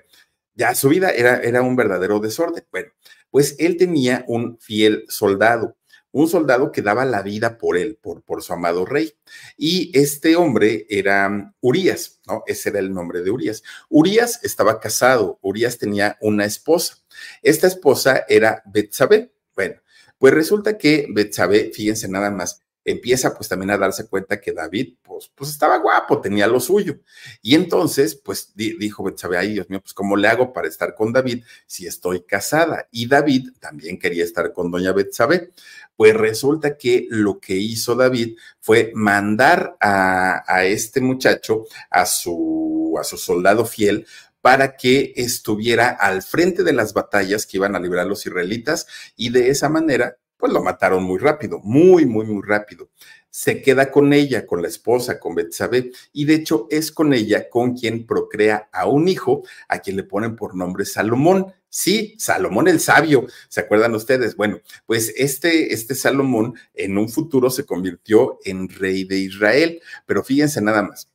ya 0.54 0.76
su 0.76 0.88
vida 0.88 1.10
era, 1.10 1.40
era 1.40 1.62
un 1.62 1.74
verdadero 1.74 2.20
desorden. 2.20 2.64
Bueno, 2.70 2.92
pues 3.28 3.56
él 3.58 3.76
tenía 3.76 4.24
un 4.28 4.56
fiel 4.60 5.04
soldado 5.08 5.76
un 6.12 6.28
soldado 6.28 6.70
que 6.70 6.82
daba 6.82 7.04
la 7.06 7.22
vida 7.22 7.56
por 7.56 7.78
él, 7.78 7.98
por, 8.00 8.22
por 8.22 8.42
su 8.42 8.52
amado 8.52 8.84
rey. 8.84 9.14
Y 9.56 9.98
este 9.98 10.36
hombre 10.36 10.86
era 10.90 11.54
Urias, 11.60 12.20
¿no? 12.26 12.44
Ese 12.46 12.68
era 12.68 12.80
el 12.80 12.92
nombre 12.92 13.22
de 13.22 13.30
Urias. 13.30 13.62
Urias 13.88 14.38
estaba 14.42 14.78
casado, 14.78 15.38
Urias 15.40 15.78
tenía 15.78 16.18
una 16.20 16.44
esposa. 16.44 16.98
Esta 17.42 17.66
esposa 17.66 18.26
era 18.28 18.62
Betsabé. 18.66 19.32
Bueno, 19.54 19.80
pues 20.18 20.34
resulta 20.34 20.78
que 20.78 21.06
Betsabé, 21.10 21.70
fíjense 21.72 22.08
nada 22.08 22.30
más, 22.30 22.62
empieza 22.84 23.34
pues 23.34 23.48
también 23.48 23.70
a 23.70 23.78
darse 23.78 24.06
cuenta 24.08 24.40
que 24.40 24.52
David 24.52 24.94
pues, 25.02 25.30
pues 25.34 25.50
estaba 25.50 25.78
guapo, 25.78 26.20
tenía 26.20 26.46
lo 26.46 26.60
suyo. 26.60 26.98
Y 27.40 27.54
entonces 27.54 28.14
pues 28.16 28.52
dijo 28.54 29.04
Betsabe, 29.04 29.38
ay 29.38 29.52
Dios 29.54 29.70
mío, 29.70 29.80
pues 29.80 29.94
¿cómo 29.94 30.16
le 30.16 30.28
hago 30.28 30.52
para 30.52 30.68
estar 30.68 30.94
con 30.94 31.12
David 31.12 31.44
si 31.66 31.86
estoy 31.86 32.22
casada? 32.22 32.88
Y 32.90 33.06
David 33.06 33.50
también 33.60 33.98
quería 33.98 34.24
estar 34.24 34.52
con 34.52 34.70
doña 34.70 34.92
Betsabe. 34.92 35.50
Pues 35.94 36.14
resulta 36.14 36.76
que 36.76 37.06
lo 37.10 37.38
que 37.38 37.54
hizo 37.54 37.94
David 37.94 38.36
fue 38.60 38.92
mandar 38.94 39.76
a, 39.78 40.42
a 40.46 40.64
este 40.64 41.00
muchacho, 41.00 41.66
a 41.90 42.06
su, 42.06 42.96
a 42.98 43.04
su 43.04 43.18
soldado 43.18 43.66
fiel, 43.66 44.06
para 44.42 44.76
que 44.76 45.14
estuviera 45.16 45.88
al 45.88 46.22
frente 46.22 46.62
de 46.64 46.74
las 46.74 46.92
batallas 46.92 47.46
que 47.46 47.56
iban 47.56 47.74
a 47.74 47.80
librar 47.80 48.06
los 48.06 48.26
israelitas 48.26 48.86
y 49.16 49.30
de 49.30 49.48
esa 49.48 49.70
manera 49.70 50.18
pues 50.42 50.52
lo 50.52 50.60
mataron 50.60 51.04
muy 51.04 51.20
rápido, 51.20 51.60
muy, 51.62 52.04
muy, 52.04 52.26
muy 52.26 52.42
rápido. 52.44 52.90
Se 53.30 53.62
queda 53.62 53.92
con 53.92 54.12
ella, 54.12 54.44
con 54.44 54.60
la 54.60 54.66
esposa, 54.66 55.20
con 55.20 55.36
Betsabé, 55.36 55.92
y 56.12 56.24
de 56.24 56.34
hecho 56.34 56.66
es 56.68 56.90
con 56.90 57.14
ella 57.14 57.48
con 57.48 57.76
quien 57.76 58.04
procrea 58.08 58.68
a 58.72 58.88
un 58.88 59.06
hijo, 59.06 59.44
a 59.68 59.78
quien 59.78 59.96
le 59.96 60.02
ponen 60.02 60.34
por 60.34 60.56
nombre 60.56 60.84
Salomón. 60.84 61.54
Sí, 61.68 62.16
Salomón 62.18 62.66
el 62.66 62.80
sabio, 62.80 63.28
¿se 63.48 63.60
acuerdan 63.60 63.94
ustedes? 63.94 64.34
Bueno, 64.34 64.60
pues 64.84 65.14
este, 65.16 65.72
este 65.72 65.94
Salomón 65.94 66.54
en 66.74 66.98
un 66.98 67.08
futuro 67.08 67.48
se 67.48 67.64
convirtió 67.64 68.40
en 68.44 68.68
rey 68.68 69.04
de 69.04 69.18
Israel, 69.18 69.80
pero 70.06 70.24
fíjense 70.24 70.60
nada 70.60 70.82
más. 70.82 71.11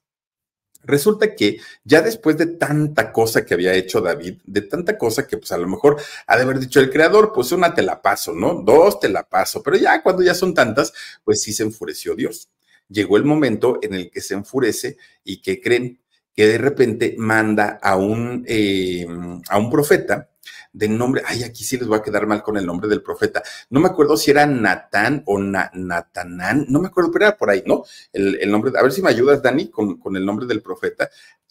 Resulta 0.87 1.35
que 1.35 1.59
ya 1.83 2.01
después 2.01 2.37
de 2.37 2.47
tanta 2.47 3.11
cosa 3.11 3.45
que 3.45 3.53
había 3.53 3.73
hecho 3.73 3.99
David, 3.99 4.37
de 4.45 4.61
tanta 4.61 4.97
cosa 4.97 5.27
que 5.27 5.37
pues 5.37 5.51
a 5.51 5.57
lo 5.57 5.67
mejor 5.67 6.01
ha 6.25 6.37
de 6.37 6.43
haber 6.43 6.59
dicho 6.59 6.79
el 6.79 6.89
creador, 6.89 7.33
pues 7.33 7.51
una 7.51 7.75
te 7.75 7.81
la 7.81 8.01
paso, 8.01 8.33
¿no? 8.33 8.53
Dos 8.53 8.99
te 9.01 9.09
la 9.09 9.23
paso, 9.23 9.61
pero 9.61 9.75
ya 9.75 10.01
cuando 10.01 10.23
ya 10.23 10.33
son 10.33 10.53
tantas, 10.53 10.93
pues 11.25 11.41
sí 11.41 11.51
se 11.51 11.63
enfureció 11.63 12.15
Dios. 12.15 12.49
Llegó 12.87 13.17
el 13.17 13.25
momento 13.25 13.79
en 13.81 13.93
el 13.93 14.09
que 14.09 14.21
se 14.21 14.33
enfurece 14.33 14.97
y 15.25 15.41
que 15.41 15.61
creen 15.61 15.99
que 16.33 16.47
de 16.47 16.57
repente 16.57 17.15
manda 17.17 17.79
a 17.81 17.97
un, 17.97 18.45
eh, 18.47 19.05
a 19.49 19.57
un 19.57 19.69
profeta 19.69 20.29
de 20.77 20.87
nombre, 20.87 21.23
ay, 21.25 21.43
aquí 21.43 21.63
sí 21.63 21.77
les 21.77 21.87
voy 21.87 21.97
a 21.97 22.03
quedar 22.03 22.27
mal 22.27 22.43
con 22.43 22.55
el 22.55 22.65
nombre 22.65 22.87
del 22.87 23.01
profeta. 23.01 23.41
No 23.69 23.79
me 23.79 23.87
acuerdo 23.87 24.15
si 24.15 24.29
era 24.31 24.45
Natán 24.45 25.23
o 25.25 25.39
Natanán, 25.39 26.65
no 26.69 26.79
me 26.79 26.87
acuerdo, 26.87 27.11
pero 27.11 27.25
era 27.25 27.37
por 27.37 27.49
ahí, 27.49 27.63
¿no? 27.65 27.83
El, 28.13 28.49
nombre, 28.51 28.71
a 28.77 28.83
ver 28.83 28.91
si 28.91 29.01
me 29.01 29.09
ayudas, 29.09 29.41
Dani, 29.41 29.69
con, 29.69 29.97
con 29.97 30.15
el 30.15 30.25
nombre 30.25 30.45
del 30.45 30.61
profeta. 30.61 31.09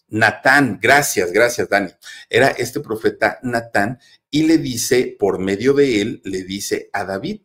Natán, 0.09 0.79
gracias, 0.81 1.33
gracias, 1.33 1.67
Dani. 1.67 1.89
Era 2.29 2.47
este 2.51 2.79
profeta 2.79 3.39
Natán 3.43 3.99
y 4.31 4.43
le 4.43 4.57
dice, 4.57 5.17
por 5.19 5.39
medio 5.39 5.73
de 5.73 6.01
él, 6.01 6.21
le 6.23 6.43
dice 6.43 6.89
a 6.93 7.03
David, 7.03 7.41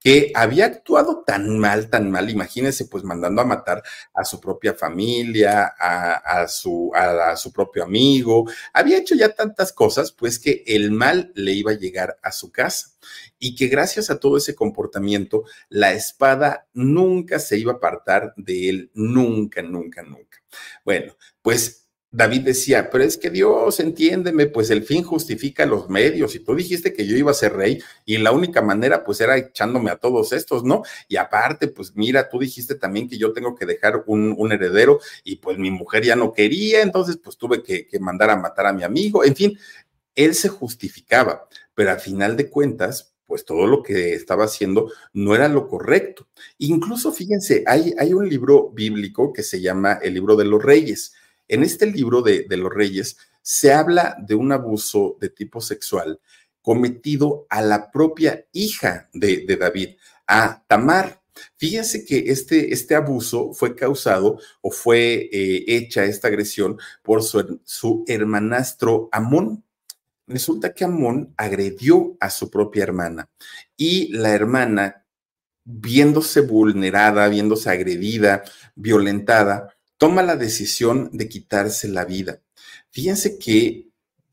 que 0.00 0.32
había 0.34 0.66
actuado 0.66 1.24
tan 1.26 1.58
mal, 1.58 1.90
tan 1.90 2.10
mal, 2.10 2.30
imagínense, 2.30 2.84
pues 2.86 3.04
mandando 3.04 3.42
a 3.42 3.44
matar 3.44 3.82
a 4.14 4.24
su 4.24 4.40
propia 4.40 4.74
familia, 4.74 5.74
a, 5.78 6.46
su, 6.48 6.92
a, 6.94 7.36
su 7.36 7.52
propio 7.52 7.84
amigo, 7.84 8.48
había 8.72 8.98
hecho 8.98 9.14
ya 9.14 9.30
tantas 9.30 9.72
cosas, 9.72 10.12
pues 10.12 10.38
que 10.38 10.62
el 10.66 10.92
mal 10.92 11.32
le 11.34 11.52
iba 11.52 11.72
a 11.72 11.78
llegar 11.78 12.18
a 12.22 12.30
su 12.32 12.52
casa 12.52 12.92
y 13.38 13.54
que 13.54 13.66
gracias 13.66 14.10
a 14.10 14.18
todo 14.18 14.36
ese 14.36 14.54
comportamiento, 14.54 15.44
la 15.68 15.92
espada 15.92 16.68
nunca 16.72 17.38
se 17.38 17.58
iba 17.58 17.72
a 17.72 17.76
apartar 17.76 18.34
de 18.36 18.68
él, 18.68 18.90
nunca, 18.94 19.62
nunca, 19.62 20.02
nunca. 20.02 20.38
Bueno, 20.84 21.16
pues 21.42 21.87
David 22.10 22.40
decía, 22.40 22.88
pero 22.90 23.04
es 23.04 23.18
que 23.18 23.28
Dios, 23.28 23.80
entiéndeme, 23.80 24.46
pues 24.46 24.70
el 24.70 24.82
fin 24.82 25.02
justifica 25.02 25.66
los 25.66 25.90
medios. 25.90 26.34
Y 26.34 26.40
tú 26.40 26.54
dijiste 26.54 26.94
que 26.94 27.06
yo 27.06 27.14
iba 27.16 27.30
a 27.30 27.34
ser 27.34 27.54
rey 27.54 27.82
y 28.06 28.16
la 28.16 28.32
única 28.32 28.62
manera 28.62 29.04
pues 29.04 29.20
era 29.20 29.36
echándome 29.36 29.90
a 29.90 29.96
todos 29.96 30.32
estos, 30.32 30.64
¿no? 30.64 30.82
Y 31.06 31.16
aparte, 31.16 31.68
pues 31.68 31.94
mira, 31.96 32.30
tú 32.30 32.38
dijiste 32.38 32.76
también 32.76 33.08
que 33.10 33.18
yo 33.18 33.34
tengo 33.34 33.54
que 33.54 33.66
dejar 33.66 34.04
un, 34.06 34.50
heredero 34.50 35.00
y 35.22 35.36
pues 35.36 35.58
mi 35.58 35.70
mujer 35.70 36.02
ya 36.02 36.16
no 36.16 36.32
quería, 36.32 36.80
entonces 36.80 37.18
pues 37.22 37.36
tuve 37.36 37.62
que, 37.62 37.86
mandar 38.00 38.30
a 38.30 38.36
matar 38.36 38.66
a 38.66 38.72
mi 38.72 38.84
amigo. 38.84 39.22
En 39.22 39.36
fin, 39.36 39.58
él 40.14 40.34
se 40.34 40.48
justificaba, 40.48 41.46
pero 41.74 41.90
al 41.90 42.00
final 42.00 42.38
de 42.38 42.48
cuentas, 42.48 43.12
pues 43.26 43.44
todo 43.44 43.66
lo 43.66 43.82
que 43.82 44.14
estaba 44.14 44.44
haciendo 44.44 44.90
no 45.12 45.34
era 45.34 45.48
lo 45.48 45.68
correcto. 45.68 46.26
Incluso, 46.56 47.12
fíjense, 47.12 47.64
hay 47.66 48.14
un 48.14 48.26
libro 48.26 48.70
bíblico 48.70 49.34
que 49.34 49.42
se 49.42 49.60
llama 49.60 49.98
el 50.02 50.14
libro 50.14 50.36
de 50.36 50.46
los 50.46 50.62
reyes 50.62 51.12
en 51.48 51.62
este 51.62 51.86
libro 51.86 52.22
de, 52.22 52.46
los 52.50 52.72
reyes 52.72 53.16
se 53.42 53.72
habla 53.72 54.16
de 54.20 54.34
un 54.34 54.52
abuso 54.52 55.16
de 55.20 55.30
tipo 55.30 55.60
sexual 55.60 56.20
cometido 56.60 57.46
a 57.48 57.62
la 57.62 57.90
propia 57.90 58.44
hija 58.52 59.08
de, 59.14 59.56
David, 59.58 59.96
a 60.26 60.62
Tamar. 60.68 61.22
Fíjense 61.56 62.04
que 62.04 62.30
este, 62.30 62.72
este, 62.72 62.94
abuso 62.94 63.52
fue 63.54 63.74
causado 63.74 64.38
o 64.60 64.70
fue 64.70 65.30
eh, 65.32 65.64
hecha 65.68 66.04
esta 66.04 66.28
agresión 66.28 66.78
por 67.02 67.22
su, 67.22 67.60
su, 67.64 68.04
hermanastro 68.06 69.08
Amón. 69.12 69.64
Resulta 70.26 70.74
que 70.74 70.84
Amón 70.84 71.32
agredió 71.38 72.16
a 72.20 72.28
su 72.28 72.50
propia 72.50 72.82
hermana 72.82 73.30
y 73.76 74.12
la 74.12 74.34
hermana, 74.34 75.06
viéndose 75.64 76.40
vulnerada, 76.40 77.28
viéndose 77.28 77.70
agredida, 77.70 78.42
violentada, 78.74 79.77
toma 79.98 80.22
la 80.22 80.36
decisión 80.36 81.10
de 81.12 81.28
quitarse 81.28 81.88
la 81.88 82.04
vida. 82.04 82.40
Fíjense 82.90 83.38
que, 83.38 83.88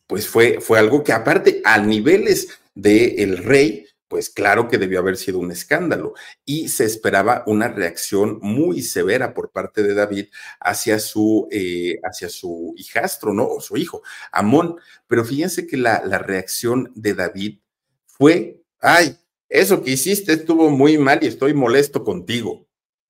pues 0.08 0.28
fue, 0.28 0.62
fue 0.62 0.80
algo 0.80 1.04
que 1.04 1.12
aparte 1.12 1.62
a 1.66 1.80
niveles 1.80 2.48
del 2.76 3.38
rey, 3.40 3.88
pues 4.08 4.30
claro 4.30 4.68
que 4.68 4.78
debió 4.78 5.00
haber 5.00 5.18
sido 5.18 5.40
un 5.40 5.52
escándalo 5.52 6.14
y 6.46 6.70
se 6.70 6.86
esperaba 6.86 7.44
una 7.48 7.68
reacción 7.68 8.38
muy 8.42 8.82
severa 8.82 9.34
por 9.34 9.52
parte 9.52 9.82
de 9.82 9.96
David 9.96 10.28
hacia 10.60 11.00
su, 11.00 11.48
eh, 11.52 11.96
hacia 12.04 12.30
su 12.30 12.74
hijastro, 12.78 13.34
¿no? 13.34 13.48
O 13.48 13.60
su 13.60 13.78
hijo, 13.78 14.04
Amón. 14.32 14.78
Pero 15.08 15.26
fíjense 15.26 15.66
que 15.66 15.78
la, 15.78 16.04
la 16.06 16.20
reacción 16.20 16.92
de 16.96 17.16
David 17.16 17.60
fue, 18.06 18.62
ay, 18.80 19.18
eso 19.50 19.84
que 19.84 19.92
hiciste 19.92 20.34
estuvo 20.34 20.70
muy 20.70 20.98
mal 20.98 21.20
y 21.24 21.28
estoy 21.28 21.54
molesto 21.54 22.04
contigo. 22.04 22.68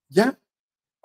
Ya, 0.08 0.40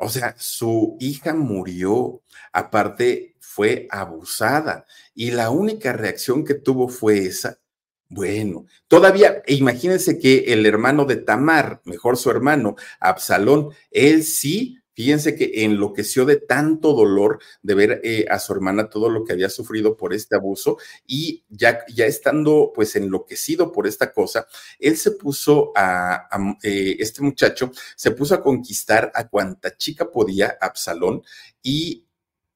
o 0.01 0.09
sea, 0.09 0.35
su 0.39 0.97
hija 0.99 1.35
murió, 1.35 2.23
aparte 2.53 3.37
fue 3.39 3.87
abusada 3.91 4.87
y 5.15 5.31
la 5.31 5.51
única 5.51 5.93
reacción 5.93 6.45
que 6.45 6.55
tuvo 6.55 6.89
fue 6.89 7.19
esa. 7.27 7.61
Bueno, 8.09 8.65
todavía 8.89 9.43
imagínense 9.47 10.19
que 10.19 10.53
el 10.53 10.65
hermano 10.65 11.05
de 11.05 11.17
Tamar, 11.17 11.83
mejor 11.85 12.17
su 12.17 12.31
hermano, 12.31 12.77
Absalón, 12.99 13.71
él 13.91 14.25
sí 14.25 14.80
Fíjense 15.01 15.35
que 15.35 15.65
enloqueció 15.65 16.27
de 16.27 16.37
tanto 16.37 16.93
dolor 16.93 17.39
de 17.63 17.75
ver 17.75 18.01
eh, 18.05 18.27
a 18.29 18.39
su 18.39 18.53
hermana 18.53 18.91
todo 18.91 19.09
lo 19.09 19.25
que 19.25 19.33
había 19.33 19.49
sufrido 19.49 19.97
por 19.97 20.13
este 20.13 20.37
abuso 20.37 20.77
y 21.07 21.43
ya, 21.49 21.87
ya 21.89 22.05
estando 22.05 22.71
pues 22.75 22.97
enloquecido 22.97 23.73
por 23.73 23.87
esta 23.87 24.13
cosa, 24.13 24.47
él 24.79 24.99
se 24.99 25.13
puso 25.13 25.73
a, 25.75 26.29
eh, 26.63 26.97
este 26.99 27.23
muchacho 27.23 27.73
se 27.97 28.11
puso 28.11 28.35
a 28.35 28.43
conquistar 28.43 29.11
a 29.15 29.27
cuanta 29.27 29.75
chica 29.75 30.11
podía 30.11 30.59
Absalón 30.61 31.23
y 31.63 32.05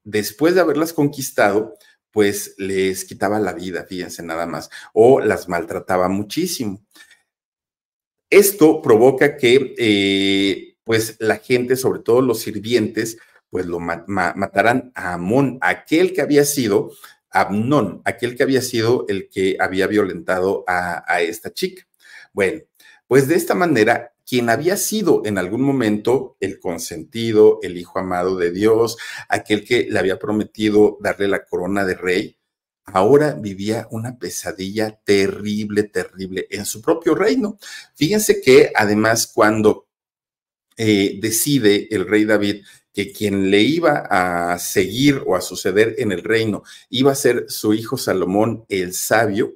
después 0.03 0.53
de 0.53 0.61
haberlas 0.61 0.93
conquistado, 0.93 1.73
pues 2.11 2.53
les 2.59 3.05
quitaba 3.05 3.39
la 3.39 3.53
vida, 3.53 3.85
fíjense 3.85 4.21
nada 4.21 4.45
más, 4.45 4.69
o 4.93 5.19
las 5.19 5.49
maltrataba 5.49 6.09
muchísimo. 6.09 6.85
Esto 8.29 8.83
provoca 8.83 9.35
que 9.35 9.73
eh, 9.79 10.74
pues 10.85 11.17
la 11.19 11.37
gente, 11.37 11.75
sobre 11.75 11.99
todo 11.99 12.21
los 12.21 12.39
sirvientes, 12.39 13.17
pues 13.49 13.65
lo 13.65 13.79
matarán 13.79 14.91
a 14.95 15.13
Amón, 15.13 15.57
aquel 15.61 16.13
que 16.13 16.21
había 16.21 16.45
sido 16.45 16.91
Abnón, 17.29 18.01
aquel 18.05 18.35
que 18.35 18.43
había 18.43 18.61
sido 18.61 19.05
el 19.09 19.29
que 19.29 19.57
había 19.59 19.87
violentado 19.87 20.63
a, 20.67 21.03
a 21.07 21.21
esta 21.21 21.53
chica. 21.53 21.85
Bueno, 22.31 22.61
pues 23.07 23.27
de 23.27 23.35
esta 23.35 23.55
manera, 23.55 24.13
quien 24.25 24.49
había 24.49 24.77
sido 24.77 25.21
en 25.25 25.37
algún 25.37 25.61
momento 25.61 26.37
el 26.39 26.59
consentido, 26.59 27.59
el 27.61 27.77
hijo 27.77 27.99
amado 27.99 28.37
de 28.37 28.51
Dios, 28.51 28.97
aquel 29.29 29.63
que 29.65 29.87
le 29.89 29.99
había 29.99 30.19
prometido 30.19 30.97
darle 31.01 31.27
la 31.27 31.45
corona 31.45 31.85
de 31.85 31.95
rey, 31.95 32.37
ahora 32.85 33.33
vivía 33.33 33.87
una 33.91 34.17
pesadilla 34.17 34.99
terrible, 35.03 35.83
terrible 35.83 36.47
en 36.49 36.65
su 36.65 36.81
propio 36.81 37.15
reino. 37.15 37.57
Fíjense 37.95 38.41
que 38.41 38.71
además 38.75 39.27
cuando 39.27 39.84
eh, 40.77 41.17
decide 41.21 41.87
el 41.91 42.07
rey 42.07 42.25
David 42.25 42.63
que 42.93 43.11
quien 43.11 43.51
le 43.51 43.61
iba 43.61 44.07
a 44.09 44.57
seguir 44.57 45.21
o 45.25 45.35
a 45.35 45.41
suceder 45.41 45.95
en 45.97 46.11
el 46.11 46.23
reino 46.23 46.63
iba 46.89 47.11
a 47.11 47.15
ser 47.15 47.45
su 47.49 47.73
hijo 47.73 47.97
Salomón 47.97 48.65
el 48.69 48.93
sabio, 48.93 49.55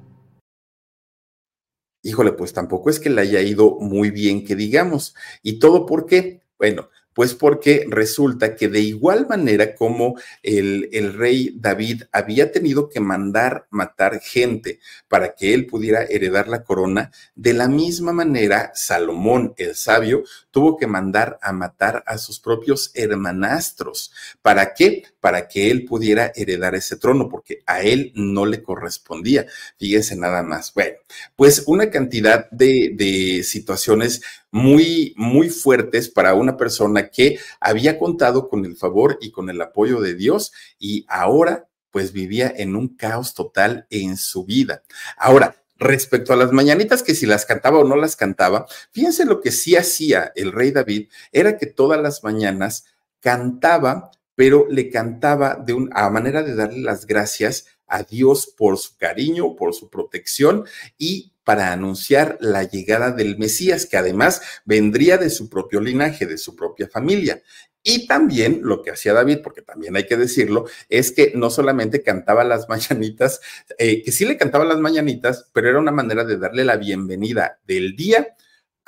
híjole, 2.03 2.33
pues 2.33 2.53
tampoco 2.53 2.89
es 2.89 2.99
que 2.99 3.09
le 3.09 3.21
haya 3.21 3.41
ido 3.41 3.77
muy 3.79 4.11
bien 4.11 4.45
que 4.45 4.55
digamos. 4.55 5.15
¿Y 5.43 5.59
todo 5.59 5.85
por 5.85 6.05
qué? 6.05 6.41
Bueno, 6.57 6.89
pues 7.13 7.33
porque 7.33 7.85
resulta 7.89 8.55
que 8.55 8.67
de 8.67 8.79
igual 8.79 9.27
manera 9.27 9.75
como 9.75 10.15
el, 10.43 10.89
el, 10.93 11.13
rey 11.13 11.53
David 11.57 12.03
había 12.11 12.51
tenido 12.51 12.87
que 12.87 12.99
mandar 12.99 13.67
matar 13.69 14.19
gente 14.21 14.79
para 15.09 15.35
que 15.35 15.53
él 15.53 15.65
pudiera 15.65 16.03
heredar 16.03 16.47
la 16.47 16.63
corona, 16.63 17.11
de 17.35 17.53
la 17.53 17.67
misma 17.67 18.13
manera 18.13 18.71
Salomón 18.75 19.53
el 19.57 19.75
sabio 19.75 20.23
tuvo 20.51 20.77
que 20.77 20.87
mandar 20.87 21.39
a 21.41 21.51
matar 21.51 22.03
a 22.05 22.17
sus 22.17 22.39
propios 22.39 22.91
hermanastros. 22.93 24.13
¿Para 24.41 24.73
qué? 24.73 25.03
Para 25.19 25.47
que 25.47 25.71
él 25.71 25.85
pudiera 25.85 26.31
heredar 26.35 26.75
ese 26.75 26.97
trono, 26.97 27.29
porque 27.29 27.63
a 27.65 27.81
él 27.81 28.11
no 28.15 28.45
le 28.45 28.61
correspondía. 28.61 29.47
Fíjense 29.77 30.15
nada 30.15 30.43
más. 30.43 30.73
Bueno, 30.73 30.97
pues 31.35 31.63
una 31.65 31.89
cantidad 31.89 32.49
de, 32.51 32.91
de 32.93 33.43
situaciones 33.43 34.21
muy, 34.51 35.13
muy 35.17 35.49
fuertes 35.49 36.09
para 36.09 36.33
una 36.33 36.57
persona 36.57 37.09
que 37.09 37.39
había 37.59 37.97
contado 37.97 38.49
con 38.49 38.65
el 38.65 38.75
favor 38.75 39.17
y 39.21 39.31
con 39.31 39.49
el 39.49 39.61
apoyo 39.61 40.01
de 40.01 40.15
Dios 40.15 40.51
y 40.77 41.05
ahora 41.07 41.67
pues 41.91 42.13
vivía 42.13 42.51
en 42.55 42.75
un 42.75 42.95
caos 42.95 43.33
total 43.33 43.85
en 43.89 44.17
su 44.17 44.45
vida. 44.45 44.83
Ahora, 45.17 45.60
respecto 45.81 46.31
a 46.31 46.37
las 46.37 46.51
mañanitas, 46.51 47.03
que 47.03 47.15
si 47.15 47.25
las 47.25 47.45
cantaba 47.45 47.79
o 47.79 47.83
no 47.83 47.95
las 47.95 48.15
cantaba, 48.15 48.67
fíjense 48.91 49.25
lo 49.25 49.41
que 49.41 49.51
sí 49.51 49.75
hacía 49.75 50.31
el 50.35 50.51
rey 50.51 50.71
David, 50.71 51.09
era 51.31 51.57
que 51.57 51.65
todas 51.65 51.99
las 51.99 52.23
mañanas 52.23 52.85
cantaba, 53.19 54.11
pero 54.35 54.67
le 54.69 54.89
cantaba 54.89 55.55
de 55.55 55.73
una 55.73 55.89
a 55.93 56.09
manera 56.09 56.43
de 56.43 56.55
darle 56.55 56.81
las 56.81 57.05
gracias 57.05 57.65
a 57.87 58.03
Dios 58.03 58.53
por 58.55 58.77
su 58.77 58.95
cariño, 58.95 59.55
por 59.55 59.73
su 59.73 59.89
protección 59.89 60.65
y 60.97 61.30
para 61.51 61.73
anunciar 61.73 62.37
la 62.39 62.63
llegada 62.63 63.11
del 63.11 63.37
Mesías, 63.37 63.85
que 63.85 63.97
además 63.97 64.41
vendría 64.63 65.17
de 65.17 65.29
su 65.29 65.49
propio 65.49 65.81
linaje, 65.81 66.25
de 66.25 66.37
su 66.37 66.55
propia 66.55 66.87
familia. 66.87 67.41
Y 67.83 68.07
también 68.07 68.61
lo 68.63 68.81
que 68.81 68.91
hacía 68.91 69.11
David, 69.11 69.39
porque 69.43 69.61
también 69.61 69.97
hay 69.97 70.07
que 70.07 70.15
decirlo, 70.15 70.63
es 70.87 71.11
que 71.11 71.33
no 71.35 71.49
solamente 71.49 72.03
cantaba 72.03 72.45
las 72.45 72.69
mañanitas, 72.69 73.41
eh, 73.77 74.01
que 74.01 74.13
sí 74.13 74.23
le 74.23 74.37
cantaba 74.37 74.63
las 74.63 74.79
mañanitas, 74.79 75.49
pero 75.51 75.67
era 75.67 75.79
una 75.79 75.91
manera 75.91 76.23
de 76.23 76.37
darle 76.37 76.63
la 76.63 76.77
bienvenida 76.77 77.59
del 77.67 77.97
día 77.97 78.33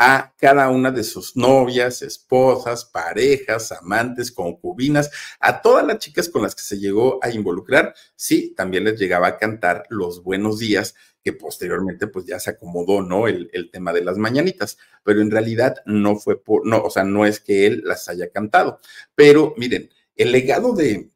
a 0.06 0.36
cada 0.38 0.68
una 0.68 0.91
de 0.91 1.01
sus 1.06 1.38
novias, 1.38 2.01
esposas, 2.01 2.84
parejas, 2.84 3.72
amantes, 3.72 4.34
concubinas, 4.34 5.10
a 5.39 5.62
todas 5.62 5.88
las 5.88 5.99
chicas 5.99 6.28
con 6.28 6.41
las 6.41 6.56
que 6.56 6.62
se 6.62 6.78
llegó 6.78 7.20
a 7.22 7.32
involucrar, 7.32 7.95
sí, 8.14 8.54
también 8.54 8.84
les 8.84 8.99
llegaba 8.99 9.28
a 9.28 9.38
cantar 9.38 9.86
los 9.88 10.22
buenos 10.22 10.60
días 10.60 10.93
que 11.24 11.32
posteriormente 11.32 12.08
pues 12.08 12.26
ya 12.26 12.38
se 12.38 12.49
acomodó, 12.49 13.01
¿no? 13.01 13.30
El, 13.30 13.49
el, 13.54 13.72
tema 13.72 13.93
de 13.93 14.04
las 14.04 14.18
mañanitas, 14.18 14.78
pero 15.06 15.22
en 15.22 15.32
realidad 15.32 15.78
no 15.86 16.18
fue 16.18 16.43
por, 16.43 16.68
no, 16.68 16.84
o 16.84 16.89
sea, 16.89 17.06
no 17.06 17.26
es 17.26 17.39
que 17.39 17.66
él 17.66 17.82
las 17.86 18.10
haya 18.10 18.30
cantado, 18.30 18.82
pero 19.16 19.54
miren, 19.56 19.89
el 20.18 20.34
legado 20.34 20.74
de, 20.74 21.12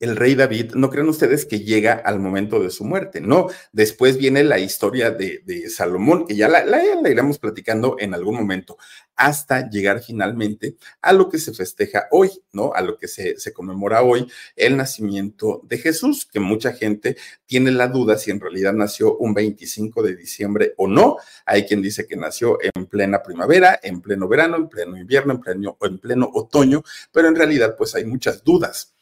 el 0.00 0.16
rey 0.16 0.34
David, 0.34 0.72
no 0.74 0.90
crean 0.90 1.08
ustedes 1.08 1.46
que 1.46 1.60
llega 1.60 1.94
al 1.94 2.18
momento 2.18 2.60
de 2.60 2.70
su 2.70 2.84
muerte, 2.84 3.20
no. 3.20 3.48
Después 3.72 4.18
viene 4.18 4.42
la 4.44 4.58
historia 4.58 5.10
de, 5.10 5.42
Salomón, 5.70 6.26
que 6.26 6.36
ya 6.36 6.48
la, 6.48 6.64
iremos 7.08 7.38
platicando 7.38 7.96
en 7.98 8.12
algún 8.14 8.34
momento, 8.36 8.76
hasta 9.16 9.70
llegar 9.70 10.02
finalmente 10.02 10.76
a 11.00 11.12
lo 11.12 11.28
que 11.28 11.38
se 11.38 11.54
festeja 11.54 12.08
hoy, 12.10 12.30
¿no? 12.52 12.72
A 12.74 12.80
lo 12.80 12.98
que 12.98 13.06
se, 13.08 13.38
se 13.38 13.52
conmemora 13.52 14.02
hoy, 14.02 14.26
el 14.56 14.76
nacimiento 14.76 15.60
de 15.64 15.78
Jesús, 15.78 16.28
que 16.30 16.40
mucha 16.40 16.72
gente 16.72 17.16
tiene 17.46 17.70
la 17.70 17.88
duda 17.88 18.18
si 18.18 18.30
en 18.30 18.40
realidad 18.40 18.72
nació 18.72 19.16
un 19.16 19.32
25 19.32 20.02
de 20.02 20.16
diciembre 20.16 20.74
o 20.76 20.88
no. 20.88 21.16
Hay 21.46 21.64
quien 21.66 21.80
dice 21.80 22.06
que 22.06 22.16
nació 22.16 22.58
en 22.60 22.86
plena 22.86 23.22
primavera, 23.22 23.78
en 23.82 24.00
pleno 24.00 24.26
verano, 24.26 24.56
en 24.56 24.68
pleno 24.68 24.98
invierno, 24.98 25.34
en 25.34 25.40
pleno, 25.40 25.78
en 25.80 25.98
pleno 25.98 26.30
otoño, 26.34 26.82
pero 27.12 27.28
en 27.28 27.36
realidad 27.36 27.76
pues 27.78 27.94
hay 27.94 28.04
muchas 28.04 28.42
dudas 28.42 28.94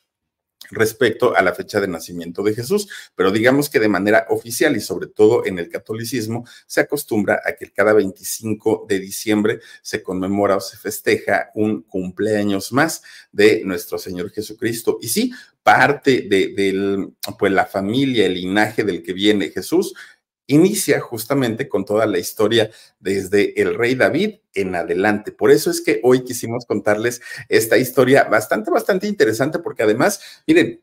respecto 0.73 1.37
a 1.37 1.43
la 1.43 1.55
fecha 1.55 1.81
de 1.81 1.87
nacimiento 1.87 2.43
de 2.43 2.55
Jesús, 2.55 2.89
pero 3.15 3.31
digamos 3.31 3.69
que 3.69 3.79
de 3.79 3.89
manera 3.89 4.27
oficial 4.31 4.77
y 4.77 4.81
sobre 4.81 5.07
todo 5.07 5.47
en 5.47 5.59
el 5.59 5.69
catolicismo 5.69 6.45
se 6.67 6.81
acostumbra 6.81 7.41
a 7.45 7.53
que 7.53 7.71
cada 7.71 7.93
25 7.93 8.87
de 8.89 8.99
diciembre 8.99 9.61
se 9.83 10.03
conmemora 10.03 10.57
o 10.57 10.61
se 10.61 10.77
festeja 10.77 11.51
un 11.55 11.83
cumpleaños 11.83 12.73
más 12.73 13.03
de 13.31 13.63
nuestro 13.65 13.99
Señor 13.99 14.31
Jesucristo. 14.31 14.99
Y 15.01 15.09
sí, 15.09 15.33
parte 15.63 16.27
de, 16.29 17.13
pues, 17.39 17.53
la 17.53 17.67
familia, 17.67 18.27
el 18.27 18.35
linaje 18.35 18.83
del 18.83 19.03
que 19.03 19.13
viene 19.13 19.51
Jesús, 19.51 19.95
inicia 20.47 21.01
justamente 21.01 21.69
con 21.69 21.85
toda 21.85 22.07
la 22.07 22.19
historia 22.19 22.71
desde 23.01 23.61
el 23.61 23.75
rey 23.75 23.95
David 23.95 24.37
en 24.55 24.75
adelante. 24.75 25.33
Por 25.33 25.51
eso 25.51 25.71
es 25.71 25.81
que 25.81 26.01
hoy 26.03 26.25
quisimos 26.25 26.67
contarles 26.67 27.21
esta 27.49 27.79
historia 27.79 28.25
bastante, 28.25 28.71
bastante 28.71 29.07
interesante, 29.07 29.59
porque 29.59 29.83
además, 29.83 30.21
miren, 30.47 30.83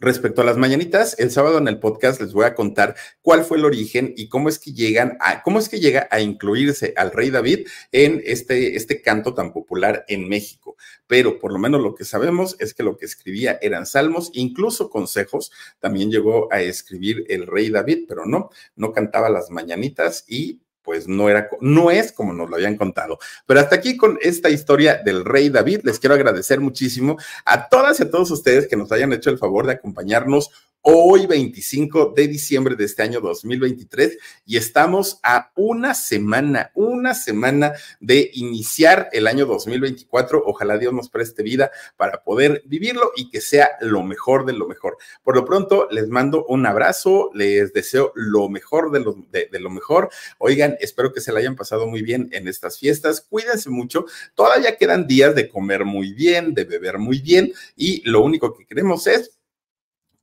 Respecto 0.00 0.42
a 0.42 0.44
las 0.44 0.56
mañanitas, 0.56 1.18
el 1.18 1.30
sábado 1.30 1.58
en 1.58 1.68
el 1.68 1.78
podcast 1.78 2.20
les 2.20 2.32
voy 2.32 2.44
a 2.44 2.54
contar 2.54 2.96
cuál 3.22 3.44
fue 3.44 3.58
el 3.58 3.64
origen 3.64 4.12
y 4.16 4.28
cómo 4.28 4.48
es 4.48 4.58
que 4.58 4.72
llegan 4.72 5.16
a, 5.20 5.42
cómo 5.42 5.58
es 5.58 5.68
que 5.68 5.80
llega 5.80 6.08
a 6.10 6.20
incluirse 6.20 6.92
al 6.96 7.12
rey 7.12 7.30
David 7.30 7.66
en 7.92 8.22
este, 8.24 8.76
este 8.76 9.00
canto 9.00 9.34
tan 9.34 9.52
popular 9.52 10.04
en 10.08 10.28
México. 10.28 10.76
Pero 11.06 11.38
por 11.38 11.52
lo 11.52 11.58
menos 11.58 11.80
lo 11.80 11.94
que 11.94 12.04
sabemos 12.04 12.56
es 12.58 12.74
que 12.74 12.82
lo 12.82 12.96
que 12.96 13.06
escribía 13.06 13.58
eran 13.62 13.86
salmos, 13.86 14.30
incluso 14.34 14.90
consejos. 14.90 15.50
También 15.80 16.10
llegó 16.10 16.52
a 16.52 16.60
escribir 16.60 17.24
el 17.28 17.46
rey 17.46 17.70
David, 17.70 18.04
pero 18.08 18.26
no, 18.26 18.50
no 18.74 18.92
cantaba 18.92 19.30
las 19.30 19.50
mañanitas 19.50 20.24
y 20.26 20.60
pues 20.86 21.08
no 21.08 21.28
era, 21.28 21.48
no 21.60 21.90
es 21.90 22.12
como 22.12 22.32
nos 22.32 22.48
lo 22.48 22.56
habían 22.56 22.76
contado. 22.76 23.18
Pero 23.44 23.60
hasta 23.60 23.74
aquí 23.74 23.96
con 23.96 24.18
esta 24.22 24.48
historia 24.48 25.02
del 25.04 25.24
rey 25.24 25.50
David, 25.50 25.80
les 25.82 25.98
quiero 25.98 26.14
agradecer 26.14 26.60
muchísimo 26.60 27.18
a 27.44 27.68
todas 27.68 27.98
y 27.98 28.04
a 28.04 28.10
todos 28.10 28.30
ustedes 28.30 28.68
que 28.68 28.76
nos 28.76 28.92
hayan 28.92 29.12
hecho 29.12 29.28
el 29.28 29.38
favor 29.38 29.66
de 29.66 29.72
acompañarnos 29.72 30.50
hoy 30.88 31.26
25 31.26 32.12
de 32.14 32.28
diciembre 32.28 32.76
de 32.76 32.84
este 32.84 33.02
año 33.02 33.20
2023 33.20 34.18
y 34.46 34.56
estamos 34.56 35.18
a 35.24 35.50
una 35.56 35.94
semana, 35.94 36.70
una 36.74 37.12
semana 37.12 37.72
de 37.98 38.30
iniciar 38.34 39.08
el 39.10 39.26
año 39.26 39.46
2024. 39.46 40.44
Ojalá 40.46 40.78
Dios 40.78 40.92
nos 40.92 41.08
preste 41.08 41.42
vida 41.42 41.72
para 41.96 42.22
poder 42.22 42.62
vivirlo 42.66 43.10
y 43.16 43.30
que 43.30 43.40
sea 43.40 43.70
lo 43.80 44.04
mejor 44.04 44.46
de 44.46 44.52
lo 44.52 44.68
mejor. 44.68 44.96
Por 45.24 45.34
lo 45.34 45.44
pronto, 45.44 45.88
les 45.90 46.06
mando 46.06 46.44
un 46.46 46.64
abrazo, 46.66 47.30
les 47.34 47.72
deseo 47.72 48.12
lo 48.14 48.48
mejor 48.48 48.92
de 48.92 49.00
lo, 49.00 49.16
de, 49.32 49.48
lo 49.58 49.70
mejor. 49.70 50.08
Oigan, 50.38 50.76
espero 50.78 51.12
que 51.12 51.20
se 51.20 51.32
la 51.32 51.40
hayan 51.40 51.56
pasado 51.56 51.88
muy 51.88 52.02
bien 52.02 52.28
en 52.30 52.46
estas 52.46 52.78
fiestas. 52.78 53.26
Cuídense 53.28 53.70
mucho. 53.70 54.06
Todavía 54.36 54.76
quedan 54.76 55.08
días 55.08 55.34
de 55.34 55.48
comer 55.48 55.84
muy 55.84 56.12
bien, 56.12 56.54
de 56.54 56.62
beber 56.62 56.98
muy 56.98 57.18
bien 57.18 57.52
y 57.74 58.08
lo 58.08 58.22
único 58.22 58.56
que 58.56 58.66
queremos 58.66 59.08
es 59.08 59.35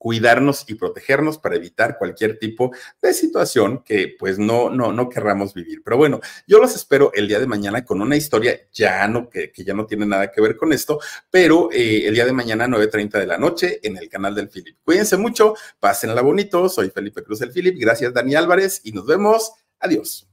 cuidarnos 0.03 0.65
y 0.67 0.75
protegernos 0.75 1.37
para 1.37 1.55
evitar 1.55 1.97
cualquier 1.97 2.37
tipo 2.37 2.73
de 3.01 3.13
situación 3.13 3.83
que 3.85 4.13
pues 4.19 4.37
no, 4.37 4.69
no, 4.69 4.91
no 4.91 5.07
querramos 5.07 5.53
vivir. 5.53 5.81
Pero 5.81 5.95
bueno, 5.95 6.19
yo 6.45 6.59
los 6.59 6.75
espero 6.75 7.13
el 7.13 7.29
día 7.29 7.39
de 7.39 7.47
mañana 7.47 7.85
con 7.85 8.01
una 8.01 8.17
historia 8.17 8.59
ya 8.73 9.07
no, 9.07 9.29
que, 9.29 9.49
que 9.53 9.63
ya 9.63 9.73
no 9.73 9.85
tiene 9.85 10.05
nada 10.05 10.29
que 10.29 10.41
ver 10.41 10.57
con 10.57 10.73
esto, 10.73 10.99
pero 11.31 11.69
eh, 11.71 12.05
el 12.05 12.15
día 12.15 12.25
de 12.25 12.33
mañana 12.33 12.67
9.30 12.67 13.11
de 13.11 13.27
la 13.27 13.37
noche 13.37 13.79
en 13.81 13.95
el 13.95 14.09
canal 14.09 14.35
del 14.35 14.49
Philip. 14.49 14.75
Cuídense 14.83 15.15
mucho, 15.15 15.55
pásenla 15.79 16.21
bonito, 16.21 16.67
soy 16.67 16.89
Felipe 16.89 17.23
Cruz 17.23 17.39
del 17.39 17.53
Philip, 17.53 17.79
gracias 17.79 18.13
Dani 18.13 18.35
Álvarez 18.35 18.81
y 18.83 18.91
nos 18.91 19.05
vemos. 19.05 19.53
Adiós. 19.79 20.32